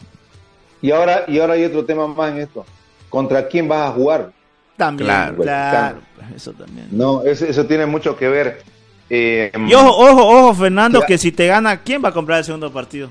Y 0.81 0.91
ahora, 0.91 1.25
y 1.27 1.39
ahora 1.39 1.53
hay 1.53 1.65
otro 1.65 1.83
tema 1.85 2.07
más 2.07 2.31
en 2.31 2.39
esto. 2.39 2.65
¿Contra 3.09 3.47
quién 3.47 3.67
vas 3.67 3.89
a 3.89 3.91
jugar? 3.91 4.31
También, 4.77 5.07
Claro. 5.07 5.35
claro, 5.41 5.99
pues, 6.15 6.27
eso 6.35 6.53
también. 6.53 6.87
No, 6.91 7.23
eso, 7.23 7.45
eso 7.45 7.65
tiene 7.65 7.85
mucho 7.85 8.15
que 8.15 8.29
ver. 8.29 8.61
Eh, 9.09 9.51
Y 9.67 9.73
ojo, 9.73 9.89
ojo, 9.97 10.27
ojo, 10.27 10.53
Fernando, 10.53 10.99
Ya. 11.01 11.05
que 11.07 11.17
si 11.17 11.31
te 11.31 11.47
gana, 11.47 11.81
¿quién 11.81 12.03
va 12.03 12.09
a 12.09 12.13
comprar 12.13 12.37
el 12.39 12.45
segundo 12.45 12.71
partido? 12.71 13.09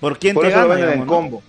¿Por 0.00 0.18
quién 0.18 0.34
por 0.34 0.44
te 0.44 0.50
eso 0.50 0.60
lo 0.62 0.68
gana? 0.68 0.74
venden 0.80 0.92
en 1.00 1.00
digamos, 1.00 1.06
no? 1.06 1.12
combo. 1.30 1.42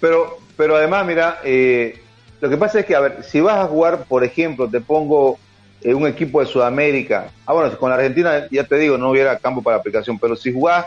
Pero, 0.00 0.38
pero 0.56 0.76
además, 0.76 1.06
mira, 1.06 1.40
eh, 1.44 2.00
lo 2.40 2.48
que 2.48 2.56
pasa 2.56 2.80
es 2.80 2.86
que, 2.86 2.94
a 2.94 3.00
ver, 3.00 3.24
si 3.24 3.40
vas 3.40 3.56
a 3.58 3.66
jugar, 3.66 4.04
por 4.04 4.22
ejemplo, 4.22 4.68
te 4.68 4.80
pongo 4.80 5.38
eh, 5.82 5.94
un 5.94 6.06
equipo 6.06 6.40
de 6.40 6.46
Sudamérica. 6.46 7.30
Ah, 7.46 7.52
bueno, 7.54 7.76
con 7.78 7.90
la 7.90 7.96
Argentina, 7.96 8.46
ya 8.50 8.64
te 8.64 8.76
digo, 8.76 8.96
no 8.98 9.10
hubiera 9.10 9.38
campo 9.38 9.62
para 9.62 9.76
aplicación, 9.78 10.18
pero 10.18 10.36
si 10.36 10.52
jugás 10.52 10.86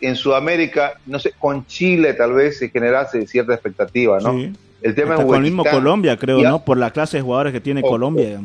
en 0.00 0.16
Sudamérica, 0.16 0.94
no 1.06 1.18
sé, 1.18 1.32
con 1.38 1.66
Chile 1.66 2.14
tal 2.14 2.32
vez 2.32 2.58
se 2.58 2.68
generase 2.70 3.26
cierta 3.26 3.54
expectativa, 3.54 4.18
¿no? 4.20 4.32
Sí. 4.32 4.52
El 4.82 4.94
tema 4.94 5.12
Hasta 5.12 5.22
es 5.22 5.26
con 5.28 5.36
el 5.36 5.42
mismo 5.42 5.64
Colombia, 5.64 6.16
creo, 6.16 6.40
¿no? 6.50 6.64
Por 6.64 6.76
la 6.78 6.90
clase 6.90 7.16
de 7.16 7.22
jugadores 7.22 7.52
que 7.52 7.60
tiene 7.60 7.80
O- 7.84 7.88
Colombia, 7.88 8.40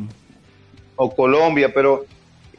o- 0.96 1.04
o 1.04 1.14
Colombia, 1.14 1.72
pero 1.74 2.04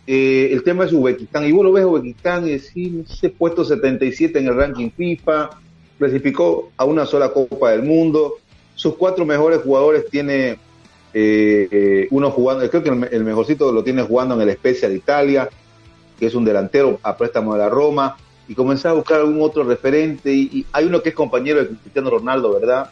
eh, 0.05 0.49
el 0.51 0.63
tema 0.63 0.85
es 0.85 0.91
Uzbekistán. 0.93 1.45
Y 1.45 1.51
vos 1.51 1.63
lo 1.65 1.71
ves 1.71 1.85
Uzbekistán 1.85 2.47
y 2.47 2.51
decís, 2.51 2.91
no 2.91 3.05
sé, 3.07 3.29
puesto 3.29 3.63
77 3.65 4.39
en 4.39 4.47
el 4.47 4.55
ranking 4.55 4.89
FIFA, 4.91 5.49
clasificó 5.97 6.71
a 6.77 6.85
una 6.85 7.05
sola 7.05 7.29
Copa 7.29 7.71
del 7.71 7.83
Mundo. 7.83 8.33
Sus 8.75 8.95
cuatro 8.95 9.25
mejores 9.25 9.61
jugadores 9.61 10.05
tiene 10.09 10.57
eh, 11.13 11.67
eh, 11.71 12.07
uno 12.11 12.31
jugando, 12.31 12.67
creo 12.69 12.81
que 12.83 12.89
el, 12.89 12.95
me- 12.95 13.07
el 13.07 13.23
mejorcito 13.23 13.71
lo 13.71 13.83
tiene 13.83 14.01
jugando 14.01 14.33
en 14.35 14.41
el 14.49 14.55
Spezia 14.55 14.89
de 14.89 14.95
Italia, 14.95 15.47
que 16.19 16.25
es 16.25 16.33
un 16.35 16.43
delantero 16.45 16.99
a 17.03 17.15
préstamo 17.15 17.53
de 17.53 17.59
la 17.59 17.69
Roma. 17.69 18.17
Y 18.47 18.55
comenzás 18.55 18.87
a 18.87 18.93
buscar 18.93 19.19
algún 19.21 19.41
otro 19.41 19.63
referente. 19.63 20.33
Y, 20.33 20.41
y 20.51 20.65
hay 20.73 20.85
uno 20.85 21.01
que 21.01 21.09
es 21.09 21.15
compañero 21.15 21.59
de 21.63 21.67
Cristiano 21.69 22.09
Ronaldo, 22.09 22.53
¿verdad? 22.53 22.89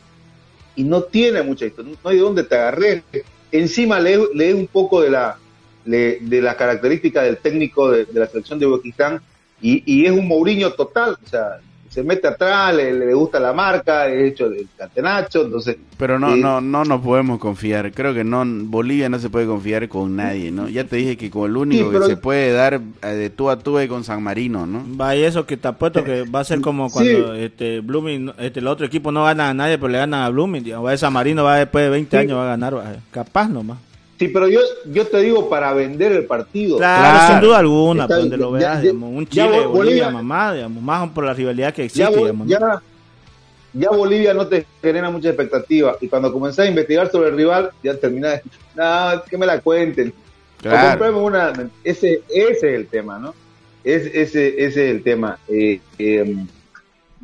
Y 0.75 0.83
no 0.83 1.03
tiene 1.03 1.41
mucha 1.41 1.65
historia, 1.65 1.93
no 2.03 2.09
hay 2.09 2.17
de 2.17 2.21
dónde 2.21 2.43
te 2.43 2.55
agarré. 2.55 3.03
Encima 3.51 3.99
lee, 3.99 4.17
lee 4.33 4.53
un 4.53 4.67
poco 4.67 5.01
de 5.01 5.09
la, 5.09 5.37
de, 5.85 6.19
las 6.41 6.55
características 6.55 7.25
del 7.25 7.37
técnico 7.37 7.91
de, 7.91 8.05
de 8.05 8.19
la 8.19 8.27
selección 8.27 8.59
de 8.59 8.67
Uzbekistán 8.67 9.21
y, 9.61 9.83
y 9.85 10.05
es 10.05 10.11
un 10.11 10.27
Mourinho 10.27 10.71
total, 10.73 11.17
o 11.23 11.29
sea, 11.29 11.59
se 11.91 12.03
mete 12.03 12.25
atrás, 12.25 12.73
le, 12.73 12.93
le 12.93 13.13
gusta 13.13 13.37
la 13.37 13.51
marca, 13.51 14.07
es 14.07 14.31
hecho 14.31 14.49
del 14.49 14.65
catenacho, 14.77 15.41
entonces... 15.43 15.75
Pero 15.97 16.17
no, 16.17 16.33
eh, 16.35 16.37
no, 16.37 16.61
no 16.61 16.85
nos 16.85 17.01
podemos 17.01 17.37
confiar. 17.37 17.91
Creo 17.91 18.13
que 18.13 18.23
no, 18.23 18.43
Bolivia 18.45 19.09
no 19.09 19.19
se 19.19 19.29
puede 19.29 19.45
confiar 19.45 19.89
con 19.89 20.15
nadie, 20.15 20.51
¿no? 20.51 20.69
Ya 20.69 20.85
te 20.85 20.95
dije 20.95 21.17
que 21.17 21.29
con 21.29 21.49
el 21.51 21.57
único 21.57 21.83
Sí, 21.83 21.89
pero- 21.91 22.05
que 22.05 22.11
se 22.11 22.17
puede 22.17 22.53
dar 22.53 22.79
eh, 23.03 23.07
de 23.07 23.29
tú 23.29 23.49
a 23.49 23.59
tú 23.59 23.77
es 23.77 23.89
con 23.89 24.05
San 24.05 24.23
Marino, 24.23 24.65
¿no? 24.65 24.85
Va, 24.97 25.15
y 25.17 25.23
eso 25.23 25.45
que 25.45 25.57
te 25.57 25.67
apuesto 25.67 26.01
que 26.05 26.23
va 26.23 26.39
a 26.39 26.43
ser 26.45 26.61
como 26.61 26.87
Sí. 26.89 26.93
cuando 26.93 27.33
este 27.35 27.81
Blooming, 27.81 28.31
este, 28.39 28.61
el 28.61 28.67
otro 28.67 28.85
equipo 28.85 29.11
no 29.11 29.25
gana 29.25 29.49
a 29.49 29.53
nadie, 29.53 29.77
pero 29.77 29.89
le 29.89 29.97
gana 29.97 30.25
a 30.25 30.29
Blooming. 30.29 30.63
digamos. 30.63 30.85
Va 30.87 30.93
a 30.93 30.97
San 30.97 31.11
Marino, 31.11 31.43
va 31.43 31.57
después 31.57 31.83
de 31.83 31.89
20 31.89 32.17
Sí. 32.17 32.21
años, 32.23 32.37
va 32.37 32.43
a 32.45 32.47
ganar. 32.57 32.73
Capaz 33.11 33.49
nomás. 33.49 33.77
Sí, 34.21 34.27
pero 34.27 34.47
yo, 34.47 34.59
yo 34.85 35.07
te 35.07 35.17
digo 35.19 35.49
para 35.49 35.73
vender 35.73 36.11
el 36.11 36.25
partido. 36.25 36.77
Claro, 36.77 37.01
Claro. 37.01 37.33
sin 37.33 37.41
duda 37.41 37.57
alguna, 37.57 38.03
Está 38.03 38.17
donde 38.17 38.37
lo 38.37 38.51
ya- 38.51 38.57
veas, 38.59 38.75
ya- 38.75 38.81
digamos, 38.81 39.09
un 39.17 39.25
ya 39.25 39.29
Chile, 39.31 39.45
Bol- 39.47 39.67
Bolivia, 39.69 39.73
Bolivia- 40.05 40.09
mamá, 40.11 40.53
digamos, 40.53 40.83
más 40.83 41.09
por 41.09 41.23
la 41.23 41.33
rivalidad 41.33 41.73
que 41.73 41.81
ya, 41.81 41.85
existe, 42.05 42.09
Bo- 42.11 42.25
digamos, 42.27 42.47
¿no? 42.47 42.51
ya, 42.51 42.81
ya 43.73 43.89
Bolivia 43.89 44.33
no 44.35 44.45
te 44.45 44.67
genera 44.79 45.09
mucha 45.09 45.29
expectativa 45.29 45.97
y 45.99 46.07
cuando 46.07 46.31
comenzás 46.31 46.67
a 46.67 46.69
investigar 46.69 47.09
sobre 47.09 47.29
el 47.29 47.35
rival, 47.37 47.71
ya 47.83 47.95
terminás, 47.95 48.41
no, 48.75 49.23
que 49.27 49.37
me 49.39 49.47
la 49.47 49.59
cuenten. 49.59 50.13
Claro. 50.61 51.17
una, 51.25 51.51
ese, 51.83 52.21
ese 52.29 52.51
es 52.51 52.63
el 52.63 52.85
tema, 52.85 53.17
¿no? 53.17 53.33
Es, 53.83 54.05
ese, 54.05 54.49
ese 54.63 54.65
es 54.67 54.77
el 54.77 55.01
tema. 55.01 55.39
Eh, 55.47 55.79
eh, 55.97 56.35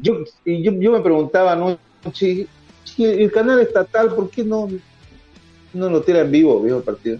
yo, 0.02 0.24
y 0.44 0.64
yo, 0.64 0.72
yo 0.72 0.92
me 0.94 1.02
preguntaba, 1.02 1.56
¿no? 1.56 1.78
Si, 2.12 2.48
si 2.84 3.06
el 3.06 3.32
canal 3.32 3.60
estatal, 3.60 4.16
¿por 4.16 4.32
qué 4.32 4.44
no, 4.44 4.68
no 5.74 5.90
lo 5.90 6.02
tira 6.02 6.22
en 6.22 6.32
vivo, 6.32 6.62
viejo 6.62 6.82
partido? 6.82 7.20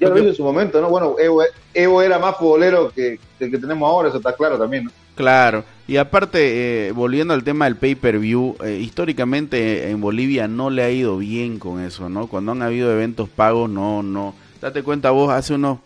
Ya 0.00 0.08
lo 0.08 0.18
hizo 0.18 0.28
en 0.28 0.34
su 0.34 0.42
momento, 0.44 0.80
¿no? 0.80 0.88
Bueno, 0.88 1.16
Evo, 1.18 1.42
Evo 1.74 2.00
era 2.02 2.18
más 2.18 2.36
futbolero 2.36 2.90
que 2.90 3.18
que 3.38 3.44
el 3.46 3.50
que 3.50 3.58
tenemos 3.58 3.88
ahora, 3.88 4.08
eso 4.08 4.18
está 4.18 4.34
claro 4.34 4.58
también, 4.58 4.84
¿no? 4.84 4.90
Claro, 5.14 5.64
y 5.88 5.96
aparte, 5.98 6.88
eh, 6.88 6.92
volviendo 6.92 7.34
al 7.34 7.42
tema 7.44 7.66
del 7.66 7.76
pay-per-view, 7.76 8.56
eh, 8.64 8.78
históricamente 8.80 9.90
en 9.90 10.00
Bolivia 10.00 10.46
no 10.48 10.70
le 10.70 10.82
ha 10.82 10.90
ido 10.90 11.18
bien 11.18 11.58
con 11.58 11.80
eso, 11.82 12.08
¿no? 12.08 12.26
Cuando 12.26 12.52
han 12.52 12.62
habido 12.62 12.90
eventos 12.92 13.28
pagos, 13.28 13.68
no, 13.68 14.02
no. 14.02 14.34
Date 14.62 14.82
cuenta 14.82 15.10
vos, 15.10 15.30
hace 15.30 15.54
unos, 15.54 15.78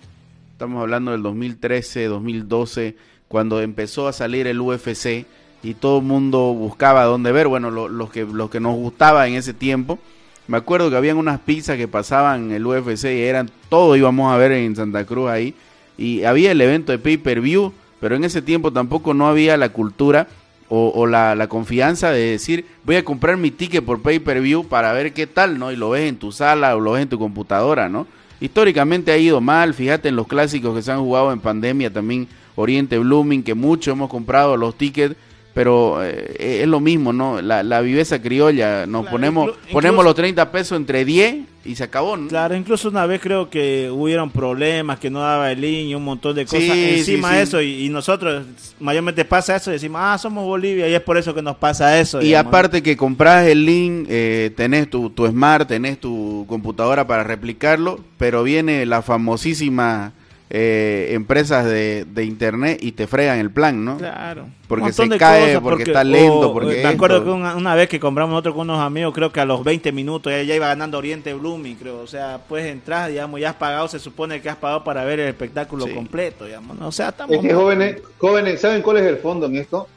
estamos 0.53 0.81
hablando 0.81 1.11
del 1.13 1.23
2013, 1.23 2.05
2012, 2.07 2.97
cuando 3.29 3.61
empezó 3.61 4.07
a 4.07 4.13
salir 4.13 4.47
el 4.47 4.61
UFC 4.61 5.27
y 5.65 5.75
todo 5.75 5.99
el 5.99 6.05
mundo 6.05 6.55
buscaba 6.55 7.05
dónde 7.05 7.33
ver, 7.33 7.49
bueno, 7.49 7.71
lo- 7.71 7.89
los, 7.89 8.11
que, 8.11 8.25
los 8.25 8.51
que 8.51 8.61
nos 8.61 8.77
gustaba 8.77 9.27
en 9.27 9.35
ese 9.35 9.55
tiempo, 9.55 9.99
me 10.47 10.57
acuerdo 10.57 10.91
que 10.91 10.97
habían 10.97 11.17
unas 11.17 11.41
pizzas 11.41 11.77
que 11.77 11.89
pasaban 11.89 12.53
el 12.53 12.67
UFC 12.67 13.05
y 13.05 13.23
eran, 13.23 13.51
todo 13.69 13.97
íbamos 13.97 14.33
a 14.33 14.37
ver 14.37 14.53
en 14.53 14.77
Santa 14.77 15.05
Cruz 15.05 15.31
ahí, 15.31 15.55
y 15.97 16.25
había 16.25 16.53
el 16.53 16.61
evento 16.61 16.93
de 16.93 16.99
pay-per-view, 16.99 17.73
pero 18.01 18.17
en 18.17 18.25
ese 18.25 18.43
tiempo 18.43 18.73
tampoco 18.73 19.15
no 19.15 19.27
había 19.29 19.57
la 19.57 19.71
cultura 19.71 20.27
o, 20.69 20.93
o 20.95 21.07
la, 21.07 21.35
la 21.35 21.47
confianza 21.47 22.11
de 22.11 22.31
decir 22.31 22.67
voy 22.85 22.97
a 22.97 23.05
comprar 23.05 23.37
mi 23.37 23.51
ticket 23.51 23.85
por 23.85 24.03
pay-per-view 24.03 24.67
para 24.67 24.93
ver 24.93 25.13
qué 25.13 25.27
tal, 25.27 25.59
¿no? 25.59 25.73
Y 25.73 25.77
lo 25.77 25.91
ves 25.91 26.09
en 26.09 26.17
tu 26.17 26.33
sala 26.33 26.75
o 26.77 26.81
lo 26.81 26.93
ves 26.93 27.03
en 27.03 27.09
tu 27.09 27.19
computadora, 27.19 27.89
¿no? 27.89 28.07
Históricamente 28.41 29.13
ha 29.13 29.17
ido 29.17 29.41
mal, 29.41 29.73
fíjate 29.75 30.09
en 30.09 30.17
los 30.17 30.27
clásicos 30.27 30.75
que 30.75 30.83
se 30.83 30.93
han 30.93 31.01
jugado 31.01 31.33
en 31.33 31.41
pandemia 31.41 31.93
también, 31.93 32.29
Oriente 32.57 32.99
Blooming, 32.99 33.43
que 33.43 33.55
mucho 33.55 33.93
hemos 33.93 34.11
comprado 34.11 34.57
los 34.57 34.77
tickets, 34.77 35.17
pero 35.55 36.05
eh, 36.05 36.63
es 36.63 36.67
lo 36.67 36.81
mismo, 36.81 37.13
¿no? 37.13 37.41
La, 37.41 37.63
la 37.63 37.81
viveza 37.81 38.21
criolla, 38.21 38.87
nos 38.87 39.03
Claro, 39.03 39.13
ponemos, 39.17 39.51
ponemos 39.73 40.05
los 40.05 40.15
30 40.17 40.51
pesos 40.51 40.77
entre 40.77 41.05
10 41.05 41.37
y 41.65 41.77
se 41.77 41.85
acabó, 41.85 42.17
¿no? 42.17 42.29
Claro, 42.29 42.57
incluso 42.57 42.89
una 42.89 43.07
vez 43.07 43.21
creo 43.23 43.49
que 43.49 43.89
hubieron 43.91 44.31
problemas, 44.31 44.99
que 44.99 45.09
no 45.11 45.21
daba 45.21 45.53
el 45.53 45.61
link 45.61 45.89
y 45.91 45.95
un 45.95 46.05
montón 46.05 46.35
de 46.35 46.45
cosas 46.45 46.61
Sí, 46.61 46.95
encima 46.99 47.31
sí, 47.31 47.35
de 47.37 47.41
sí. 47.41 47.49
eso. 47.49 47.63
Y, 47.63 47.87
y 47.87 47.89
nosotros 47.89 48.45
mayormente 48.81 49.25
pasa 49.25 49.57
eso 49.57 49.71
y 49.71 49.75
decimos, 49.75 50.01
ah, 50.05 50.19
somos 50.19 50.45
Bolivia 50.45 50.89
y 50.89 50.95
es 50.95 51.01
por 51.01 51.17
eso 51.17 51.33
que 51.35 51.41
nos 51.41 51.57
pasa 51.57 51.99
eso. 52.01 52.21
Y 52.21 52.35
aparte 52.35 52.83
que 52.83 52.97
compras 52.97 53.47
el 53.47 53.65
link, 53.65 54.07
eh, 54.11 54.51
tenés 54.57 54.91
tu, 54.91 55.09
tu 55.11 55.27
smart, 55.27 55.69
tenés 55.69 55.99
tu 56.01 56.45
computadora 56.49 57.07
para 57.07 57.23
replicarlo, 57.23 58.01
pero 58.19 58.43
viene 58.43 58.85
la 58.87 59.01
famosísima 59.03 60.13
eh, 60.57 61.09
empresas 61.15 61.65
de, 61.65 62.05
de 62.05 62.25
internet 62.25 62.79
y 62.81 62.93
te 62.93 63.09
fregan 63.09 63.41
el 63.41 63.51
plan, 63.51 63.85
¿no? 63.85 63.97
Claro. 63.97 64.47
Porque 64.69 64.93
se 64.93 65.09
de 65.09 65.19
cae, 65.19 65.61
porque 65.61 65.83
está 65.83 66.05
lento, 66.05 66.53
porque 66.53 66.81
Me 66.81 66.91
acuerdo 66.91 67.17
esto. 67.17 67.27
que 67.27 67.33
una, 67.33 67.57
una 67.57 67.75
vez 67.75 67.89
que 67.89 67.99
compramos 67.99 68.31
nosotros 68.35 68.55
con 68.55 68.71
unos 68.71 68.81
amigos, 68.81 69.13
creo 69.13 69.33
que 69.33 69.41
a 69.41 69.45
los 69.45 69.65
20 69.65 69.91
minutos 69.91 70.33
ya, 70.33 70.45
ya 70.45 70.55
iba 70.55 70.69
ganando 70.69 70.97
Oriente 70.99 71.35
Blooming, 71.35 71.75
creo. 71.75 71.99
O 71.99 72.07
sea, 72.07 72.39
puedes 72.49 72.71
entrar, 72.71 73.11
digamos, 73.11 73.41
ya 73.41 73.51
has 73.51 73.57
pagado, 73.57 73.89
se 73.89 73.99
supone 73.99 74.41
que 74.41 74.49
has 74.49 74.55
pagado 74.57 74.85
para 74.85 75.03
ver 75.05 75.19
el 75.19 75.29
espectáculo 75.29 75.87
Sí. 75.87 75.93
completo, 75.93 76.45
digamos. 76.45 76.79
¿no? 76.79 76.87
O 76.87 76.93
sea, 76.93 77.09
estamos... 77.09 77.35
Es 77.35 77.43
que 77.43 77.53
jóvenes, 77.53 77.97
jóvenes, 78.19 78.61
¿saben 78.61 78.81
cuál 78.83 78.99
es 78.99 79.07
el 79.07 79.17
fondo 79.17 79.47
en 79.47 79.57
esto? 79.57 79.89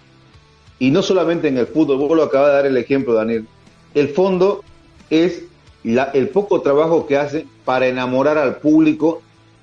Y 0.80 0.90
no 0.90 1.04
solamente 1.04 1.50
en 1.50 1.60
el 1.60 1.68
fútbol, 1.68 1.98
vos 2.00 2.18
lo 2.18 2.24
acabas 2.24 2.48
de 2.50 2.54
dar 2.56 2.66
el 2.66 2.78
ejemplo, 2.78 3.14
Daniel. 3.14 3.46
El 3.94 4.10
fondo 4.10 4.64
es 5.12 5.44
la- 5.84 6.10
el 6.16 6.30
poco 6.30 6.62
trabajo 6.62 7.06
que 7.06 7.16
hace 7.16 7.46
para 7.64 7.86
enamorar 7.88 8.40
al 8.40 8.56
público 8.58 9.22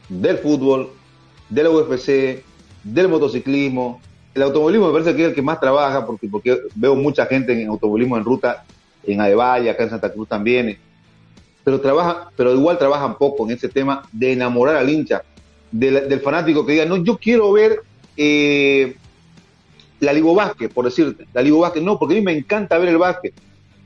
del 0.08 0.38
fútbol, 0.38 0.90
de 1.48 1.62
la 1.62 1.70
UFC, 1.70 2.42
del 2.82 3.08
motociclismo. 3.08 4.00
El 4.34 4.42
automovilismo 4.42 4.88
me 4.88 4.92
parece 4.92 5.14
que 5.14 5.22
es 5.22 5.28
el 5.28 5.34
que 5.34 5.42
más 5.42 5.60
trabaja, 5.60 6.04
porque, 6.06 6.28
porque 6.28 6.58
veo 6.74 6.94
mucha 6.94 7.26
gente 7.26 7.52
en 7.52 7.68
automovilismo 7.68 8.16
en 8.16 8.24
ruta, 8.24 8.64
en 9.04 9.20
Adevaya, 9.20 9.72
acá 9.72 9.84
en 9.84 9.90
Santa 9.90 10.12
Cruz 10.12 10.28
también. 10.28 10.78
Pero 11.62 11.80
trabaja, 11.80 12.30
pero 12.36 12.52
igual 12.52 12.78
trabajan 12.78 13.16
poco 13.16 13.44
en 13.44 13.52
ese 13.52 13.68
tema 13.68 14.02
de 14.12 14.32
enamorar 14.32 14.76
al 14.76 14.90
hincha, 14.90 15.22
del, 15.70 16.08
del 16.08 16.20
fanático 16.20 16.64
que 16.64 16.72
diga, 16.72 16.84
no, 16.84 16.96
yo 16.98 17.16
quiero 17.16 17.50
ver 17.52 17.80
eh, 18.16 18.96
la 20.00 20.12
Ligo 20.12 20.34
Básquet, 20.34 20.72
por 20.72 20.84
decirte, 20.84 21.26
la 21.32 21.42
Ligo 21.42 21.60
Básquet, 21.60 21.82
no, 21.82 21.98
porque 21.98 22.14
a 22.14 22.18
mí 22.18 22.22
me 22.22 22.36
encanta 22.36 22.78
ver 22.78 22.90
el 22.90 22.98
básquet, 22.98 23.34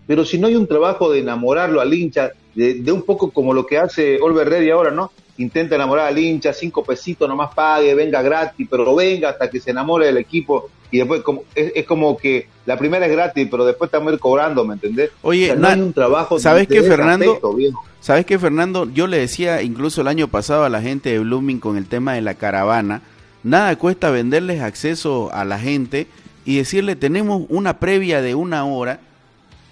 pero 0.07 0.25
si 0.25 0.39
no 0.39 0.49
hay 0.49 0.57
un 0.57 0.67
trabajo 0.67 1.11
de 1.11 1.21
enamorarlo 1.21 1.81
al 1.81 1.95
hincha, 1.95 2.33
de, 2.55 2.75
de 2.75 2.93
un 2.93 3.03
poco 3.03 3.31
como 3.31 3.55
lo 3.55 3.67
que 3.67 3.79
hace 3.79 4.19
Olver 4.21 4.49
Ready 4.49 4.71
ahora, 4.71 4.91
¿no? 4.91 5.13
Intenta 5.39 5.77
enamorar 5.77 6.09
al 6.09 6.19
hincha, 6.19 6.53
cinco 6.53 6.85
pesitos 6.85 7.29
nomás 7.29 7.55
pague, 7.55 7.95
venga 7.95 8.21
gratis, 8.23 8.67
pero 8.71 8.95
venga 8.95 9.31
hasta 9.31 9.49
que 9.49 9.61
se 9.61 9.71
enamore 9.71 10.07
del 10.07 10.19
equipo 10.19 10.69
y 10.91 10.99
después 10.99 11.23
como, 11.23 11.45
es, 11.55 11.73
es 11.75 11.87
como 11.87 12.17
que 12.17 12.49
la 12.67 12.79
primera 12.79 13.07
es 13.07 13.13
gratis, 13.13 13.47
pero 13.51 13.65
después 13.65 13.89
estamos 13.89 14.13
ir 14.13 14.19
cobrando, 14.19 14.65
¿me 14.65 14.75
entendés? 14.75 15.11
Oye, 15.23 15.45
O 15.45 15.47
sea, 15.47 15.57
no 15.57 15.69
hay 15.69 15.81
un 15.81 15.93
trabajo 15.93 16.39
¿sabes 16.39 16.67
qué, 16.67 16.83
Fernando? 16.83 17.35
aspecto. 17.35 17.57
¿Sabes 18.01 18.27
qué, 18.27 18.39
Fernando? 18.39 18.89
Yo 18.91 19.07
le 19.07 19.19
decía 19.19 19.63
incluso 19.63 20.01
el 20.01 20.09
año 20.09 20.29
pasado 20.29 20.65
a 20.65 20.69
la 20.69 20.81
gente 20.81 21.11
de 21.11 21.19
Blooming 21.19 21.61
con 21.61 21.77
el 21.77 21.87
tema 21.87 22.15
de 22.15 22.23
la 22.23 22.35
caravana, 22.35 23.03
nada 23.43 23.77
cuesta 23.77 24.11
venderles 24.11 24.63
acceso 24.63 25.31
a 25.33 25.45
la 25.45 25.59
gente 25.59 26.07
y 26.45 26.57
decirle, 26.57 26.97
tenemos 26.97 27.43
una 27.49 27.79
previa 27.79 28.23
de 28.23 28.35
una 28.35 28.65
hora 28.65 29.01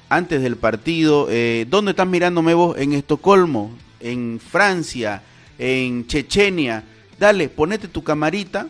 antes 0.09 0.43
del 0.43 0.57
partido. 0.57 1.29
Eh, 1.31 1.67
¿Dónde 1.69 1.93
estás 1.93 2.07
mirándome 2.07 2.53
vos? 2.53 2.77
En 2.79 2.93
Estocolmo, 2.93 3.71
en 4.01 4.39
Francia, 4.41 5.23
en 5.59 6.07
Chechenia. 6.07 6.85
Dale, 7.19 7.49
ponete 7.49 7.89
tu 7.89 8.03
camarita 8.03 8.67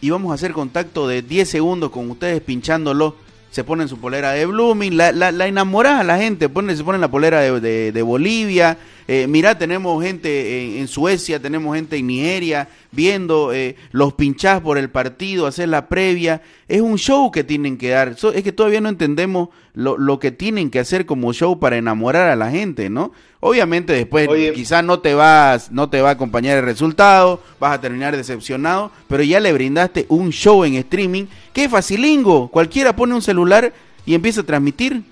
y 0.00 0.10
vamos 0.10 0.30
a 0.30 0.34
hacer 0.34 0.52
contacto 0.52 1.08
de 1.08 1.22
10 1.22 1.48
segundos 1.48 1.90
con 1.90 2.10
ustedes 2.10 2.40
pinchándolo. 2.40 3.16
Se 3.50 3.64
ponen 3.64 3.88
su 3.88 3.98
polera 3.98 4.32
de 4.32 4.44
Blooming, 4.44 4.94
la, 4.96 5.10
la, 5.10 5.32
la 5.32 5.46
enamorás 5.46 6.00
a 6.00 6.04
la 6.04 6.18
gente, 6.18 6.50
ponen, 6.50 6.76
se 6.76 6.84
ponen 6.84 7.00
la 7.00 7.10
polera 7.10 7.40
de, 7.40 7.92
de- 7.92 8.02
Bolivia, 8.02 8.76
Eh, 9.10 9.26
mirá, 9.26 9.56
tenemos 9.56 10.04
gente 10.04 10.78
en, 10.78 10.86
Suecia, 10.86 11.40
tenemos 11.40 11.74
gente 11.74 11.96
en 11.96 12.08
Nigeria, 12.08 12.68
viendo 12.92 13.54
eh, 13.54 13.74
los 13.90 14.12
pinchás 14.12 14.60
por 14.60 14.76
el 14.76 14.90
partido, 14.90 15.46
hacer 15.46 15.70
la 15.70 15.88
previa. 15.88 16.42
Es 16.68 16.82
un 16.82 16.98
show 16.98 17.30
que 17.30 17.42
tienen 17.42 17.78
que 17.78 17.88
dar. 17.88 18.14
Es 18.34 18.42
que 18.44 18.52
todavía 18.52 18.82
no 18.82 18.90
entendemos 18.90 19.48
lo, 19.72 19.96
lo 19.96 20.18
que 20.18 20.30
tienen 20.30 20.68
que 20.70 20.78
hacer 20.78 21.06
como 21.06 21.32
show 21.32 21.58
para 21.58 21.78
enamorar 21.78 22.28
a 22.28 22.36
la 22.36 22.50
gente, 22.50 22.90
¿no? 22.90 23.12
Obviamente 23.40 23.92
después 23.92 24.26
Oye. 24.28 24.52
quizás 24.52 24.82
no 24.82 24.98
te 24.98 25.14
vas, 25.14 25.70
no 25.70 25.88
te 25.88 26.00
va 26.00 26.08
a 26.08 26.12
acompañar 26.12 26.58
el 26.58 26.64
resultado, 26.64 27.40
vas 27.60 27.72
a 27.72 27.80
terminar 27.80 28.16
decepcionado, 28.16 28.90
pero 29.06 29.22
ya 29.22 29.38
le 29.38 29.52
brindaste 29.52 30.06
un 30.08 30.30
show 30.32 30.64
en 30.64 30.74
streaming 30.74 31.26
que 31.52 31.64
es 31.64 31.70
facilingo. 31.70 32.48
Cualquiera 32.48 32.96
pone 32.96 33.14
un 33.14 33.22
celular 33.22 33.72
y 34.04 34.14
empieza 34.14 34.40
a 34.40 34.44
transmitir. 34.44 35.02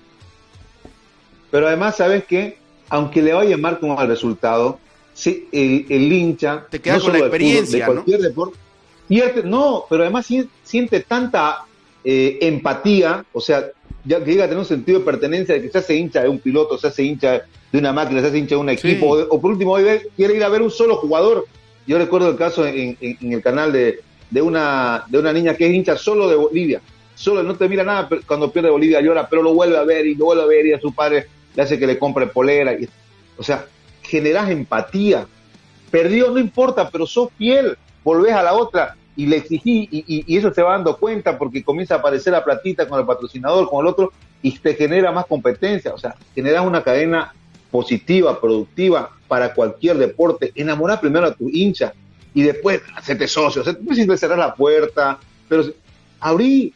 Pero 1.51 1.67
además, 1.67 1.95
¿sabes 1.95 2.25
qué? 2.25 2.57
Aunque 2.89 3.21
le 3.21 3.33
vaya 3.33 3.57
mal 3.57 3.79
con 3.79 3.91
el 3.91 4.07
resultado, 4.07 4.79
sí, 5.13 5.47
el, 5.53 5.85
el 5.87 6.11
hincha... 6.11 6.65
Te 6.69 6.81
queda 6.81 6.99
con 6.99 7.13
la 7.13 7.19
experiencia, 7.19 7.85
fútbol, 7.85 7.95
de 7.97 8.03
cualquier 8.03 8.21
deporte, 8.29 8.57
pierde- 9.07 9.43
no, 9.43 9.85
pero 9.89 10.03
además 10.03 10.25
si- 10.25 10.49
siente 10.63 10.99
tanta 10.99 11.59
eh, 12.03 12.39
empatía, 12.41 13.23
o 13.31 13.39
sea, 13.39 13.65
ya 14.07 14.23
que 14.23 14.31
llega 14.31 14.45
a 14.45 14.47
tener 14.47 14.59
un 14.59 14.65
sentido 14.65 14.99
de 14.99 15.05
pertenencia 15.05 15.55
de 15.55 15.61
que 15.61 15.69
se 15.69 15.77
hace 15.79 15.95
hincha 15.95 16.23
de 16.23 16.29
un 16.29 16.39
piloto, 16.39 16.77
se 16.77 16.87
hace 16.87 17.03
hincha 17.03 17.41
de 17.71 17.77
una 17.79 17.91
máquina, 17.93 18.21
se 18.21 18.27
hace 18.27 18.37
hincha 18.37 18.55
de 18.55 18.61
un 18.61 18.69
equipo, 18.69 19.07
o, 19.07 19.35
o 19.35 19.41
por 19.41 19.51
último 19.51 19.73
hoy 19.73 19.85
quiere 20.15 20.35
ir 20.35 20.43
a 20.43 20.49
ver 20.49 20.61
un 20.61 20.71
solo 20.71 20.95
jugador. 20.95 21.45
Yo 21.85 21.97
recuerdo 21.97 22.29
el 22.29 22.37
caso 22.37 22.65
en, 22.65 22.97
en- 23.01 23.17
en 23.21 23.33
el 23.33 23.41
canal 23.41 23.71
de, 23.71 23.99
de, 24.29 24.41
una, 24.41 25.03
de 25.07 25.19
una 25.19 25.33
niña 25.33 25.55
que 25.55 25.67
es 25.67 25.73
hincha 25.73 25.97
solo 25.97 26.27
de 26.29 26.35
Bolivia, 26.35 26.81
solo 27.15 27.43
no 27.43 27.55
te 27.55 27.67
mira 27.67 27.83
nada 27.83 28.07
cuando 28.25 28.51
pierde 28.51 28.69
Bolivia 28.69 29.01
llora, 29.01 29.27
pero 29.29 29.41
lo 29.43 29.53
vuelve 29.53 29.77
a 29.77 29.83
ver 29.83 30.05
y 30.05 30.15
lo 30.15 30.25
vuelve 30.25 30.43
a 30.43 30.47
ver 30.47 30.65
y 30.67 30.73
a 30.73 30.79
su 30.79 30.93
padre 30.93 31.27
le 31.55 31.63
hace 31.63 31.77
que 31.79 31.87
le 31.87 31.97
compre 31.97 32.27
polera. 32.27 32.73
Y, 32.73 32.87
o 33.37 33.43
sea, 33.43 33.65
generás 34.03 34.49
empatía. 34.49 35.25
Perdió, 35.89 36.29
no 36.31 36.39
importa, 36.39 36.89
pero 36.89 37.07
sos 37.07 37.29
fiel, 37.37 37.77
volvés 38.03 38.33
a 38.33 38.43
la 38.43 38.53
otra 38.53 38.95
y 39.17 39.25
le 39.25 39.37
exigí 39.37 39.89
y, 39.91 40.23
y- 40.27 40.37
eso 40.37 40.53
se 40.53 40.61
va 40.61 40.71
dando 40.73 40.95
cuenta 40.97 41.37
porque 41.37 41.63
comienza 41.63 41.95
a 41.95 41.97
aparecer 41.97 42.31
la 42.31 42.45
platita 42.45 42.87
con 42.87 42.99
el 42.99 43.05
patrocinador, 43.05 43.67
con 43.69 43.83
el 43.85 43.91
otro 43.91 44.13
y 44.41 44.51
te 44.57 44.75
genera 44.75 45.11
más 45.11 45.25
competencia. 45.25 45.93
O 45.93 45.97
sea, 45.97 46.15
generas 46.35 46.65
una 46.65 46.83
cadena 46.83 47.33
positiva, 47.71 48.39
productiva 48.39 49.09
para 49.27 49.53
cualquier 49.53 49.97
deporte. 49.97 50.51
Enamorar 50.55 51.01
primero 51.01 51.25
a 51.25 51.33
tu 51.33 51.49
hincha 51.49 51.93
y 52.33 52.43
después 52.43 52.81
hacerte 52.95 53.27
socio. 53.27 53.63
O 53.63 53.65
sea, 53.65 53.75
no 53.81 53.93
siempre 53.95 54.15
cerrar 54.17 54.37
la 54.37 54.53
puerta, 54.55 55.19
pero 55.49 55.63
abrí. 56.19 56.73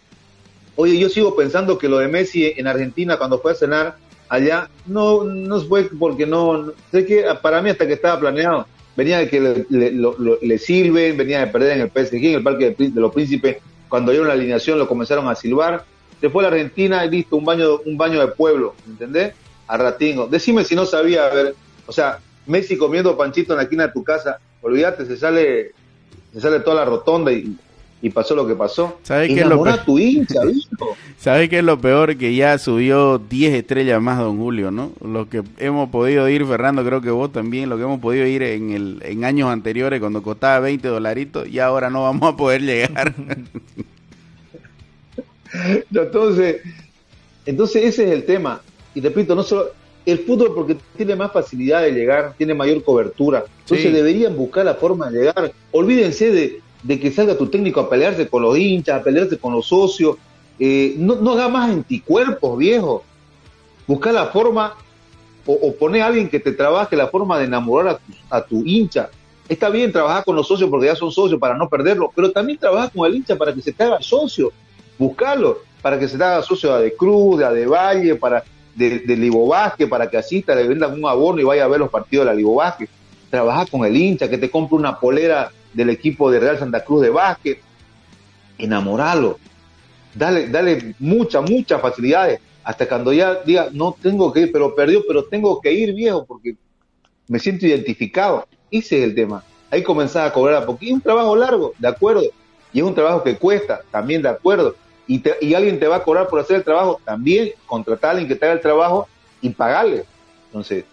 Oye, 0.75 0.97
yo 0.97 1.09
sigo 1.09 1.35
pensando 1.35 1.77
que 1.77 1.87
lo 1.87 1.99
de 1.99 2.07
Messi 2.07 2.53
en 2.57 2.65
Argentina 2.67 3.17
cuando 3.17 3.39
fue 3.39 3.51
a 3.51 3.55
cenar 3.55 3.97
allá 4.29 4.69
no 4.87 5.23
no 5.25 5.59
fue 5.61 5.89
porque 5.99 6.25
no- 6.25 6.71
sé 6.91 7.05
que 7.05 7.23
para 7.41 7.61
mí 7.61 7.69
hasta 7.69 7.85
que 7.85 7.93
estaba 7.93 8.19
planeado 8.19 8.65
venía 9.02 9.18
de 9.18 9.30
que 9.30 9.66
le, 9.68 10.58
sirven, 10.60 11.18
venía 11.18 11.39
de 11.39 11.47
perder 11.47 11.78
en 11.78 11.82
el 11.82 11.89
PSG, 11.89 12.24
en 12.24 12.36
el 12.36 12.43
Parque 12.43 12.76
de, 12.78 12.89
de 12.89 13.02
los 13.02 13.12
Príncipes, 13.12 13.58
cuando 13.89 14.12
dieron 14.12 14.28
la 14.28 14.36
alineación 14.36 14.78
lo 14.78 14.88
comenzaron 14.88 15.28
a 15.28 15.34
silbar, 15.34 15.86
se 16.20 16.30
fue 16.30 16.43
la 16.43 16.49
Argentina 16.49 17.04
y 17.04 17.10
listo, 17.10 17.36
un 17.36 17.43
baño, 17.43 17.80
un 17.84 17.97
baño 17.97 18.20
de 18.20 18.28
pueblo, 18.28 18.76
¿entendés? 18.88 19.34
A 19.66 19.76
ratingo. 19.76 20.28
Decime 20.28 20.64
si 20.64 20.76
no 20.76 20.86
sabía, 20.86 21.26
a 21.26 21.34
ver, 21.34 21.56
o 21.88 21.91
sea, 21.91 22.20
Messi 22.45 22.78
comiendo 22.78 23.18
panchito 23.18 23.54
en 23.54 23.58
la 23.58 23.64
esquina 23.64 23.88
de 23.88 23.93
tu 23.93 24.04
casa, 24.04 24.39
olvídate, 24.62 25.08
se 25.08 25.18
sale, 25.18 25.72
se 26.32 26.39
sale 26.39 26.60
toda 26.60 26.76
la 26.76 26.86
rotonda 26.86 27.32
y, 27.32 27.58
y 28.02 28.10
pasó 28.10 28.36
lo 28.36 28.47
que 28.47 28.56
pasó. 28.56 28.97
¿Sabes 29.04 29.30
qué 29.30 29.41
es 29.41 29.47
lo 29.47 29.62
peor? 29.64 29.80
tu 29.86 29.99
hincha, 29.99 30.43
¿viste? 30.45 30.76
¿Sabes 31.18 31.49
qué 31.49 31.60
es 31.60 31.64
lo 31.64 31.80
peor? 31.80 32.18
Que 32.18 32.34
ya 32.36 32.58
subió 32.58 33.20
10 33.20 33.54
estrellas 33.54 34.02
más 34.02 34.18
Don 34.18 34.38
Julio, 34.38 34.72
¿no? 34.72 34.91
Lo 35.06 35.30
que 35.30 35.43
hemos 35.60 35.89
podido 35.89 36.28
ir, 36.28 36.45
Fernando, 36.45 36.84
creo 36.84 37.02
que 37.02 37.12
vos 37.12 37.32
también, 37.32 37.70
lo 37.70 37.78
que 37.78 37.84
hemos 37.84 37.99
podido 37.99 38.26
ir 38.26 38.41
en, 38.43 38.72
el, 38.72 39.02
en 39.06 39.24
años 39.24 39.49
anteriores 39.49 39.99
cuando 39.99 40.24
costaba 40.24 40.60
20 40.62 40.88
dolaritos, 40.88 41.47
y 41.47 41.60
ahora 41.60 41.89
no 41.89 42.04
vamos 42.04 42.34
a 42.34 42.36
poder 42.36 42.62
llegar. 42.64 43.14
Entonces, 45.93 46.62
entonces 47.45 47.84
ese 47.84 48.06
es 48.06 48.12
el 48.12 48.24
tema. 48.24 48.62
Y 48.95 49.02
repito, 49.02 49.36
no 49.36 49.43
solo 49.43 49.72
el 50.06 50.20
fútbol 50.20 50.54
porque 50.56 50.78
tiene 50.97 51.16
más 51.16 51.32
facilidad 51.32 51.82
de 51.84 51.91
llegar, 51.91 52.34
tiene 52.38 52.54
mayor 52.54 52.84
cobertura. 52.84 53.43
Entonces 53.62 53.88
Sí. 53.88 53.91
deberían 53.91 54.36
buscar 54.36 54.66
la 54.66 54.76
forma 54.76 55.10
de 55.10 55.20
llegar. 55.20 55.52
Olvídense 55.72 56.32
de, 56.32 56.62
de 56.84 56.99
que 56.99 57.11
salga 57.11 57.38
tu 57.38 57.47
técnico 57.47 57.79
a 57.79 57.89
pelearse 57.89 58.27
con 58.27 58.41
los 58.41 58.57
hinchas, 58.57 58.99
a 58.99 59.03
pelearse 59.03 59.38
con 59.38 59.53
los 59.53 59.67
socios. 59.67 60.17
Eh, 60.59 60.95
no, 60.97 61.15
no 61.15 61.32
haga 61.34 61.47
más 61.47 61.69
anticuerpos, 61.69 62.57
viejo. 62.57 63.03
Buscar 63.88 64.13
la 64.13 64.27
forma 64.27 64.75
o, 65.45 65.53
o 65.53 65.75
poner 65.75 66.01
a 66.01 66.07
alguien 66.07 66.29
que 66.29 66.39
te 66.39 66.51
trabaje 66.51 66.95
la 66.95 67.07
forma 67.07 67.38
de 67.39 67.45
enamorar 67.45 67.95
a 67.95 67.97
tu, 67.97 68.13
a 68.29 68.41
tu 68.41 68.63
hincha. 68.65 69.09
Está 69.49 69.69
bien 69.69 69.91
trabajar 69.91 70.23
con 70.23 70.36
los 70.36 70.47
socios 70.47 70.69
porque 70.69 70.86
ya 70.86 70.95
son 70.95 71.11
socios 71.11 71.39
para 71.39 71.55
no 71.55 71.67
perderlo, 71.67 72.11
pero 72.15 72.32
también 72.32 72.57
trabaja 72.57 72.89
con 72.89 73.05
el 73.07 73.15
hincha 73.15 73.36
para 73.36 73.53
que 73.53 73.61
se 73.61 73.73
te 73.73 73.84
haga 73.84 74.01
socio. 74.01 74.51
Buscarlo 74.97 75.59
para 75.82 75.99
que 75.99 76.07
se 76.07 76.17
te 76.17 76.23
haga 76.23 76.41
socio 76.43 76.77
de 76.77 76.93
Cruz, 76.95 77.39
de 77.39 77.45
Adevalle, 77.45 78.15
para 78.15 78.43
de, 78.75 78.99
de 78.99 79.15
Libo 79.17 79.51
para 79.89 80.09
que 80.09 80.17
asista, 80.17 80.55
le 80.55 80.67
vendan 80.67 80.93
un 80.93 81.05
abono 81.07 81.41
y 81.41 81.43
vaya 81.43 81.65
a 81.65 81.67
ver 81.67 81.79
los 81.79 81.89
partidos 81.89 82.25
de 82.25 82.32
la 82.32 82.36
Libo. 82.36 82.61
Trabaja 83.29 83.65
con 83.65 83.86
el 83.86 83.95
hincha, 83.95 84.29
que 84.29 84.38
te 84.38 84.49
compre 84.49 84.77
una 84.77 84.99
polera 84.99 85.51
del 85.74 85.89
equipo 85.89 86.30
de 86.32 86.39
Real 86.39 86.59
Santa 86.59 86.84
Cruz 86.84 87.01
de 87.01 87.09
básquet. 87.09 87.59
Enamoralo. 88.57 89.39
Dale, 90.13 90.47
dale 90.47 90.95
muchas, 90.99 91.49
muchas 91.49 91.82
facilidades. 91.82 92.39
Hasta 92.63 92.88
cuando 92.88 93.11
ya 93.11 93.36
diga, 93.43 93.69
no 93.72 93.95
tengo 93.99 94.32
que 94.32 94.41
ir, 94.41 94.51
pero 94.51 94.76
perdió, 94.76 95.03
pero 95.07 95.24
tengo 95.26 95.59
que 95.61 95.72
ir, 95.74 95.93
viejo, 95.93 96.26
porque 96.26 96.55
me 97.28 97.39
siento 97.39 97.65
identificado. 97.65 98.45
Ese 98.69 98.99
es 98.99 99.03
el 99.05 99.15
tema. 99.15 99.43
Ahí 99.72 99.82
comenzás 99.84 100.30
a 100.30 100.34
cobrar 100.34 100.61
a 100.61 100.65
poquito. 100.65 100.93
Un 100.93 101.01
trabajo 101.01 101.36
largo, 101.36 101.74
de 101.80 101.88
acuerdo. 101.88 102.24
Y 102.74 102.80
es 102.80 102.86
un 102.86 102.93
trabajo 102.93 103.24
que 103.24 103.38
cuesta, 103.38 103.82
también 103.89 104.22
de 104.22 104.30
acuerdo. 104.30 104.76
Y, 105.07 105.19
te- 105.19 105.38
y 105.41 105.53
alguien 105.55 105.80
te 105.80 105.88
va 105.88 105.97
a 105.97 106.03
cobrar 106.03 106.28
por 106.28 106.39
hacer 106.39 106.57
el 106.57 106.63
trabajo, 106.63 107.01
también 107.03 107.51
contratar 107.65 108.09
a 108.09 108.11
alguien 108.11 108.28
que 108.28 108.36
te 108.36 108.45
haga 108.45 108.53
el 108.55 108.61
trabajo 108.61 109.07
y 109.41 109.49
pagarle. 109.49 110.05
Entonces, 110.47 110.86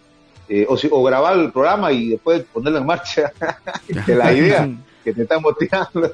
eh, 0.49 0.67
o, 0.69 0.77
si- 0.77 0.89
o 0.91 1.03
grabar 1.03 1.39
el 1.39 1.53
programa 1.53 1.93
y 1.93 2.11
después 2.11 2.43
ponerlo 2.53 2.79
en 2.79 2.87
marcha, 2.87 3.33
que 4.07 4.15
la 4.15 4.33
idea 4.33 4.69
que 5.05 5.13
te 5.13 5.23
está 5.23 5.39
motivando. 5.39 6.13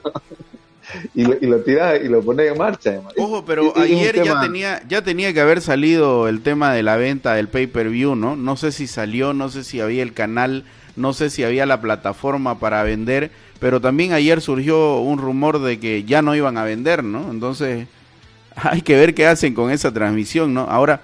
y, 1.15 1.25
lo, 1.25 1.35
y 1.41 1.47
lo 1.47 1.61
tiras 1.61 1.99
y 2.05 2.09
lo 2.09 2.23
pones 2.23 2.53
en 2.53 2.59
marcha. 2.59 2.91
además. 2.91 3.15
Ojo, 3.17 3.45
pero 3.45 3.73
ayer 3.77 4.23
ya 4.23 4.41
tenía, 4.41 4.83
ya 4.89 5.03
tenía 5.03 5.33
que 5.33 5.41
haber 5.41 5.61
salido 5.61 6.29
el 6.29 6.43
tema 6.43 6.73
de 6.73 6.83
la 6.83 6.97
venta 6.97 7.35
del 7.35 7.49
pay-per-view, 7.49 8.15
¿no? 8.17 8.37
No 8.37 8.57
sé 8.57 8.71
si 8.73 8.87
salió, 8.87 9.33
no 9.33 9.49
sé 9.49 9.65
si 9.65 9.81
había 9.81 10.03
el 10.03 10.13
canal, 10.13 10.65
no 10.97 11.13
sé 11.13 11.31
si 11.31 11.43
había 11.43 11.65
la 11.67 11.81
plataforma 11.81 12.59
para 12.59 12.83
vender, 12.83 13.31
pero 13.61 13.81
también 13.81 14.13
ayer 14.13 14.41
surgió 14.41 14.99
un 14.99 15.19
rumor 15.19 15.59
de 15.61 15.81
que 15.81 16.05
ya 16.05 16.21
no 16.23 16.35
iban 16.35 16.59
a 16.59 16.65
vender, 16.65 17.03
¿no? 17.03 17.31
Entonces, 17.31 17.87
hay 18.57 18.83
que 18.83 18.97
ver 18.97 19.15
qué 19.15 19.27
hacen 19.27 19.55
con 19.55 19.71
esa 19.71 19.93
transmisión, 19.93 20.53
¿no? 20.53 20.63
Ahora, 20.63 21.01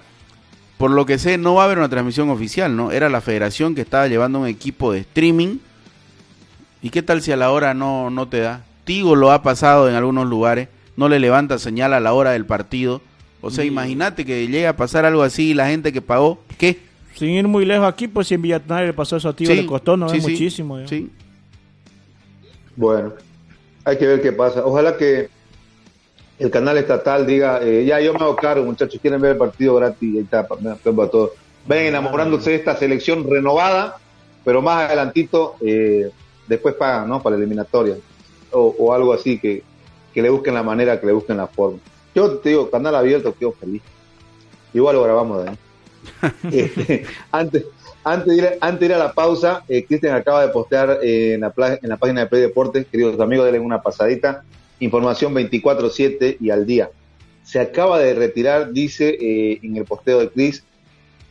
por 0.81 0.89
lo 0.89 1.05
que 1.05 1.19
sé, 1.19 1.37
no 1.37 1.53
va 1.53 1.61
a 1.61 1.65
haber 1.65 1.77
una 1.77 1.89
transmisión 1.89 2.31
oficial, 2.31 2.75
¿no? 2.75 2.91
Era 2.91 3.07
la 3.07 3.21
federación 3.21 3.75
que 3.75 3.81
estaba 3.81 4.07
llevando 4.07 4.39
un 4.39 4.47
equipo 4.47 4.91
de 4.91 5.01
streaming. 5.01 5.59
¿Y 6.81 6.89
qué 6.89 7.03
tal 7.03 7.21
si 7.21 7.31
a 7.31 7.37
la 7.37 7.51
hora 7.51 7.75
no, 7.75 8.09
no 8.09 8.27
te 8.27 8.39
da? 8.39 8.65
Tigo 8.83 9.15
lo 9.15 9.31
ha 9.31 9.43
pasado 9.43 9.87
en 9.87 9.93
algunos 9.93 10.25
lugares, 10.25 10.69
no 10.95 11.07
le 11.07 11.19
levanta 11.19 11.59
señal 11.59 11.93
a 11.93 11.99
la 11.99 12.13
hora 12.13 12.31
del 12.31 12.47
partido. 12.47 12.99
O 13.41 13.51
sea, 13.51 13.63
imagínate 13.63 14.25
que 14.25 14.47
llega 14.47 14.69
a 14.69 14.75
pasar 14.75 15.05
algo 15.05 15.21
así 15.21 15.51
y 15.51 15.53
la 15.53 15.67
gente 15.67 15.93
que 15.93 16.01
pagó, 16.01 16.39
¿qué? 16.57 16.79
Sin 17.13 17.29
ir 17.29 17.47
muy 17.47 17.63
lejos 17.63 17.87
aquí, 17.87 18.07
pues 18.07 18.29
si 18.29 18.33
en 18.33 18.41
Villanueva 18.41 18.81
le 18.81 18.93
pasó 18.93 19.17
eso 19.17 19.29
a 19.29 19.35
Tigo, 19.35 19.51
Sí, 19.51 19.61
le 19.61 19.67
costó, 19.67 19.95
no 19.95 20.09
sí, 20.09 20.17
es 20.17 20.23
sí, 20.23 20.31
muchísimo. 20.31 20.87
Sí. 20.87 21.11
Bueno, 22.75 23.13
hay 23.85 23.99
que 23.99 24.07
ver 24.07 24.19
qué 24.19 24.31
pasa. 24.31 24.65
Ojalá 24.65 24.97
que 24.97 25.29
el 26.41 26.49
canal 26.49 26.75
estatal 26.77 27.27
diga, 27.27 27.59
eh, 27.61 27.85
ya 27.85 27.99
yo 28.01 28.13
me 28.13 28.19
hago 28.19 28.35
cargo, 28.35 28.65
muchachos, 28.65 28.99
quieren 28.99 29.21
ver 29.21 29.33
el 29.33 29.37
partido 29.37 29.75
gratis, 29.75 30.15
ahí 30.15 30.21
está, 30.21 30.47
me 30.59 30.71
acuerdo 30.71 31.03
a 31.03 31.11
todos. 31.11 31.31
Ven 31.67 31.85
enamorándose 31.85 32.49
de 32.49 32.55
esta 32.55 32.75
selección 32.75 33.29
renovada, 33.29 33.97
pero 34.43 34.59
más 34.59 34.87
adelantito, 34.87 35.55
eh, 35.61 36.09
después 36.47 36.73
pagan, 36.73 37.09
¿no? 37.09 37.21
Para 37.21 37.35
la 37.35 37.43
eliminatoria. 37.43 37.95
O, 38.49 38.75
o 38.79 38.91
algo 38.91 39.13
así, 39.13 39.37
que, 39.37 39.61
que 40.11 40.21
le 40.23 40.31
busquen 40.31 40.55
la 40.55 40.63
manera, 40.63 40.99
que 40.99 41.05
le 41.05 41.13
busquen 41.13 41.37
la 41.37 41.45
forma. 41.45 41.77
Yo 42.15 42.37
te 42.39 42.49
digo, 42.49 42.71
canal 42.71 42.95
abierto, 42.95 43.35
quedo 43.37 43.51
feliz. 43.51 43.83
Igual 44.73 44.95
lo 44.95 45.03
grabamos 45.03 45.43
de 45.43 45.49
ahí. 45.51 45.57
Este, 46.51 47.05
antes, 47.31 47.65
antes, 48.03 48.35
de 48.35 48.35
ir, 48.35 48.57
antes 48.61 48.79
de 48.79 48.85
ir 48.87 48.93
a 48.93 48.97
la 48.97 49.13
pausa, 49.13 49.63
eh, 49.67 49.85
Cristian 49.85 50.15
acaba 50.15 50.41
de 50.41 50.51
postear 50.51 51.01
eh, 51.03 51.35
en, 51.35 51.41
la, 51.41 51.53
en 51.55 51.87
la 51.87 51.97
página 51.97 52.21
de 52.21 52.27
Play 52.27 52.41
Deportes, 52.41 52.87
queridos 52.87 53.19
amigos, 53.19 53.45
denle 53.45 53.59
una 53.59 53.79
pasadita. 53.79 54.43
Información 54.81 55.33
24-7 55.33 56.37
y 56.41 56.49
al 56.49 56.65
día. 56.65 56.89
Se 57.43 57.59
acaba 57.59 57.97
de 57.99 58.13
retirar, 58.13 58.71
dice 58.73 59.17
eh, 59.19 59.59
en 59.63 59.77
el 59.77 59.85
posteo 59.85 60.19
de 60.19 60.29
Chris, 60.29 60.63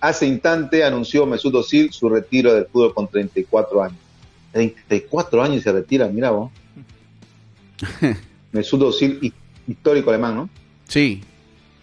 hace 0.00 0.26
instante 0.26 0.82
anunció 0.84 1.26
Mesut 1.26 1.54
Özil 1.54 1.92
su 1.92 2.08
retiro 2.08 2.54
del 2.54 2.64
fútbol 2.66 2.94
con 2.94 3.06
34 3.08 3.82
años. 3.82 3.98
34 4.52 5.42
años 5.42 5.56
y 5.58 5.60
se 5.60 5.70
retira, 5.72 6.08
mira 6.08 6.30
vos. 6.30 6.50
Mesut 8.52 8.82
Özil, 8.82 9.18
hi- 9.20 9.32
histórico 9.68 10.10
alemán, 10.10 10.34
¿no? 10.36 10.50
Sí, 10.88 11.22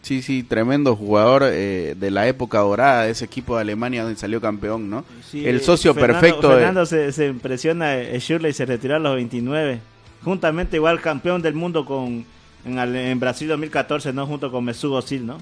Sí, 0.04 0.22
sí, 0.22 0.42
tremendo 0.42 0.96
jugador 0.96 1.44
eh, 1.46 1.94
de 2.00 2.12
la 2.12 2.30
época 2.30 2.60
dorada 2.60 3.04
de 3.04 3.12
ese 3.12 3.26
equipo 3.26 3.56
de 3.56 3.62
Alemania 3.64 4.04
donde 4.04 4.18
salió 4.18 4.40
campeón, 4.40 4.90
¿no? 4.90 5.04
Sí, 5.30 5.46
el 5.46 5.60
socio 5.60 5.94
Fernando- 5.94 6.22
perfecto 6.22 6.48
de... 6.50 6.56
Fernando 6.56 6.86
se, 6.86 7.12
se 7.12 7.28
impresiona, 7.28 7.98
eh, 7.98 8.18
Shirley 8.20 8.54
se 8.54 8.66
retiró 8.66 8.96
a 8.96 9.00
los 9.00 9.16
29. 9.16 9.82
Juntamente 10.24 10.78
igual 10.78 11.00
campeón 11.02 11.42
del 11.42 11.54
mundo 11.54 11.86
con 11.86 12.26
en, 12.66 13.20
Brasil 13.20 13.48
2014, 13.48 14.12
¿no? 14.14 14.26
Junto 14.28 14.52
con 14.52 14.64
Mesut 14.66 14.94
Özil, 15.02 15.26
¿no? 15.26 15.38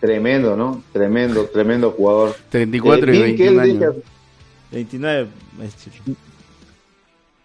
Tremendo, 0.00 0.56
¿no? 0.56 0.82
Tremendo, 0.92 1.46
tremendo 1.46 1.90
jugador. 1.92 2.36
34 2.50 3.12
y 3.12 3.16
Eh, 3.16 3.22
bien 3.22 3.36
que 3.36 3.42
21 3.50 3.62
él 3.62 3.70
años. 3.70 3.94
diga- 3.96 4.02
29. 4.70 5.28
es- 5.62 5.74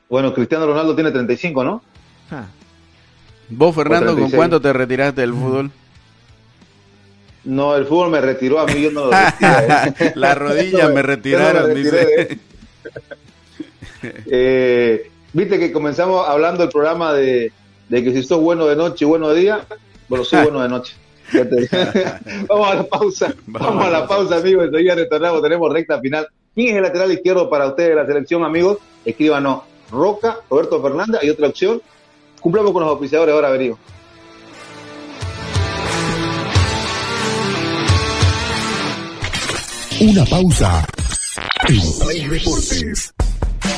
bueno, 0.09 0.33
Cristiano 0.33 0.65
Ronaldo 0.65 0.95
tiene 0.95 1.11
35, 1.11 1.63
¿no? 1.63 1.81
ja. 2.29 2.47
Vos, 3.51 3.73
Fernando, 3.73 4.07
¿con 4.07 4.15
36. 4.29 4.35
cuánto 4.37 4.61
te 4.61 4.71
retiraste 4.73 5.21
del 5.21 5.33
fútbol? 5.33 5.71
No, 7.45 7.75
el 7.75 7.85
fútbol 7.85 8.11
me 8.11 8.21
retiró 8.21 8.59
a 8.59 8.67
mí, 8.67 8.79
yo 8.81 8.91
no 8.91 9.05
lo 9.05 9.11
retira, 9.11 9.85
¿eh? 9.99 10.11
Las 10.15 10.37
rodillas 10.37 10.93
me 10.93 11.01
retiraron, 11.01 11.61
no 11.63 11.67
me 11.69 11.73
retiré 11.73 12.05
dice. 12.05 12.39
Eh, 14.31 15.11
Viste 15.33 15.59
que 15.59 15.71
comenzamos 15.71 16.27
hablando 16.27 16.63
del 16.63 16.71
programa 16.71 17.13
de, 17.13 17.51
de 17.87 18.03
que 18.03 18.11
si 18.11 18.23
sos 18.23 18.39
bueno 18.39 18.65
de 18.65 18.75
noche 18.75 19.05
y 19.05 19.07
bueno 19.07 19.29
de 19.29 19.39
día, 19.39 19.65
bueno, 20.07 20.23
soy 20.25 20.43
bueno 20.43 20.61
de 20.61 20.69
noche. 20.69 20.95
Vamos 22.47 22.67
a 22.67 22.75
la 22.75 22.83
pausa. 22.83 23.33
Vamos 23.45 23.85
a 23.85 23.89
la 23.89 24.07
pausa, 24.07 24.37
amigos. 24.37 24.65
Enseguida 24.65 24.95
retornamos. 24.95 25.41
Tenemos 25.41 25.71
recta 25.71 25.99
final. 25.99 26.27
¿Quién 26.55 26.69
es 26.69 26.75
el 26.77 26.81
lateral 26.81 27.11
izquierdo 27.11 27.49
para 27.49 27.67
ustedes 27.67 27.89
de 27.89 27.95
la 27.95 28.05
selección, 28.05 28.43
amigos? 28.43 28.79
Escríbanos. 29.05 29.61
Roca, 29.91 30.39
Roberto 30.49 30.81
Fernández. 30.81 31.21
Hay 31.21 31.29
otra 31.29 31.47
opción. 31.47 31.81
Cumplamos 32.39 32.71
con 32.71 32.81
los 32.81 32.91
auspiciadores 32.91 33.35
ahora, 33.35 33.49
averiguo. 33.49 33.77
Una 40.01 40.25
pausa. 40.25 40.87
En 41.67 41.99
Play 41.99 42.27
Deportes. 42.27 43.13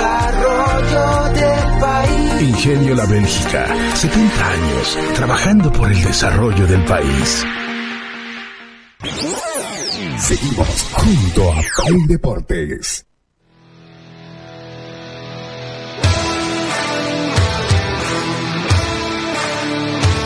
desarrollo 0.00 1.32
del 1.34 1.80
país. 1.80 2.42
Ingenio 2.42 2.94
La 2.94 3.06
Bélgica, 3.06 3.66
70 3.94 4.50
años 4.50 4.98
trabajando 5.14 5.72
por 5.72 5.90
el 5.90 6.02
desarrollo 6.02 6.66
del 6.66 6.84
país. 6.84 7.44
Seguimos 10.18 10.86
junto 10.92 11.52
a 11.52 11.56
Play 11.56 12.06
Deportes. 12.06 13.06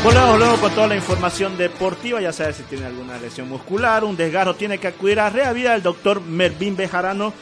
Volvemos 0.05 0.39
luego 0.39 0.57
con 0.59 0.73
toda 0.73 0.87
la 0.89 0.97
información 0.97 1.57
deportiva. 1.57 2.21
Ya 2.21 2.33
sabes 2.33 2.57
si 2.57 2.63
tiene 2.65 2.85
alguna 2.87 3.17
lesión 3.19 3.49
muscular, 3.49 4.05
un 4.05 4.17
desgarro, 4.17 4.55
tiene 4.55 4.79
que 4.79 4.89
acudir 4.89 5.19
a 5.19 5.31
Reavida 5.31 5.73
del 5.73 5.83
doctor 5.83 6.21
Mervin 6.21 6.77
Bejarano. 6.77 7.33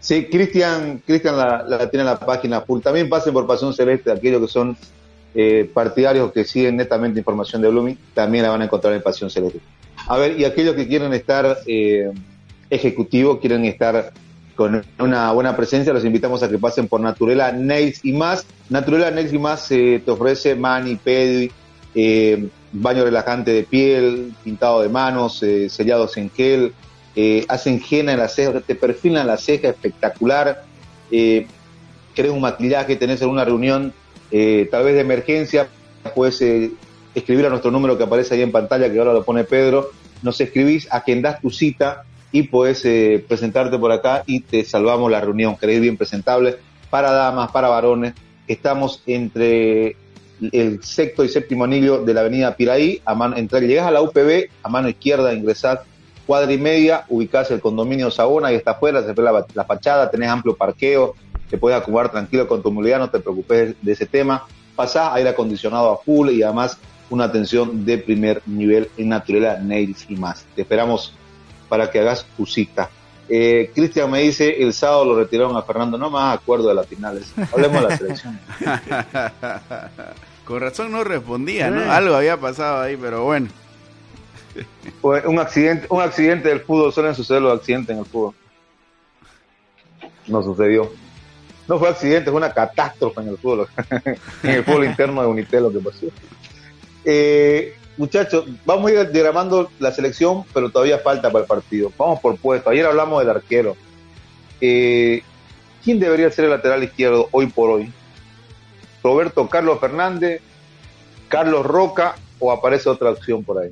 Sí, 0.00 0.26
Cristian 0.26 1.02
Cristian 1.04 1.36
la, 1.36 1.64
la 1.66 1.90
tiene 1.90 2.02
en 2.02 2.06
la 2.06 2.18
página 2.18 2.60
full. 2.60 2.80
También 2.80 3.08
pasen 3.08 3.32
por 3.32 3.46
Pasión 3.46 3.72
Celeste, 3.74 4.10
aquellos 4.10 4.40
que 4.40 4.48
son 4.48 4.76
eh, 5.34 5.70
partidarios 5.72 6.30
que 6.32 6.44
siguen 6.44 6.76
netamente 6.76 7.18
información 7.18 7.62
de 7.62 7.68
Blooming, 7.68 7.98
también 8.14 8.44
la 8.44 8.50
van 8.50 8.62
a 8.62 8.64
encontrar 8.66 8.92
en 8.94 9.02
Pasión 9.02 9.30
Celeste. 9.30 9.60
A 10.06 10.18
ver, 10.18 10.38
y 10.38 10.44
aquellos 10.44 10.74
que 10.74 10.86
quieren 10.86 11.12
estar 11.14 11.58
eh, 11.66 12.10
ejecutivos, 12.68 13.38
quieren 13.40 13.64
estar 13.64 14.12
con 14.54 14.84
una 14.98 15.32
buena 15.32 15.56
presencia, 15.56 15.92
los 15.92 16.04
invitamos 16.04 16.42
a 16.42 16.48
que 16.48 16.58
pasen 16.58 16.86
por 16.86 17.00
Naturela 17.00 17.50
Nails 17.52 18.04
y 18.04 18.12
más. 18.12 18.44
Naturela 18.68 19.10
Nails 19.10 19.32
y 19.32 19.38
más 19.38 19.70
eh, 19.70 20.02
te 20.04 20.10
ofrece 20.10 20.54
mani, 20.54 20.96
pedi, 20.96 21.50
eh, 21.94 22.48
baño 22.72 23.04
relajante 23.04 23.52
de 23.52 23.62
piel, 23.64 24.32
pintado 24.42 24.82
de 24.82 24.88
manos, 24.88 25.42
eh, 25.42 25.68
sellados 25.68 26.16
en 26.16 26.30
gel, 26.30 26.72
eh, 27.14 27.44
hacen 27.48 27.82
henna 27.88 28.12
en 28.12 28.18
la 28.18 28.28
ceja, 28.28 28.60
te 28.60 28.74
perfilan 28.74 29.26
la 29.26 29.36
ceja 29.36 29.68
espectacular, 29.68 30.64
eh, 31.10 31.46
querés 32.14 32.32
un 32.32 32.40
maquillaje, 32.40 32.96
tenés 32.96 33.20
alguna 33.22 33.44
reunión, 33.44 33.92
tal 34.70 34.84
vez 34.84 34.94
de 34.94 35.00
emergencia, 35.00 35.68
puedes 36.14 36.42
escribir 37.14 37.46
a 37.46 37.50
nuestro 37.50 37.70
número 37.70 37.98
que 37.98 38.04
aparece 38.04 38.34
ahí 38.34 38.42
en 38.42 38.50
pantalla, 38.50 38.90
que 38.90 38.98
ahora 38.98 39.12
lo 39.12 39.24
pone 39.24 39.44
Pedro, 39.44 39.90
nos 40.22 40.40
escribís, 40.40 40.88
agendás 40.90 41.40
tu 41.40 41.50
cita 41.50 42.04
y 42.32 42.48
eh, 42.84 43.24
presentarte 43.28 43.78
por 43.78 43.92
acá 43.92 44.22
y 44.26 44.40
te 44.40 44.64
salvamos 44.64 45.10
la 45.10 45.20
reunión, 45.20 45.56
querés 45.56 45.80
bien 45.80 45.96
presentable, 45.96 46.56
para 46.88 47.12
damas, 47.12 47.50
para 47.52 47.68
varones, 47.68 48.14
estamos 48.46 49.02
entre 49.06 49.96
el 50.52 50.82
sexto 50.82 51.24
y 51.24 51.28
séptimo 51.28 51.64
anillo 51.64 52.02
de 52.02 52.14
la 52.14 52.20
avenida 52.20 52.56
Piraí, 52.56 53.00
a 53.04 53.14
mano, 53.14 53.36
entrar, 53.36 53.62
llegás 53.62 53.86
a 53.86 53.90
la 53.90 54.02
UPB, 54.02 54.48
a 54.62 54.68
mano 54.68 54.88
izquierda 54.88 55.32
ingresás 55.32 55.80
cuadra 56.26 56.52
y 56.52 56.58
media, 56.58 57.04
ubicás 57.08 57.50
el 57.50 57.60
condominio 57.60 58.10
Sabona 58.10 58.52
y 58.52 58.56
está 58.56 58.72
afuera, 58.72 59.02
se 59.02 59.12
ve 59.12 59.22
la, 59.22 59.44
la 59.54 59.64
fachada, 59.64 60.10
tenés 60.10 60.28
amplio 60.28 60.56
parqueo, 60.56 61.14
te 61.50 61.58
puedes 61.58 61.78
acomodar 61.78 62.10
tranquilo 62.10 62.48
con 62.48 62.62
tu 62.62 62.72
movilidad, 62.72 62.98
no 62.98 63.10
te 63.10 63.20
preocupes 63.20 63.74
de 63.80 63.92
ese 63.92 64.06
tema. 64.06 64.46
Pasás 64.74 65.12
aire 65.12 65.30
acondicionado 65.30 65.90
a 65.90 65.98
full 65.98 66.30
y 66.30 66.42
además 66.42 66.78
una 67.10 67.24
atención 67.24 67.84
de 67.84 67.98
primer 67.98 68.40
nivel 68.46 68.88
en 68.96 69.10
Naturela 69.10 69.58
Nails 69.58 70.06
y 70.08 70.16
más. 70.16 70.46
Te 70.54 70.62
esperamos 70.62 71.14
para 71.68 71.90
que 71.90 72.00
hagas 72.00 72.24
tu 72.36 72.46
cita. 72.46 72.88
Eh, 73.28 73.70
Cristian 73.74 74.10
me 74.10 74.20
dice, 74.20 74.62
el 74.62 74.72
sábado 74.72 75.04
lo 75.04 75.18
retiraron 75.18 75.56
a 75.56 75.62
Fernando, 75.62 75.98
no 75.98 76.10
más 76.10 76.38
acuerdo 76.38 76.68
de 76.68 76.74
las 76.74 76.86
finales. 76.86 77.32
Hablemos 77.52 77.82
de 77.82 77.88
la 77.88 77.96
selección. 77.96 78.40
Con 80.44 80.60
razón 80.60 80.92
no 80.92 81.04
respondía, 81.04 81.70
¿no? 81.70 81.82
Sí. 81.82 81.88
Algo 81.88 82.14
había 82.16 82.36
pasado 82.36 82.82
ahí, 82.82 82.96
pero 82.96 83.24
bueno. 83.24 83.48
Un 85.02 85.38
accidente, 85.38 85.86
un 85.88 86.02
accidente 86.02 86.48
del 86.48 86.60
fútbol, 86.60 86.92
suelen 86.92 87.14
suceder 87.14 87.42
los 87.42 87.58
accidentes 87.58 87.94
en 87.94 88.00
el 88.00 88.06
fútbol. 88.06 88.34
No 90.26 90.42
sucedió. 90.42 90.92
No 91.68 91.78
fue 91.78 91.88
accidente, 91.88 92.30
fue 92.30 92.38
una 92.38 92.52
catástrofe 92.52 93.20
en 93.20 93.28
el 93.28 93.38
fútbol, 93.38 93.68
en 94.42 94.50
el 94.50 94.64
fútbol 94.64 94.84
interno 94.84 95.22
de 95.22 95.28
Unitel 95.28 95.62
lo 95.62 95.72
que 95.72 95.78
pasó. 95.78 96.06
Eh, 97.04 97.74
muchachos, 97.96 98.44
vamos 98.64 98.90
a 98.90 98.94
ir 98.94 99.10
diagramando 99.10 99.70
la 99.78 99.92
selección, 99.92 100.44
pero 100.52 100.70
todavía 100.70 100.98
falta 100.98 101.30
para 101.30 101.42
el 101.42 101.48
partido. 101.48 101.92
Vamos 101.96 102.20
por 102.20 102.36
puesto. 102.36 102.68
Ayer 102.68 102.84
hablamos 102.84 103.20
del 103.20 103.30
arquero. 103.30 103.76
Eh, 104.60 105.22
¿Quién 105.82 105.98
debería 105.98 106.30
ser 106.30 106.44
el 106.44 106.50
lateral 106.50 106.82
izquierdo 106.82 107.28
hoy 107.32 107.46
por 107.46 107.70
hoy? 107.70 107.92
Roberto 109.02 109.48
Carlos 109.48 109.80
Fernández, 109.80 110.40
Carlos 111.28 111.66
Roca 111.66 112.16
o 112.38 112.52
aparece 112.52 112.88
otra 112.88 113.10
opción 113.10 113.42
por 113.44 113.58
ahí. 113.58 113.70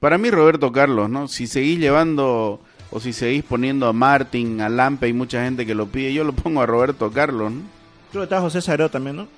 Para 0.00 0.18
mí 0.18 0.30
Roberto 0.30 0.70
Carlos, 0.70 1.10
¿no? 1.10 1.28
Si 1.28 1.46
seguís 1.46 1.78
llevando 1.78 2.60
o 2.90 3.00
si 3.00 3.12
seguís 3.12 3.42
poniendo 3.42 3.86
a 3.88 3.92
Martín, 3.92 4.60
a 4.60 4.68
Lampe 4.68 5.08
y 5.08 5.12
mucha 5.12 5.44
gente 5.44 5.66
que 5.66 5.74
lo 5.74 5.86
pide, 5.86 6.14
yo 6.14 6.24
lo 6.24 6.32
pongo 6.32 6.62
a 6.62 6.66
Roberto 6.66 7.10
Carlos, 7.10 7.52
¿no? 7.52 7.62
Creo 8.10 8.22
que 8.22 8.24
está 8.24 8.40
José 8.40 8.62
Sagrado 8.62 8.90
también, 8.90 9.16
¿no? 9.16 9.28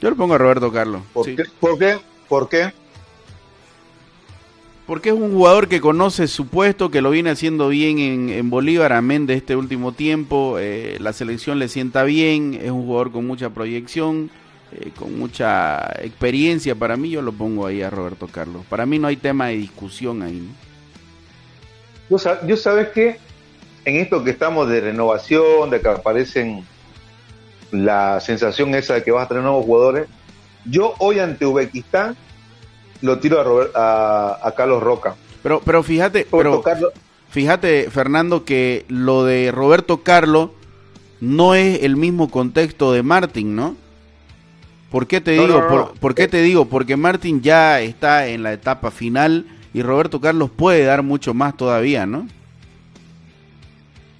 Yo 0.00 0.10
lo 0.10 0.16
pongo 0.16 0.34
a 0.34 0.38
Roberto 0.38 0.72
Carlos. 0.72 1.02
¿Por, 1.12 1.24
sí. 1.26 1.36
qué? 1.36 1.44
¿Por 1.60 1.78
qué? 1.78 1.98
¿Por 2.28 2.48
qué? 2.48 2.72
Porque 4.86 5.08
es 5.08 5.14
un 5.14 5.32
jugador 5.32 5.68
que 5.68 5.80
conoce 5.80 6.28
su 6.28 6.46
puesto, 6.48 6.90
que 6.90 7.00
lo 7.00 7.10
viene 7.10 7.30
haciendo 7.30 7.68
bien 7.68 7.98
en, 7.98 8.28
en 8.28 8.50
Bolívar, 8.50 8.92
amén 8.92 9.26
de 9.26 9.34
este 9.34 9.56
último 9.56 9.92
tiempo. 9.92 10.58
Eh, 10.58 10.98
la 11.00 11.14
selección 11.14 11.58
le 11.58 11.68
sienta 11.68 12.02
bien, 12.02 12.58
es 12.62 12.70
un 12.70 12.84
jugador 12.84 13.10
con 13.10 13.26
mucha 13.26 13.48
proyección, 13.48 14.30
eh, 14.72 14.90
con 14.94 15.18
mucha 15.18 15.86
experiencia. 16.02 16.74
Para 16.74 16.98
mí, 16.98 17.08
yo 17.08 17.22
lo 17.22 17.32
pongo 17.32 17.66
ahí 17.66 17.80
a 17.80 17.88
Roberto 17.88 18.28
Carlos. 18.28 18.62
Para 18.68 18.84
mí 18.84 18.98
no 18.98 19.08
hay 19.08 19.16
tema 19.16 19.46
de 19.46 19.54
discusión 19.54 20.20
ahí. 20.22 20.46
yo 22.46 22.56
sabes 22.58 22.88
que 22.88 23.18
en 23.86 23.96
esto 23.96 24.22
que 24.22 24.30
estamos 24.32 24.68
de 24.68 24.82
renovación, 24.82 25.70
de 25.70 25.80
que 25.80 25.88
aparecen 25.88 26.62
la 27.70 28.20
sensación 28.20 28.74
esa 28.74 28.94
de 28.94 29.02
que 29.02 29.10
vas 29.10 29.24
a 29.24 29.28
tener 29.28 29.42
nuevos 29.42 29.64
jugadores, 29.64 30.08
yo 30.66 30.94
hoy 30.98 31.20
ante 31.20 31.46
Uzbekistán 31.46 32.16
lo 33.04 33.18
tiro 33.18 33.40
a, 33.40 33.44
Robert- 33.44 33.72
a, 33.76 34.38
a 34.42 34.52
Carlos 34.54 34.82
Roca. 34.82 35.14
Pero, 35.42 35.60
pero 35.64 35.82
fíjate, 35.82 36.26
Roberto 36.30 36.36
pero 36.38 36.62
Carlos, 36.62 36.92
fíjate, 37.30 37.90
Fernando, 37.90 38.44
que 38.44 38.84
lo 38.88 39.24
de 39.24 39.52
Roberto 39.52 40.02
Carlos 40.02 40.50
no 41.20 41.54
es 41.54 41.82
el 41.82 41.96
mismo 41.96 42.30
contexto 42.30 42.92
de 42.92 43.02
Martín, 43.02 43.54
¿no? 43.54 43.76
¿Por 44.90 45.06
qué 45.06 45.20
te 45.20 45.36
No, 45.36 45.42
digo? 45.46 45.58
no, 45.60 45.62
no, 45.62 45.68
por. 45.88 45.98
¿por 45.98 46.14
qué 46.14 46.28
te 46.28 46.40
digo? 46.42 46.64
Porque 46.66 46.96
Martín 46.96 47.42
ya 47.42 47.80
está 47.80 48.26
en 48.28 48.42
la 48.42 48.52
etapa 48.52 48.90
final 48.90 49.44
y 49.74 49.82
Roberto 49.82 50.20
Carlos 50.20 50.50
puede 50.54 50.84
dar 50.84 51.02
mucho 51.02 51.34
más 51.34 51.56
todavía, 51.56 52.06
¿no? 52.06 52.26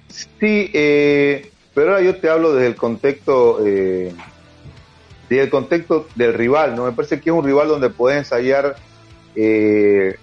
Sí, 0.09 0.69
eh, 0.73 1.51
pero 1.73 1.91
ahora 1.93 2.03
yo 2.03 2.15
te 2.17 2.29
hablo 2.29 2.53
desde 2.53 2.67
el 2.67 2.75
contexto, 2.75 3.65
eh, 3.65 4.13
desde 5.29 5.43
el 5.43 5.49
contexto 5.49 6.07
del 6.15 6.33
rival, 6.33 6.75
¿no? 6.75 6.85
Me 6.85 6.91
parece 6.91 7.19
que 7.19 7.29
es 7.29 7.35
un 7.35 7.43
rival 7.45 7.67
donde 7.67 7.89
puede 7.89 8.17
ensayar 8.19 8.75
eh, 9.35 10.15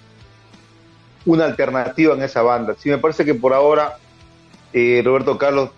una 1.25 1.45
alternativa 1.45 2.15
en 2.15 2.23
esa 2.23 2.43
banda. 2.43 2.75
Sí, 2.79 2.89
me 2.89 2.99
parece 2.99 3.25
que 3.25 3.35
por 3.35 3.53
ahora 3.53 3.97
eh, 4.73 5.03
Roberto 5.05 5.39
Carlos, 5.39 5.71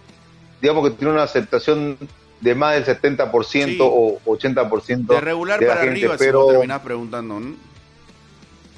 digamos 0.60 0.88
que 0.88 0.96
tiene 0.96 1.12
una 1.14 1.22
aceptación 1.24 1.96
de 2.40 2.54
más 2.54 2.74
del 2.74 2.84
70% 2.84 3.44
Sí. 3.44 3.78
o 3.80 4.20
80% 4.24 5.06
De 5.06 5.20
regular 5.20 5.58
de 5.60 5.66
la 5.66 5.72
para 5.72 5.84
gente, 5.84 6.00
arriba, 6.00 6.18
si 6.18 6.24
pero 6.24 6.42
vos 6.42 6.52
terminás 6.52 6.80
preguntando, 6.82 7.40
¿no? 7.40 7.54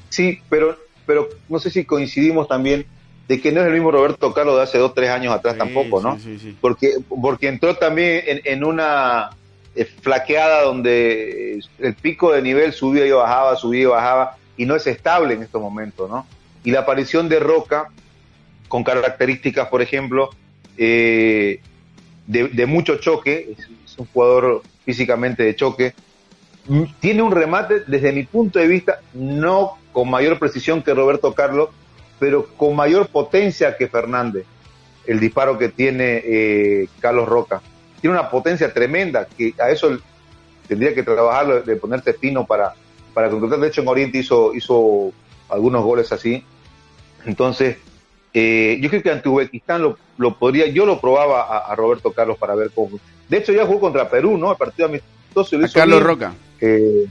Sí, 0.09 0.41
pero, 0.49 0.77
pero 1.05 1.29
no 1.49 1.59
sé 1.59 1.71
si 1.71 1.85
coincidimos 1.85 2.49
también 2.49 2.87
de 3.29 3.41
que 3.41 3.51
no 3.51 3.61
es 3.61 3.67
el 3.67 3.73
mismo 3.73 3.91
Roberto 3.91 4.33
Carlos 4.33 4.57
de 4.57 4.63
hace 4.63 4.79
dos, 4.79 4.95
tres 4.95 5.11
años 5.11 5.35
atrás 5.35 5.55
Sí, 5.55 5.59
tampoco, 5.59 6.01
¿no? 6.01 6.19
sí. 6.19 6.57
Porque, 6.61 6.95
porque 7.21 7.49
entró 7.49 7.77
también 7.77 8.23
en, 8.27 8.41
en 8.45 8.65
una 8.65 9.31
flaqueada 9.85 10.63
donde 10.63 11.57
eh, 11.57 11.61
el 11.79 11.95
pico 11.95 12.33
de 12.33 12.43
nivel 12.43 12.73
subía 12.73 13.07
y 13.07 13.11
bajaba, 13.11 13.57
subía 13.57 13.83
y 13.83 13.87
bajaba, 13.87 14.37
y 14.57 14.65
no 14.65 14.75
es 14.77 14.87
estable 14.87 15.35
en 15.35 15.43
estos 15.43 15.61
momentos, 15.61 16.09
¿no? 16.09 16.27
Y 16.65 16.71
la 16.71 16.81
aparición 16.81 17.29
de 17.29 17.39
Roca, 17.39 17.91
con 18.69 18.83
características, 18.83 19.69
por 19.69 19.83
ejemplo, 19.83 20.31
eh, 20.79 21.61
de, 22.27 22.67
mucho 22.67 22.97
choque, 22.97 23.55
es, 23.57 23.69
es 23.85 23.99
un 23.99 24.07
jugador 24.07 24.63
físicamente 24.85 25.45
de 25.45 25.55
choque, 25.55 25.95
tiene 27.01 27.23
un 27.23 27.31
remate, 27.31 27.83
desde 27.87 28.13
mi 28.13 28.25
punto 28.25 28.59
de 28.59 28.67
vista, 28.67 29.01
no 29.15 29.79
con 29.93 30.11
mayor 30.11 30.39
precisión 30.39 30.83
que 30.83 30.95
Roberto 30.95 31.33
Carlos, 31.33 31.71
pero 32.19 32.47
con 32.57 32.75
mayor 32.75 33.09
potencia 33.09 33.77
que 33.77 33.89
Fernández, 33.89 34.47
el 35.07 35.21
disparo 35.21 35.59
que 35.59 35.69
tiene 35.69 36.23
eh, 36.25 36.89
Carlos 37.01 37.29
Roca. 37.29 37.63
Tiene 38.07 38.21
una 38.21 38.31
potencia 38.31 38.73
tremenda, 38.73 39.27
que 39.37 39.53
a 39.59 39.69
eso 39.69 39.99
tendría 40.69 40.95
que 40.95 41.03
trabajarlo, 41.03 41.61
de 41.63 41.75
ponerse 41.75 42.13
fino 42.13 42.47
para, 42.47 42.73
para 43.13 43.29
concretar. 43.29 43.59
De 43.59 43.67
hecho, 43.67 43.81
en 43.81 43.89
Oriente 43.89 44.19
hizo, 44.19 44.55
hizo 44.55 45.13
algunos 45.49 45.83
goles 45.83 46.13
así. 46.13 46.45
Entonces, 47.25 47.79
eh, 48.33 48.79
yo 48.81 48.89
creo 48.89 49.03
que 49.03 49.11
ante 49.11 49.29
Uzbekistán 49.29 49.83
lo, 49.83 49.99
lo 50.19 50.39
podría, 50.39 50.69
yo 50.69 50.87
lo 50.87 51.01
probaba 51.01 51.43
a, 51.43 51.59
a 51.73 51.75
Roberto 51.75 52.13
Carlos 52.13 52.39
para 52.39 52.55
ver 52.55 52.71
cómo. 52.73 53.01
De 53.29 53.39
hecho, 53.39 53.53
ya 53.53 53.67
jugó 53.67 53.81
contra 53.81 54.09
Perú, 54.09 54.39
¿no? 54.39 54.53
El 54.53 54.57
partido 54.57 54.87
amistoso 54.87 55.57
lo 55.59 55.65
A 55.65 55.67
hizo 55.67 55.75
Carlos 55.81 55.99
bien. 55.99 56.07
Roca. 56.09 56.35
Eh, 56.61 57.07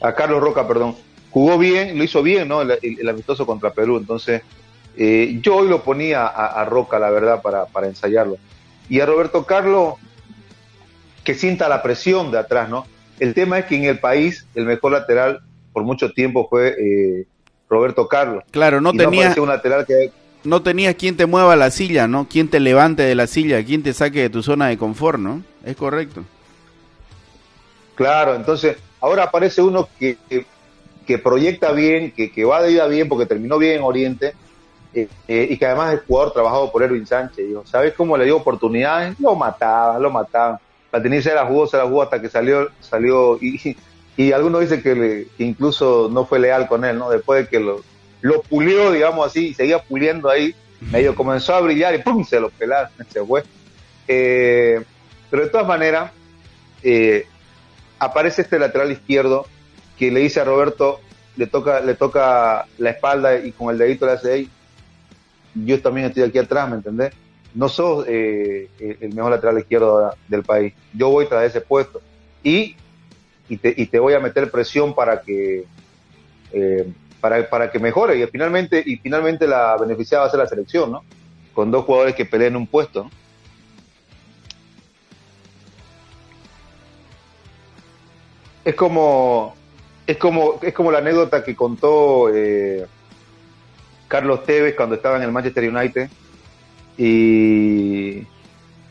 a 0.00 0.14
Carlos 0.14 0.40
Roca, 0.40 0.66
perdón. 0.66 0.96
Jugó 1.30 1.58
bien, 1.58 1.98
lo 1.98 2.04
hizo 2.04 2.22
bien, 2.22 2.48
¿no? 2.48 2.62
El, 2.62 2.70
el- 2.80 3.00
el 3.00 3.08
amistoso 3.10 3.44
contra 3.44 3.68
Perú. 3.74 3.98
Entonces, 3.98 4.40
eh, 4.96 5.38
yo 5.42 5.56
hoy 5.56 5.68
lo 5.68 5.82
ponía 5.82 6.26
a, 6.26 6.62
a 6.62 6.64
Roca, 6.64 6.98
la 6.98 7.10
verdad, 7.10 7.42
para, 7.42 7.66
para 7.66 7.88
ensayarlo. 7.88 8.38
Y 8.92 9.00
a 9.00 9.06
Roberto 9.06 9.46
Carlos, 9.46 9.94
que 11.24 11.34
sienta 11.34 11.66
la 11.66 11.82
presión 11.82 12.30
de 12.30 12.36
atrás, 12.36 12.68
¿no? 12.68 12.84
El 13.20 13.32
tema 13.32 13.58
es 13.58 13.64
que 13.64 13.76
en 13.76 13.84
el 13.84 13.98
país 13.98 14.46
el 14.54 14.66
mejor 14.66 14.92
lateral 14.92 15.40
por 15.72 15.82
mucho 15.82 16.12
tiempo 16.12 16.46
fue 16.50 16.76
eh, 16.78 17.26
Roberto 17.70 18.06
Carlos. 18.06 18.44
Claro, 18.50 18.82
no 18.82 18.90
Y 18.92 18.98
tenía, 18.98 19.20
aparecía 19.20 19.42
un 19.42 19.48
lateral 19.48 19.86
que 19.86 20.12
no 20.44 20.60
tenías 20.60 20.94
quien 20.96 21.16
te 21.16 21.24
mueva 21.24 21.56
la 21.56 21.70
silla, 21.70 22.06
¿no? 22.06 22.28
Quien 22.28 22.48
te 22.48 22.60
levante 22.60 23.02
de 23.02 23.14
la 23.14 23.26
silla, 23.26 23.64
quien 23.64 23.82
te 23.82 23.94
saque 23.94 24.20
de 24.20 24.28
tu 24.28 24.42
zona 24.42 24.68
de 24.68 24.76
confort, 24.76 25.18
¿no? 25.18 25.42
Es 25.64 25.74
correcto. 25.74 26.24
Claro, 27.94 28.34
entonces 28.34 28.76
ahora 29.00 29.22
aparece 29.22 29.62
uno 29.62 29.88
que, 29.98 30.18
que, 30.28 30.44
que 31.06 31.16
proyecta 31.16 31.72
bien, 31.72 32.10
que, 32.10 32.30
que 32.30 32.44
va 32.44 32.62
de 32.62 32.72
ida 32.72 32.86
bien 32.88 33.08
porque 33.08 33.24
terminó 33.24 33.56
bien 33.56 33.76
en 33.76 33.84
Oriente 33.84 34.34
eh, 34.94 35.08
eh, 35.28 35.46
y 35.50 35.56
que 35.56 35.66
además 35.66 35.94
es 35.94 36.02
jugador 36.06 36.32
trabajado 36.32 36.70
por 36.70 36.82
Erwin 36.82 37.06
Sánchez. 37.06 37.46
Digo, 37.46 37.64
¿Sabes 37.66 37.94
cómo 37.94 38.16
le 38.16 38.24
dio 38.24 38.36
oportunidades? 38.36 39.18
Lo 39.20 39.34
mataban, 39.34 40.02
lo 40.02 40.10
mataban. 40.10 40.58
La 40.92 41.02
tenía 41.02 41.22
se 41.22 41.34
la 41.34 41.46
jugó, 41.46 41.66
se 41.66 41.78
la 41.78 41.84
jugó 41.84 42.02
hasta 42.02 42.20
que 42.20 42.28
salió, 42.28 42.68
salió 42.80 43.38
y, 43.40 43.76
y 44.16 44.32
algunos 44.32 44.60
dicen 44.60 44.82
que 44.82 45.26
incluso 45.38 46.10
no 46.12 46.26
fue 46.26 46.38
leal 46.38 46.68
con 46.68 46.84
él, 46.84 46.98
¿no? 46.98 47.08
Después 47.08 47.44
de 47.44 47.48
que 47.48 47.60
lo, 47.60 47.82
lo 48.20 48.42
pulió, 48.42 48.92
digamos 48.92 49.26
así, 49.26 49.48
y 49.48 49.54
seguía 49.54 49.82
puliendo 49.82 50.28
ahí, 50.28 50.54
medio 50.90 51.14
comenzó 51.14 51.54
a 51.54 51.60
brillar 51.60 51.94
y 51.94 51.98
¡pum! 51.98 52.24
se 52.24 52.40
lo 52.40 52.50
pelaron, 52.50 52.90
se 53.08 53.24
fue. 53.24 53.42
Eh, 54.06 54.82
pero 55.30 55.44
de 55.44 55.48
todas 55.48 55.66
maneras, 55.66 56.12
eh, 56.82 57.26
aparece 57.98 58.42
este 58.42 58.58
lateral 58.58 58.92
izquierdo 58.92 59.46
que 59.98 60.10
le 60.10 60.20
dice 60.20 60.40
a 60.40 60.44
Roberto, 60.44 61.00
le 61.36 61.46
toca, 61.46 61.80
le 61.80 61.94
toca 61.94 62.66
la 62.78 62.90
espalda 62.90 63.38
y 63.38 63.52
con 63.52 63.70
el 63.70 63.78
dedito 63.78 64.04
le 64.06 64.12
hace 64.12 64.32
ahí, 64.32 64.50
yo 65.54 65.80
también 65.80 66.06
estoy 66.08 66.22
aquí 66.24 66.38
atrás, 66.38 66.68
¿me 66.68 66.76
entendés? 66.76 67.12
No 67.54 67.68
sos 67.68 68.06
eh, 68.08 68.68
el 68.78 69.14
mejor 69.14 69.32
lateral 69.32 69.58
izquierdo 69.58 70.14
del 70.28 70.42
país, 70.42 70.72
yo 70.94 71.10
voy 71.10 71.26
tras 71.26 71.44
ese 71.44 71.60
puesto 71.60 72.00
y, 72.42 72.76
y, 73.48 73.56
te, 73.58 73.74
y 73.76 73.86
te 73.86 73.98
voy 73.98 74.14
a 74.14 74.20
meter 74.20 74.50
presión 74.50 74.94
para 74.94 75.20
que 75.20 75.64
eh, 76.52 76.92
para, 77.20 77.48
para 77.48 77.70
que 77.70 77.78
mejore 77.78 78.18
y 78.18 78.26
finalmente 78.26 78.82
y 78.84 78.96
finalmente 78.96 79.46
la 79.46 79.76
beneficiada 79.76 80.22
va 80.22 80.28
a 80.28 80.30
ser 80.30 80.40
la 80.40 80.46
selección, 80.46 80.90
¿no? 80.92 81.04
Con 81.52 81.70
dos 81.70 81.84
jugadores 81.84 82.14
que 82.14 82.24
peleen 82.24 82.56
un 82.56 82.66
puesto. 82.66 83.04
¿no? 83.04 83.10
es 88.64 88.74
como 88.74 89.54
es 90.06 90.16
como 90.16 90.58
es 90.62 90.72
como 90.74 90.92
la 90.92 90.98
anécdota 90.98 91.44
que 91.44 91.56
contó 91.56 92.28
eh, 92.34 92.86
Carlos 94.12 94.44
Tevez 94.44 94.74
cuando 94.76 94.96
estaba 94.96 95.16
en 95.16 95.22
el 95.22 95.32
Manchester 95.32 95.74
United 95.74 96.10
y, 96.98 98.18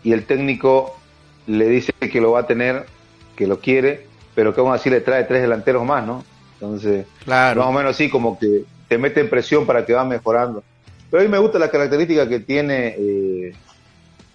y 0.04 0.12
el 0.14 0.26
técnico 0.26 0.98
le 1.46 1.68
dice 1.70 1.94
que 1.94 2.20
lo 2.20 2.32
va 2.32 2.40
a 2.40 2.48
tener, 2.48 2.88
que 3.36 3.46
lo 3.46 3.60
quiere, 3.60 4.08
pero 4.34 4.56
que 4.56 4.62
aún 4.62 4.74
así 4.74 4.90
le 4.90 5.00
trae 5.02 5.26
tres 5.26 5.44
delanteros 5.44 5.86
más, 5.86 6.04
¿no? 6.08 6.24
Entonces, 6.56 7.06
Claro. 7.24 7.62
más 7.62 7.70
o 7.70 7.72
menos 7.72 7.92
así 7.92 8.10
como 8.10 8.40
que 8.40 8.64
te 8.88 8.98
mete 8.98 9.22
en 9.22 9.30
presión 9.30 9.68
para 9.68 9.86
que 9.86 9.94
va 9.94 10.04
mejorando. 10.04 10.64
Pero 11.12 11.22
a 11.22 11.26
mí 11.26 11.32
me 11.32 11.38
gusta 11.38 11.60
la 11.60 11.70
característica 11.70 12.28
que 12.28 12.40
tiene 12.40 12.96
eh, 12.98 13.54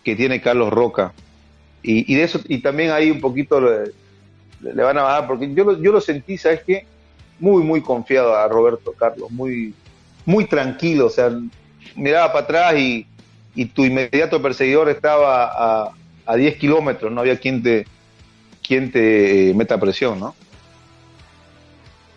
que 0.04 0.14
tiene 0.14 0.40
Carlos 0.40 0.72
Roca 0.72 1.12
y, 1.82 2.12
y 2.12 2.16
de 2.16 2.22
eso 2.22 2.38
y 2.46 2.58
también 2.58 2.92
ahí 2.92 3.10
un 3.10 3.20
poquito 3.20 3.60
le, 3.60 3.90
le 4.60 4.82
van 4.84 4.98
a 4.98 5.02
bajar 5.02 5.26
porque 5.26 5.52
yo 5.52 5.64
lo, 5.64 5.82
yo 5.82 5.90
lo 5.90 6.00
sentí, 6.00 6.38
sabes 6.38 6.60
qué, 6.64 6.86
muy 7.40 7.64
muy 7.64 7.80
confiado 7.80 8.36
a 8.36 8.46
Roberto 8.46 8.92
Carlos, 8.92 9.32
muy 9.32 9.74
muy 10.26 10.46
tranquilo, 10.46 11.06
o 11.06 11.10
sea, 11.10 11.30
miraba 11.94 12.32
para 12.32 12.44
atrás 12.44 12.74
y, 12.78 13.06
y 13.54 13.66
tu 13.66 13.84
inmediato 13.84 14.42
perseguidor 14.42 14.88
estaba 14.90 15.44
a, 15.84 15.90
a 16.26 16.36
10 16.36 16.56
kilómetros, 16.58 17.10
no 17.12 17.20
había 17.22 17.38
quien 17.38 17.62
te 17.62 17.86
quien 18.66 18.90
te 18.90 19.50
eh, 19.50 19.54
meta 19.54 19.78
presión, 19.78 20.18
¿no? 20.20 20.34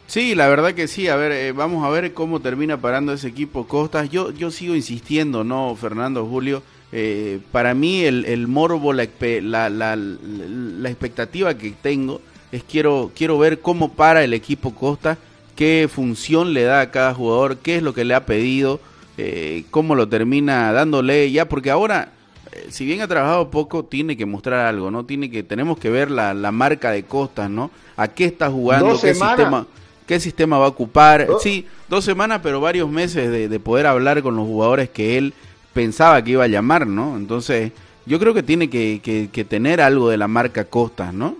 Sí, 0.07 0.33
la 0.33 0.47
verdad 0.47 0.73
que 0.73 0.87
sí. 0.87 1.07
A 1.07 1.15
ver, 1.15 1.31
eh, 1.31 1.51
vamos 1.51 1.85
a 1.85 1.89
ver 1.89 2.13
cómo 2.13 2.39
termina 2.39 2.81
parando 2.81 3.13
ese 3.13 3.27
equipo 3.27 3.67
Costas. 3.67 4.09
Yo, 4.09 4.31
yo 4.31 4.49
sigo 4.51 4.75
insistiendo, 4.75 5.43
¿no, 5.43 5.75
Fernando 5.75 6.25
Julio? 6.25 6.63
eh, 6.91 7.39
para 7.51 7.75
mí 7.75 8.01
el, 8.01 8.25
el 8.25 8.47
morbo, 8.47 8.93
la, 8.93 9.07
la, 9.21 9.69
la- 9.69 9.95
la 9.95 10.89
expectativa 10.89 11.53
que 11.55 11.69
tengo 11.69 12.19
es 12.51 12.63
quiero, 12.63 13.11
quiero 13.15 13.37
ver 13.37 13.59
cómo 13.59 13.89
para 13.93 14.23
el 14.23 14.33
equipo 14.33 14.73
Costa, 14.73 15.19
qué 15.59 15.89
función 15.93 16.53
le 16.53 16.63
da 16.63 16.79
a 16.79 16.89
cada 16.89 17.13
jugador, 17.13 17.57
qué 17.57 17.75
es 17.75 17.83
lo 17.83 17.93
que 17.93 18.05
le 18.05 18.13
ha 18.15 18.25
pedido, 18.25 18.79
eh, 19.17 19.65
cómo 19.71 19.93
lo 19.93 20.07
termina 20.07 20.71
dándole 20.71 21.29
ya, 21.33 21.49
porque 21.49 21.69
ahora, 21.69 22.13
eh, 22.53 22.67
si 22.69 22.85
bien 22.85 23.01
ha 23.01 23.09
trabajado 23.09 23.51
poco, 23.51 23.83
tiene 23.83 24.15
que 24.15 24.25
mostrar 24.25 24.65
algo, 24.65 24.89
¿no? 24.89 25.03
Tiene 25.03 25.29
que, 25.29 25.43
tenemos 25.43 25.77
que 25.77 25.89
ver 25.89 26.11
la, 26.11 26.33
la 26.33 26.53
marca 26.53 26.91
de 26.91 27.03
Costas, 27.03 27.49
¿no? 27.49 27.71
A 27.97 28.07
qué 28.07 28.23
está 28.23 28.49
jugando, 28.49 28.93
qué 28.93 29.13
semanas. 29.13 29.35
sistema, 29.37 29.67
qué 30.07 30.19
sistema 30.21 30.57
va 30.57 30.65
a 30.67 30.69
ocupar. 30.69 31.27
Dos- 31.27 31.43
Sí, 31.43 31.67
dos 31.89 32.05
semanas, 32.05 32.39
pero 32.41 32.61
varios 32.61 32.89
meses 32.89 33.29
de, 33.29 33.49
de 33.49 33.59
poder 33.59 33.85
hablar 33.85 34.21
con 34.23 34.37
los 34.37 34.45
jugadores 34.47 34.87
que 34.89 35.17
él 35.17 35.33
pensaba 35.73 36.23
que 36.23 36.31
iba 36.31 36.45
a 36.45 36.47
llamar, 36.47 36.87
¿no? 36.87 37.17
Entonces, 37.17 37.73
yo 38.05 38.17
creo 38.17 38.33
que 38.33 38.43
tiene 38.43 38.69
que, 38.69 39.01
que- 39.03 39.27
que 39.29 39.43
tener 39.43 39.81
algo 39.81 40.07
de 40.09 40.15
la 40.17 40.29
marca 40.29 40.63
Costas, 40.63 41.13
¿no? 41.13 41.35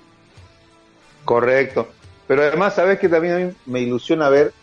Correcto. 1.24 1.88
Pero 2.30 2.44
además, 2.44 2.76
¿sabes 2.76 3.00
que 3.00 3.10
también 3.10 3.34
a 3.34 3.38
mí 3.40 3.52
me 3.66 3.80
ilusiona 3.82 4.30
ver, 4.30 4.54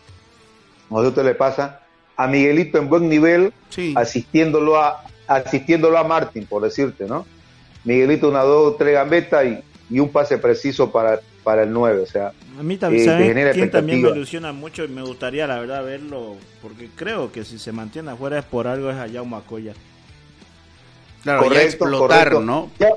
o 0.89 1.01
a 1.01 1.05
usted 1.05 1.25
le 1.25 1.35
pasa, 1.35 1.81
a 2.15 2.25
Miguelito 2.25 2.77
en 2.77 2.87
buen 2.87 3.09
nivel, 3.09 3.51
Sí. 3.69 3.93
asistiéndolo 3.97 4.79
a 4.81 5.03
asistiéndolo 5.27 5.97
a 5.97 6.05
Martín, 6.05 6.45
por 6.45 6.63
decirte, 6.63 7.05
¿no? 7.07 7.25
Miguelito 7.83 8.29
una, 8.29 8.43
dos, 8.43 8.77
tres 8.77 8.93
gambetas 8.93 9.45
y, 9.45 9.59
y 9.93 9.99
un 9.99 10.09
pase 10.13 10.37
preciso 10.37 10.89
para, 10.93 11.19
para 11.43 11.63
el 11.63 11.73
9, 11.73 11.99
o 12.03 12.05
sea, 12.05 12.31
A 12.57 12.63
mí 12.63 12.75
Eh, 12.75 12.77
también, 12.77 13.03
te 13.03 13.11
¿saben 13.11 13.27
genera 13.27 13.51
quién 13.51 13.69
también 13.69 14.01
me 14.01 14.09
ilusiona 14.11 14.53
mucho 14.53 14.85
y 14.85 14.87
me 14.87 15.01
gustaría, 15.01 15.45
la 15.45 15.59
verdad, 15.59 15.83
verlo? 15.83 16.37
Porque 16.61 16.87
creo 16.95 17.33
que 17.33 17.43
si 17.43 17.59
se 17.59 17.73
mantiene 17.73 18.11
afuera 18.11 18.39
es 18.39 18.45
por 18.45 18.65
algo, 18.67 18.89
es 18.89 18.95
a 18.95 19.09
Jaume 19.09 19.35
Acoya. 19.35 19.73
Claro, 21.23 21.41
ya 21.41 21.47
correcto, 21.49 21.67
explotar, 21.85 22.29
correcto. 22.29 22.39
¿no? 22.41 22.71
Ya, 22.79 22.89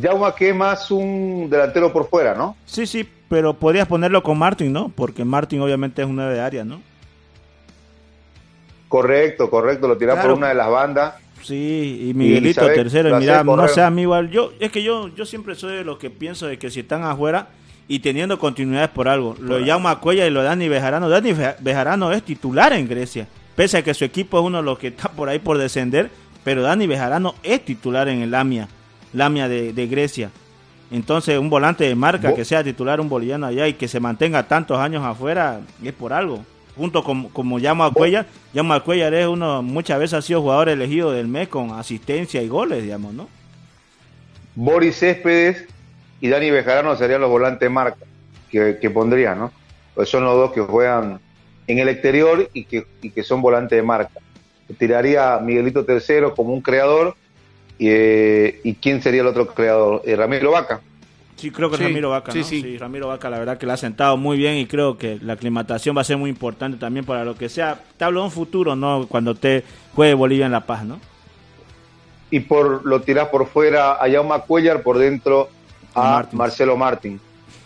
Yauma 0.00 0.34
que 0.34 0.50
es 0.50 0.54
más 0.56 0.90
un 0.90 1.48
delantero 1.50 1.92
por 1.92 2.08
fuera, 2.08 2.34
¿no? 2.34 2.56
Sí, 2.66 2.86
sí, 2.86 3.08
pero 3.28 3.54
podrías 3.54 3.86
ponerlo 3.88 4.22
con 4.22 4.38
Martin, 4.38 4.72
¿no? 4.72 4.88
Porque 4.94 5.24
Martin 5.24 5.60
obviamente 5.60 6.02
es 6.02 6.08
un 6.08 6.16
9 6.16 6.34
de 6.34 6.40
área, 6.40 6.64
¿no? 6.64 6.80
Correcto, 8.88 9.50
correcto, 9.50 9.88
lo 9.88 9.96
tira 9.96 10.12
Claro. 10.14 10.28
por 10.30 10.38
una 10.38 10.48
de 10.48 10.54
las 10.54 10.70
bandas. 10.70 11.14
Sí, 11.42 12.06
y 12.08 12.14
Miguelito 12.14 12.64
tercero. 12.66 13.16
Y 13.16 13.20
mira, 13.20 13.42
no 13.44 13.52
correr. 13.56 13.70
sé, 13.70 13.82
a 13.82 13.90
mí 13.90 14.02
igual. 14.02 14.30
Yo, 14.30 14.52
es 14.60 14.70
que 14.70 14.82
yo, 14.82 15.08
yo 15.14 15.26
siempre 15.26 15.54
soy 15.54 15.76
de 15.76 15.84
los 15.84 15.98
que 15.98 16.10
pienso 16.10 16.46
de 16.46 16.58
que 16.58 16.70
si 16.70 16.80
están 16.80 17.02
afuera 17.02 17.48
y 17.88 17.98
teniendo 17.98 18.38
continuidades 18.38 18.88
por 18.90 19.08
algo, 19.08 19.36
lo 19.40 19.58
llama 19.58 20.00
Cuella 20.00 20.26
y 20.26 20.30
lo 20.30 20.42
Dani 20.42 20.68
Bejarano. 20.68 21.08
Dani 21.08 21.32
Beja- 21.32 21.56
Bejarano 21.60 22.12
es 22.12 22.22
titular 22.22 22.72
en 22.72 22.88
Grecia. 22.88 23.26
Pese 23.56 23.78
a 23.78 23.82
que 23.84 23.92
su 23.94 24.04
equipo 24.04 24.38
es 24.38 24.44
uno 24.44 24.58
de 24.58 24.64
los 24.64 24.78
que 24.78 24.88
está 24.88 25.10
por 25.10 25.28
ahí 25.28 25.38
por 25.38 25.58
descender, 25.58 26.10
pero 26.44 26.62
Dani 26.62 26.86
Bejarano 26.86 27.34
es 27.42 27.64
titular 27.64 28.08
en 28.08 28.22
el 28.22 28.30
Lamia, 28.30 28.68
Lamia 29.14 29.48
de, 29.48 29.72
de 29.72 29.86
Grecia. 29.86 30.30
Entonces, 30.90 31.38
un 31.38 31.48
volante 31.48 31.84
de 31.84 31.94
marca 31.94 32.30
Bo- 32.30 32.36
que 32.36 32.44
sea 32.44 32.62
titular 32.62 33.00
un 33.00 33.08
boliviano 33.08 33.46
allá 33.46 33.66
y 33.66 33.74
que 33.74 33.88
se 33.88 33.98
mantenga 34.00 34.42
tantos 34.46 34.78
años 34.78 35.02
afuera 35.04 35.60
es 35.82 35.92
por 35.92 36.12
algo. 36.12 36.44
Junto 36.76 37.02
con 37.04 37.28
como 37.28 37.58
llamo 37.58 37.84
a 37.84 37.92
Cuellar, 37.92 38.26
llamo 38.52 38.74
a 38.74 38.82
Cuellar 38.82 39.14
es 39.14 39.26
uno, 39.26 39.62
muchas 39.62 39.98
veces 39.98 40.14
ha 40.14 40.22
sido 40.22 40.42
jugador 40.42 40.68
elegido 40.68 41.12
del 41.12 41.28
mes 41.28 41.48
con 41.48 41.70
asistencia 41.70 42.42
y 42.42 42.48
goles, 42.48 42.82
digamos, 42.82 43.14
¿no? 43.14 43.28
Boris 44.56 44.96
Céspedes 44.98 45.66
y 46.20 46.28
Dani 46.28 46.50
Bejarano 46.50 46.96
serían 46.96 47.20
los 47.20 47.30
volantes 47.30 47.60
de 47.60 47.68
marca 47.70 48.04
que, 48.50 48.78
que 48.80 48.90
pondría, 48.90 49.34
¿no? 49.34 49.52
Pues 49.94 50.08
son 50.08 50.24
los 50.24 50.34
dos 50.36 50.52
que 50.52 50.60
juegan 50.60 51.20
en 51.66 51.78
el 51.78 51.88
exterior 51.88 52.48
y 52.52 52.64
que, 52.64 52.86
y 53.02 53.10
que 53.10 53.22
son 53.22 53.40
volantes 53.40 53.76
de 53.76 53.82
marca. 53.82 54.20
Tiraría 54.78 55.34
a 55.34 55.40
Miguelito 55.40 55.84
Tercero 55.84 56.34
como 56.34 56.52
un 56.52 56.60
creador 56.60 57.16
y, 57.78 57.88
eh, 57.88 58.60
y 58.64 58.74
quién 58.74 59.02
sería 59.02 59.22
el 59.22 59.26
otro 59.28 59.46
creador, 59.48 60.02
Eh, 60.04 60.16
Ramiro 60.16 60.50
Vaca. 60.52 60.80
Sí, 61.36 61.50
creo 61.50 61.68
que 61.70 61.76
Sí, 61.76 61.82
Ramiro 61.82 62.10
Vaca, 62.10 62.30
sí, 62.32 62.38
¿no? 62.38 62.44
sí. 62.44 62.78
Ramiro 62.78 63.08
Vaca, 63.08 63.28
la 63.28 63.38
verdad 63.38 63.58
que 63.58 63.66
la 63.66 63.74
ha 63.74 63.76
sentado 63.76 64.16
muy 64.16 64.36
bien 64.36 64.56
y 64.56 64.66
creo 64.66 64.96
que 64.96 65.18
la 65.20 65.32
aclimatación 65.34 65.96
va 65.96 66.00
a 66.02 66.04
ser 66.04 66.16
muy 66.16 66.30
importante 66.30 66.78
también 66.78 67.04
para 67.04 67.24
lo 67.24 67.34
que 67.34 67.48
sea. 67.48 67.80
Te 67.96 68.04
hablo 68.04 68.20
de 68.20 68.26
un 68.26 68.32
futuro, 68.32 68.76
¿no? 68.76 69.06
Cuando 69.08 69.34
te 69.34 69.64
juegue 69.94 70.14
Bolivia 70.14 70.46
en 70.46 70.52
La 70.52 70.64
Paz, 70.64 70.84
¿no? 70.84 71.00
Y 72.30 72.40
por 72.40 72.84
lo 72.86 73.00
tirás 73.02 73.28
por 73.28 73.46
fuera 73.48 74.02
a 74.02 74.08
Yauma 74.08 74.40
Cuellar, 74.40 74.82
por 74.82 74.98
dentro 74.98 75.48
a 75.94 76.02
Martins. 76.14 76.34
Marcelo 76.38 76.76
Martín. 76.76 77.20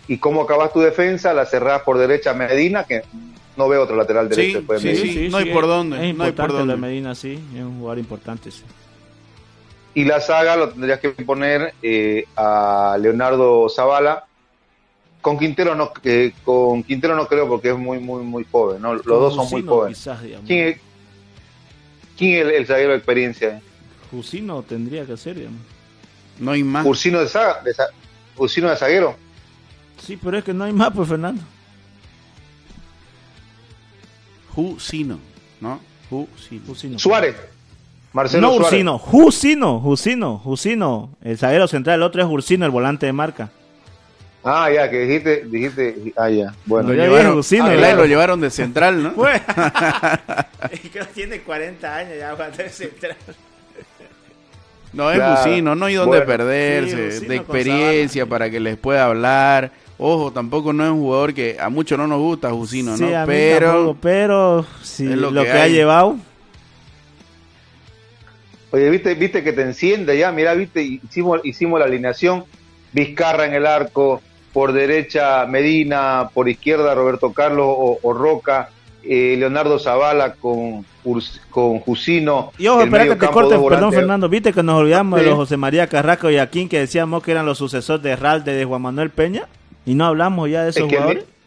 ¿Y 0.08 0.16
cómo 0.18 0.42
acabas 0.42 0.72
tu 0.72 0.80
defensa? 0.80 1.32
La 1.34 1.44
cerrás 1.46 1.82
por 1.82 1.98
derecha 1.98 2.30
a 2.30 2.34
Medina, 2.34 2.84
que 2.84 3.02
no 3.56 3.68
veo 3.68 3.82
otro 3.82 3.96
lateral 3.96 4.28
derecho 4.28 4.48
Sí, 4.48 4.54
después 4.54 4.82
de 4.82 4.96
sí, 4.96 5.02
Medina. 5.06 5.20
sí. 5.22 5.28
no 5.30 5.36
hay 5.38 5.52
por 5.52 5.66
dónde, 5.66 6.08
Es 6.10 6.16
no 6.16 6.24
hay 6.24 6.32
por 6.32 6.52
dónde. 6.52 6.76
Medina, 6.76 7.14
sí, 7.14 7.38
es 7.54 7.60
un 7.62 7.78
jugador 7.78 7.98
importante, 7.98 8.50
sí. 8.50 8.62
Y 9.94 10.04
la 10.04 10.20
saga 10.20 10.56
lo 10.56 10.68
tendrías 10.68 11.00
que 11.00 11.10
poner 11.10 11.74
eh, 11.82 12.24
a 12.36 12.96
Leonardo 13.00 13.68
Zavala. 13.68 14.24
Con 15.20 15.38
Quintero 15.38 15.74
no, 15.74 15.92
eh, 16.04 16.32
con 16.44 16.84
Quintero 16.84 17.16
no 17.16 17.26
creo 17.26 17.48
porque 17.48 17.70
es 17.70 17.76
muy 17.76 17.98
muy 17.98 18.22
muy 18.22 18.46
joven, 18.50 18.80
¿no? 18.80 18.94
Los 18.94 19.04
dos 19.04 19.34
son 19.34 19.44
muy 19.44 19.62
Jusino, 19.62 19.72
jóvenes. 19.72 19.98
Quizás. 19.98 20.20
¿Quién 20.46 20.68
es, 20.68 20.80
quién 22.16 22.34
es 22.34 22.44
el, 22.44 22.50
el 22.52 22.66
zaguero 22.66 22.90
de 22.90 22.96
experiencia? 22.98 23.60
Jusino 24.10 24.62
tendría 24.62 25.04
que 25.04 25.16
ser, 25.16 25.36
digamos. 25.36 25.60
No 26.38 26.52
hay 26.52 26.62
más. 26.62 26.86
Ursino 26.86 27.20
de, 27.20 27.28
zaga, 27.28 27.62
de 27.62 27.74
Ursino 28.36 28.70
de 28.70 28.76
zaguero. 28.76 29.16
Sí, 30.00 30.16
pero 30.16 30.38
es 30.38 30.44
que 30.44 30.54
no 30.54 30.64
hay 30.64 30.72
más, 30.72 30.92
pues, 30.94 31.08
Fernando. 31.08 31.42
Jusino, 34.54 35.18
¿no? 35.60 35.80
Jusino. 36.08 36.62
Jusino. 36.66 36.98
Suárez. 36.98 37.36
Marcelo 38.12 38.42
no 38.48 38.54
Suárez. 38.54 38.72
Ursino, 38.72 38.98
Jusino, 38.98 39.80
Jusino, 39.80 40.38
Jusino. 40.38 41.10
El 41.22 41.36
zaguero 41.38 41.68
central, 41.68 41.96
el 41.96 42.02
otro 42.02 42.22
es 42.22 42.28
Ursino, 42.28 42.64
el 42.64 42.70
volante 42.70 43.06
de 43.06 43.12
marca. 43.12 43.50
Ah, 44.44 44.70
ya, 44.72 44.88
que 44.88 45.00
dijiste, 45.00 45.44
dijiste, 45.46 46.12
ah, 46.16 46.30
ya. 46.30 46.54
Bueno, 46.64 46.88
Lo 46.88 46.94
llevaron, 46.94 47.18
dije 47.26 47.32
Jusino, 47.36 47.66
ah, 47.66 47.74
claro. 47.76 47.96
lo 47.98 48.06
llevaron 48.06 48.40
de 48.40 48.50
central, 48.50 49.02
¿no? 49.02 49.12
Pues, 49.14 49.42
tiene 51.14 51.40
40 51.42 51.96
años 51.96 52.12
ya 52.18 52.30
aguanta 52.30 52.62
el 52.62 52.70
central. 52.70 53.16
No, 54.92 55.10
es 55.10 55.16
Claro. 55.18 55.36
Jusino, 55.42 55.74
no 55.74 55.86
hay 55.86 55.94
donde 55.94 56.10
Bueno. 56.18 56.26
perderse, 56.26 57.12
Sí, 57.12 57.26
de 57.26 57.36
experiencia 57.36 58.26
para 58.26 58.48
que 58.48 58.58
les 58.58 58.76
pueda 58.78 59.04
hablar. 59.04 59.70
Ojo, 59.98 60.32
tampoco 60.32 60.72
no 60.72 60.84
es 60.84 60.90
un 60.90 61.00
jugador 61.00 61.34
que 61.34 61.56
a 61.60 61.68
muchos 61.68 61.98
no 61.98 62.06
nos 62.06 62.18
gusta 62.20 62.50
Jusino, 62.50 62.96
Sí, 62.96 63.02
¿no? 63.04 63.08
a 63.18 63.20
mí 63.22 63.26
Pero 63.26 63.66
tampoco, 63.72 63.98
pero 64.00 64.66
lo, 65.00 65.30
lo 65.30 65.42
que, 65.42 65.50
que 65.50 65.58
ha 65.58 65.68
llevado. 65.68 66.16
Oye, 68.70 68.90
viste, 68.90 69.14
viste 69.14 69.42
que 69.42 69.52
te 69.52 69.62
enciende 69.62 70.18
ya, 70.18 70.30
mira, 70.32 70.54
viste, 70.54 70.82
hicimos, 70.82 71.40
hicimos 71.44 71.80
la 71.80 71.86
alineación, 71.86 72.44
Vizcarra 72.92 73.44
en 73.44 73.54
el 73.54 73.66
arco, 73.66 74.22
por 74.52 74.72
derecha 74.72 75.44
Medina, 75.46 76.30
por 76.32 76.48
izquierda 76.48 76.94
Roberto 76.94 77.32
Carlos 77.32 77.66
o, 77.68 77.98
o 78.02 78.12
Roca, 78.14 78.70
eh, 79.04 79.36
Leonardo 79.38 79.78
Zavala 79.78 80.34
con, 80.34 80.84
con 81.50 81.78
Jusino. 81.80 82.52
Y 82.58 82.66
ojo, 82.66 82.82
espera 82.82 83.04
que 83.04 83.16
te 83.16 83.26
corte, 83.28 83.58
perdón. 83.58 83.92
Fernando, 83.92 84.28
viste 84.28 84.52
que 84.52 84.62
nos 84.62 84.80
olvidamos 84.80 85.20
de 85.20 85.26
los 85.26 85.36
José 85.36 85.56
María 85.56 85.86
Carrasco 85.86 86.30
y 86.30 86.38
Aquín 86.38 86.68
que 86.68 86.80
decíamos 86.80 87.22
que 87.22 87.30
eran 87.30 87.46
los 87.46 87.58
sucesores 87.58 88.02
de 88.02 88.16
Ralde 88.16 88.52
de 88.52 88.64
Juan 88.64 88.82
Manuel 88.82 89.10
Peña 89.10 89.48
y 89.86 89.94
no 89.94 90.04
hablamos 90.06 90.50
ya 90.50 90.64
de 90.64 90.70
esos 90.70 90.82
Es 90.82 90.88
que 90.88 90.96
el, 90.96 91.00
jugadores. 91.02 91.24
el 91.24 91.37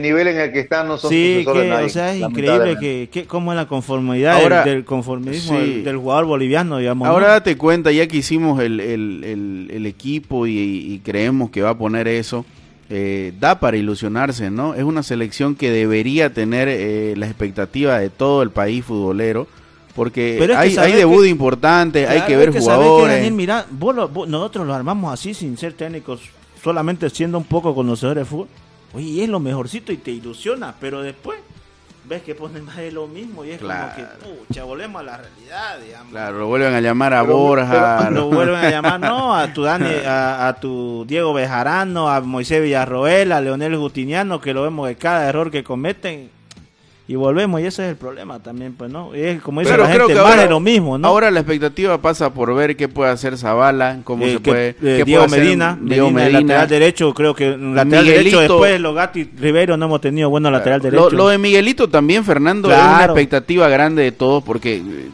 nivel 0.00 0.28
en 0.28 0.38
el 0.40 0.52
que 0.52 0.60
están 0.60 0.88
no 0.88 0.96
son 0.96 1.10
Sí, 1.10 1.34
de 1.34 1.44
que, 1.44 1.68
nadie, 1.68 1.84
o 1.86 1.88
sea, 1.90 2.14
es 2.14 2.20
increíble 2.20 2.76
que, 2.80 3.08
que 3.12 3.26
cómo 3.26 3.52
es 3.52 3.56
la 3.56 3.66
conformidad 3.66 4.40
Ahora, 4.40 4.64
del, 4.64 4.74
del 4.76 4.84
conformismo 4.84 5.58
sí. 5.58 5.60
del, 5.60 5.84
del 5.84 5.96
jugador 5.98 6.24
boliviano, 6.24 6.78
digamos. 6.78 7.06
ahora 7.06 7.26
¿no? 7.26 7.32
date 7.34 7.56
cuenta, 7.58 7.92
ya 7.92 8.06
que 8.06 8.16
hicimos 8.16 8.60
el, 8.62 8.80
el- 8.80 9.22
el- 9.24 9.68
el 9.70 9.86
equipo 9.86 10.46
y, 10.46 10.52
y 10.58 11.00
creemos 11.04 11.50
que 11.50 11.60
va 11.60 11.70
a 11.70 11.78
poner 11.78 12.08
eso, 12.08 12.46
eh, 12.88 13.32
da 13.38 13.60
para 13.60 13.76
ilusionarse, 13.76 14.50
¿no? 14.50 14.74
Es 14.74 14.84
una 14.84 15.02
selección 15.02 15.54
que 15.54 15.70
debería 15.70 16.32
tener 16.32 16.68
eh, 16.70 17.14
la 17.16 17.26
expectativa 17.26 17.98
de 17.98 18.08
todo 18.10 18.42
el 18.42 18.50
país 18.50 18.84
futbolero. 18.84 19.46
Porque 19.94 20.36
Pero 20.40 20.54
es 20.54 20.74
que 20.74 20.80
hay, 20.80 20.92
hay 20.92 20.98
debut 20.98 21.22
que- 21.22 21.28
importantes, 21.28 22.08
hay 22.08 22.22
que 22.22 22.36
ver 22.36 22.48
es 22.48 22.54
que, 22.56 22.60
jugadores. 22.62 23.14
Daniel, 23.14 23.32
mira, 23.32 23.64
vos 23.70 23.94
lo- 23.94 24.08
vos- 24.08 24.26
nosotros 24.28 24.66
lo 24.66 24.74
armamos 24.74 25.12
así 25.12 25.34
sin 25.34 25.56
ser 25.56 25.74
técnicos, 25.74 26.20
solamente 26.62 27.08
siendo 27.10 27.38
un 27.38 27.44
poco 27.44 27.74
conocedores 27.76 28.22
de 28.22 28.24
fútbol. 28.24 28.48
Oye, 28.94 29.24
es 29.24 29.28
lo 29.28 29.40
mejorcito 29.40 29.92
y 29.92 29.96
te 29.96 30.10
ilusiona, 30.12 30.74
pero 30.80 31.02
después 31.02 31.38
ves 32.06 32.22
que 32.22 32.34
ponen 32.34 32.64
más 32.66 32.76
de 32.76 32.92
lo 32.92 33.06
mismo 33.06 33.44
y 33.44 33.50
es 33.52 33.58
Claro. 33.58 33.92
como 33.94 33.96
que, 33.96 34.44
pucha, 34.46 34.62
volvemos 34.64 35.00
a 35.00 35.04
la 35.04 35.16
realidad, 35.16 35.78
digamos. 35.84 36.10
Claro, 36.10 36.38
lo 36.38 36.46
vuelven 36.48 36.74
a 36.74 36.80
llamar 36.80 37.14
a 37.14 37.22
Pero- 37.22 37.36
Borja. 37.36 38.10
Lo 38.10 38.28
vuelven 38.28 38.56
a 38.56 38.70
llamar, 38.70 39.00
no, 39.00 39.34
a 39.34 39.52
tu 39.52 39.62
Dani, 39.62 39.88
a, 40.06 40.46
a 40.48 40.60
tu 40.60 41.04
Diego 41.08 41.32
Bejarano, 41.32 42.10
a 42.10 42.20
Moisés 42.20 42.62
Villarroel, 42.62 43.32
a 43.32 43.40
Leonel 43.40 43.76
Justiniano, 43.76 44.40
que 44.40 44.52
lo 44.52 44.62
vemos 44.62 44.86
de 44.86 44.96
cada 44.96 45.26
error 45.28 45.50
que 45.50 45.64
cometen. 45.64 46.30
Y 47.06 47.16
volvemos, 47.16 47.60
y 47.60 47.66
ese 47.66 47.84
es 47.84 47.90
el 47.90 47.96
problema 47.96 48.38
también, 48.38 48.72
pues, 48.72 48.90
¿no? 48.90 49.12
Es 49.12 49.42
como 49.42 49.60
dice 49.60 49.72
Pero 49.72 49.82
la 49.84 49.90
creo 49.90 50.06
gente, 50.06 50.14
que 50.14 50.20
más 50.22 50.30
ahora, 50.30 50.42
de 50.44 50.48
lo 50.48 50.58
mismo, 50.58 50.96
¿no? 50.96 51.06
ahora 51.06 51.30
la 51.30 51.40
expectativa 51.40 51.98
pasa 51.98 52.32
por 52.32 52.54
ver 52.54 52.76
qué 52.76 52.88
puede 52.88 53.10
hacer 53.10 53.36
Zavala, 53.36 53.98
cómo 54.04 54.24
Eh, 54.24 54.32
se 54.32 54.36
que, 54.42 54.50
puede. 54.50 54.68
eh, 54.70 54.74
qué 54.80 55.04
Diego 55.04 55.24
puede 55.26 55.26
hacer 55.26 55.40
Medina, 55.44 55.78
Diego 55.82 56.10
Medina, 56.10 56.40
lateral 56.40 56.68
derecho, 56.68 57.12
creo 57.12 57.34
que 57.34 57.50
lateral 57.58 57.84
Miguelito. 58.06 58.14
derecho 58.16 58.40
después 58.40 58.72
de 58.72 58.78
Logati 58.78 59.24
Rivero 59.38 59.76
no 59.76 59.84
hemos 59.84 60.00
tenido 60.00 60.30
bueno 60.30 60.50
lateral 60.50 60.80
derecho. 60.80 61.10
lo 61.10 61.28
de 61.28 61.36
Miguelito 61.36 61.88
también, 61.90 62.24
Fernando, 62.24 62.70
es 62.72 62.74
una 62.78 62.86
Claro. 62.96 63.12
expectativa 63.12 63.68
grande 63.68 64.02
de 64.02 64.12
todos 64.12 64.42
porque 64.42 64.76
eh, 64.76 65.10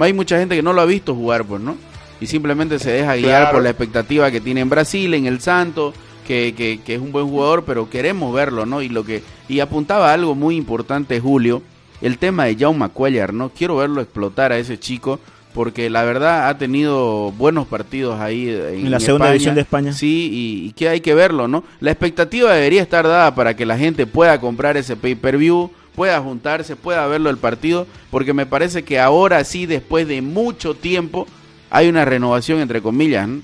hay 0.00 0.12
mucha 0.12 0.38
gente 0.38 0.56
que 0.56 0.62
no 0.62 0.74
lo 0.74 0.82
ha 0.82 0.84
visto 0.84 1.14
jugar, 1.14 1.44
pues, 1.46 1.62
¿no? 1.62 1.76
Y 2.20 2.26
simplemente 2.26 2.78
se 2.78 2.90
deja 2.90 3.14
guiar 3.16 3.40
Claro. 3.44 3.52
por 3.52 3.62
la 3.62 3.70
expectativa 3.70 4.30
que 4.30 4.42
tiene 4.42 4.60
en 4.60 4.68
Brasil, 4.68 5.14
en 5.14 5.24
el 5.24 5.40
Santo, 5.40 5.94
que, 6.28 6.54
que, 6.54 6.78
que 6.84 6.94
es 6.94 7.00
un 7.00 7.10
buen 7.10 7.26
jugador, 7.26 7.64
pero 7.64 7.88
queremos 7.88 8.34
verlo, 8.34 8.66
¿no? 8.66 8.82
Y 8.82 8.90
lo 8.90 9.02
que 9.02 9.22
y 9.48 9.60
apuntaba 9.60 10.12
algo 10.12 10.34
muy 10.34 10.56
importante, 10.56 11.18
Julio, 11.18 11.62
el 12.02 12.18
tema 12.18 12.44
de 12.44 12.54
Jaume 12.54 12.90
Cuellar, 12.90 13.32
¿no? 13.32 13.48
Quiero 13.48 13.76
verlo 13.76 14.02
explotar 14.02 14.52
a 14.52 14.58
ese 14.58 14.78
chico, 14.78 15.18
porque 15.54 15.88
la 15.88 16.04
verdad 16.04 16.48
ha 16.50 16.58
tenido 16.58 17.32
buenos 17.32 17.66
partidos 17.66 18.20
ahí 18.20 18.50
en, 18.50 18.84
En 18.86 18.90
la 18.90 19.00
segunda 19.00 19.24
España. 19.24 19.32
división 19.32 19.54
de 19.54 19.60
España. 19.62 19.92
Sí, 19.94 20.28
y, 20.30 20.68
y 20.68 20.72
que 20.74 20.90
hay 20.90 21.00
que 21.00 21.14
verlo, 21.14 21.48
¿no? 21.48 21.64
La 21.80 21.90
expectativa 21.90 22.52
debería 22.52 22.82
estar 22.82 23.08
dada 23.08 23.34
para 23.34 23.56
que 23.56 23.64
la 23.64 23.78
gente 23.78 24.06
pueda 24.06 24.38
comprar 24.38 24.76
ese 24.76 24.94
pay-per-view, 24.96 25.70
pueda 25.96 26.20
juntarse, 26.20 26.76
pueda 26.76 27.06
verlo 27.06 27.30
el 27.30 27.38
partido, 27.38 27.86
porque 28.10 28.34
me 28.34 28.44
parece 28.44 28.84
que 28.84 29.00
ahora 29.00 29.42
sí, 29.44 29.64
después 29.64 30.06
de 30.06 30.20
mucho 30.20 30.74
tiempo, 30.74 31.26
hay 31.70 31.88
una 31.88 32.04
renovación 32.04 32.60
entre 32.60 32.82
comillas. 32.82 33.26
¿no? 33.26 33.40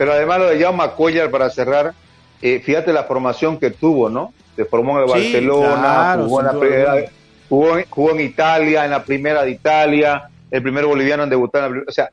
Pero 0.00 0.14
además 0.14 0.38
lo 0.38 0.46
de 0.48 0.58
Jaume 0.58 0.82
Cuellar 0.96 1.30
para 1.30 1.50
cerrar, 1.50 1.92
eh, 2.40 2.58
fíjate 2.64 2.90
la 2.90 3.04
formación 3.04 3.58
que 3.58 3.70
tuvo, 3.70 4.08
¿no? 4.08 4.32
Se 4.56 4.64
formó 4.64 4.96
en 4.96 5.02
el 5.04 5.08
Sí, 5.10 5.12
Barcelona, 5.32 5.76
claro, 5.76 6.24
jugó, 6.24 6.40
en 6.40 6.46
la 6.46 6.58
primera- 6.58 6.94
jugó, 7.50 7.78
en- 7.78 7.84
jugó 7.90 8.10
en 8.12 8.20
Italia, 8.22 8.84
en 8.86 8.92
la 8.92 9.04
primera 9.04 9.42
de 9.44 9.50
Italia, 9.50 10.22
el 10.50 10.62
primer 10.62 10.86
boliviano 10.86 11.24
en 11.24 11.28
debutar 11.28 11.58
en 11.60 11.64
la 11.64 11.68
primera. 11.68 11.86
O 11.90 11.92
sea, 11.92 12.08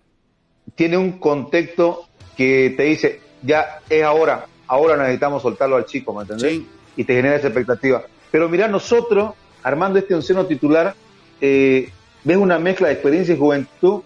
tiene 0.76 0.98
un 0.98 1.14
contexto 1.14 2.10
que 2.36 2.74
te 2.76 2.84
dice, 2.84 3.22
ya 3.42 3.80
es 3.90 4.04
ahora, 4.04 4.48
ahora 4.68 4.98
necesitamos 4.98 5.42
soltarlo 5.42 5.78
al 5.78 5.86
chico, 5.86 6.14
¿me 6.14 6.24
entendés? 6.24 6.52
Sí. 6.52 6.68
Y 6.98 7.06
te 7.06 7.14
genera 7.16 7.38
esa 7.38 7.48
expectativa. 7.48 8.04
Pero 8.30 8.50
mira, 8.50 8.68
nosotros, 8.68 9.32
armando 9.64 9.98
este 9.98 10.14
onceno 10.14 10.46
titular, 10.46 10.94
eh, 11.40 11.90
ves 12.26 12.36
una 12.36 12.60
mezcla 12.60 12.90
de 12.90 12.96
experiencia 12.96 13.34
y 13.34 13.38
juventud 13.38 14.02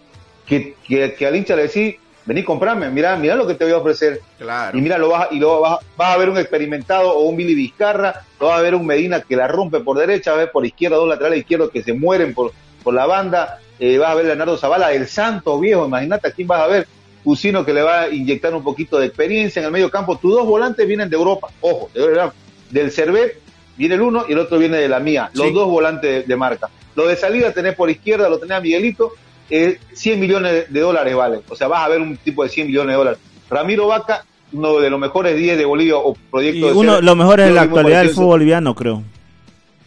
que, 0.46 0.76
que, 0.88 1.16
que 1.16 1.26
al 1.26 1.36
hincha 1.36 1.56
le 1.56 1.64
decís, 1.64 1.96
vení, 2.26 2.44
comprame, 2.44 2.90
mira, 2.90 3.16
mira 3.16 3.36
lo 3.36 3.48
que 3.48 3.56
te 3.56 3.64
voy 3.66 3.74
a 3.74 3.78
ofrecer. 3.78 4.22
Claro. 4.38 4.78
Y 4.78 4.82
mira, 4.82 4.98
lo 4.98 5.10
vas, 5.10 5.28
y 5.32 5.40
lo 5.40 5.62
vas, 5.62 5.80
vas 5.98 6.16
a 6.16 6.18
ver 6.18 6.30
un 6.30 6.38
experimentado 6.38 7.12
o 7.12 7.22
un 7.22 7.36
Billy 7.36 7.56
Vizcarra, 7.56 8.22
lo 8.40 8.48
vas 8.48 8.60
a 8.60 8.62
ver 8.62 8.76
un 8.76 8.86
Medina 8.86 9.22
que 9.22 9.36
la 9.36 9.48
rompe 9.48 9.80
por 9.80 9.98
derecha, 9.98 10.32
vas 10.32 10.38
a 10.38 10.44
ver 10.44 10.52
por 10.52 10.66
izquierda 10.66 10.98
dos 10.98 11.08
laterales 11.10 11.40
izquierdos 11.40 11.72
que 11.72 11.84
se 11.84 11.94
mueren 11.94 12.34
por, 12.34 12.52
por 12.84 12.94
la 12.94 13.06
banda, 13.06 13.60
eh, 13.80 13.98
vas 13.98 14.10
a 14.12 14.16
ver 14.16 14.26
Leonardo 14.26 14.58
Zavala, 14.58 14.92
el 14.94 15.08
santo 15.08 15.60
viejo, 15.60 15.86
imagínate 15.86 16.28
a 16.28 16.32
quién 16.32 16.48
vas 16.48 16.62
a 16.62 16.68
ver, 16.68 16.88
Cusino 17.24 17.64
que 17.64 17.74
le 17.74 17.84
va 17.84 18.02
a 18.02 18.10
inyectar 18.10 18.54
un 18.56 18.64
poquito 18.64 18.98
de 18.98 19.06
experiencia 19.06 19.60
en 19.60 19.66
el 19.68 19.72
medio 19.72 19.92
campo, 19.92 20.18
tus 20.18 20.34
dos 20.34 20.46
volantes 20.46 20.88
vienen 20.88 21.10
de 21.10 21.16
Europa, 21.16 21.50
ojo, 21.62 21.90
de 21.94 22.08
verdad, 22.08 22.34
del 22.70 22.92
Cervet 22.92 23.40
viene 23.78 23.96
el 23.96 24.02
uno 24.02 24.26
y 24.28 24.34
el 24.34 24.40
otro 24.40 24.58
viene 24.58 24.78
de 24.78 24.88
la 24.90 25.00
mía, 25.00 25.30
los 25.34 25.48
Sí. 25.48 25.54
dos 25.54 25.68
volantes 25.68 26.10
de, 26.12 26.24
de 26.24 26.36
marca. 26.36 26.70
Lo 26.96 27.08
de 27.08 27.16
salida 27.16 27.52
tenés 27.54 27.74
por 27.76 27.90
izquierda, 27.90 28.28
lo 28.30 28.38
tenés 28.38 28.58
a 28.58 28.62
Miguelito, 28.62 29.14
eh, 29.52 29.78
100 29.94 30.20
millones 30.20 30.66
de 30.74 30.80
dólares 30.80 31.16
vale, 31.16 31.42
o 31.50 31.56
sea, 31.56 31.68
vas 31.68 31.86
a 31.86 31.90
ver 31.90 32.02
un 32.02 32.18
tipo 32.18 32.44
de 32.44 32.50
100 32.50 32.68
millones 32.68 32.94
de 32.94 32.98
dólares. 32.98 33.20
Ramiro 33.50 33.88
Vaca, 33.88 34.26
uno 34.54 34.80
de 34.80 34.90
los 34.90 35.00
mejores 35.00 35.36
10 35.38 35.58
de 35.58 35.66
Bolivia 35.66 35.98
o 35.98 36.16
proyecto 36.32 36.58
Y 36.68 36.70
de 36.70 36.74
uno, 36.76 36.96
ser- 36.96 37.04
lo 37.04 37.16
mejor 37.16 37.40
yo 37.40 37.44
es 37.46 37.50
lo 37.50 37.56
la 37.56 37.62
actualidad 37.64 38.00
del 38.00 38.10
fútbol 38.12 38.28
boliviano, 38.28 38.74
creo. 38.76 39.04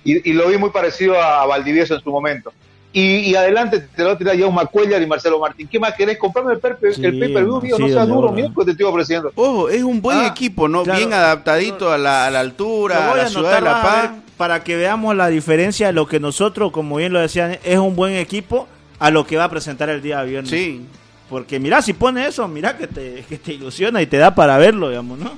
Y, 0.05 0.31
y 0.31 0.33
lo 0.35 0.49
vi 0.49 0.59
muy 0.59 0.71
parecido 0.71 1.21
a 1.21 1.47
Valdivieso 1.47 1.95
en 1.95 2.01
su 2.03 2.11
momento. 2.11 2.53
Y, 2.93 3.17
y 3.31 3.35
adelante 3.35 3.81
te 3.81 4.03
lo 4.03 4.09
va 4.11 4.15
a 4.15 4.19
tirar 4.19 4.39
Jaume 4.39 4.67
Cuellar 4.71 5.03
y 5.03 5.07
Marcelo 5.07 5.41
Martín. 5.41 5.67
¿Qué 5.67 5.81
más 5.81 5.95
querés? 5.95 6.17
Comprame 6.17 6.53
el, 6.53 6.61
per- 6.61 6.79
Sí, 6.95 7.05
el 7.05 7.13
viejo, 7.13 7.79
no 7.79 7.89
seas 7.89 8.07
duro, 8.07 8.31
mira 8.31 8.51
que 8.57 8.65
te 8.67 8.71
estoy 8.71 8.87
ofreciendo. 8.87 9.33
Ojo, 9.35 9.69
es 9.69 9.83
un 9.83 10.01
buen 10.01 10.19
Ah, 10.19 10.27
equipo, 10.29 10.69
¿no? 10.69 10.85
claro. 10.85 10.99
Bien 11.01 11.13
adaptadito 11.13 11.91
a 11.91 11.99
la, 11.99 12.27
a 12.27 12.31
la 12.31 12.39
altura, 12.41 13.11
a 13.13 13.17
la 13.17 13.23
a 13.25 13.29
ciudad 13.29 13.57
de 13.57 13.61
La 13.63 13.83
Paz. 13.83 14.11
para 14.37 14.63
que 14.63 14.77
veamos 14.77 15.17
la 15.17 15.27
diferencia 15.29 15.89
de 15.89 15.93
lo 15.93 16.07
que 16.07 16.21
nosotros, 16.21 16.71
como 16.71 16.97
bien 16.97 17.13
lo 17.13 17.19
decían, 17.19 17.59
es 17.65 17.79
un 17.79 17.97
buen 17.97 18.15
equipo 18.15 18.69
a 19.05 19.11
lo 19.11 19.27
que 19.27 19.37
va 19.37 19.45
a 19.45 19.51
presentar 19.51 19.91
el 19.91 20.01
día 20.01 20.23
viernes. 20.23 20.51
Sí. 20.51 20.87
Porque 21.29 21.61
mira, 21.61 21.83
si 21.83 21.93
pone 21.93 22.27
eso, 22.27 22.49
mira 22.49 22.79
que 22.79 22.87
te, 22.87 23.23
que 23.29 23.37
te 23.37 23.53
ilusiona 23.53 24.01
y 24.01 24.07
te 24.07 24.17
da 24.17 24.35
para 24.35 24.57
verlo, 24.57 24.89
digamos, 24.89 25.19
¿no? 25.19 25.33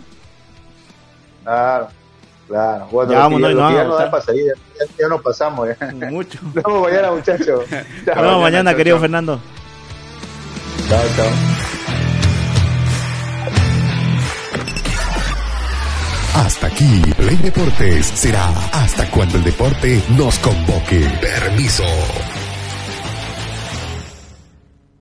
Claro, 1.42 1.88
claro. 2.46 2.86
Bueno, 2.92 3.10
Ya 3.12 3.28
que 3.28 3.34
no, 3.34 3.50
ya, 3.50 3.54
no, 3.54 3.72
ya 3.72 3.84
da 4.04 4.10
para 4.10 4.22
salir, 4.22 4.52
ya, 4.78 4.86
ya 5.00 5.08
nos 5.08 5.20
pasamos. 5.20 5.68
Ya. 5.68 6.10
Mucho. 6.10 6.38
Nos 6.54 6.62
vemos 6.62 6.82
mañana, 6.82 7.10
muchachos. 7.10 7.64
Nos 7.68 8.16
vemos 8.16 8.40
mañana, 8.40 8.70
chao, 8.70 8.76
querido 8.76 8.96
chao. 8.96 9.00
Fernando. 9.00 9.40
Chao, 10.88 11.02
chao. 11.16 11.26
Hasta 16.36 16.68
aquí, 16.68 17.02
Play 17.16 17.36
Deportes 17.36 18.06
será 18.14 18.48
hasta 18.72 19.10
cuando 19.10 19.38
el 19.38 19.44
deporte 19.44 20.00
nos 20.10 20.38
convoque. 20.38 21.00
Permiso. 21.20 21.84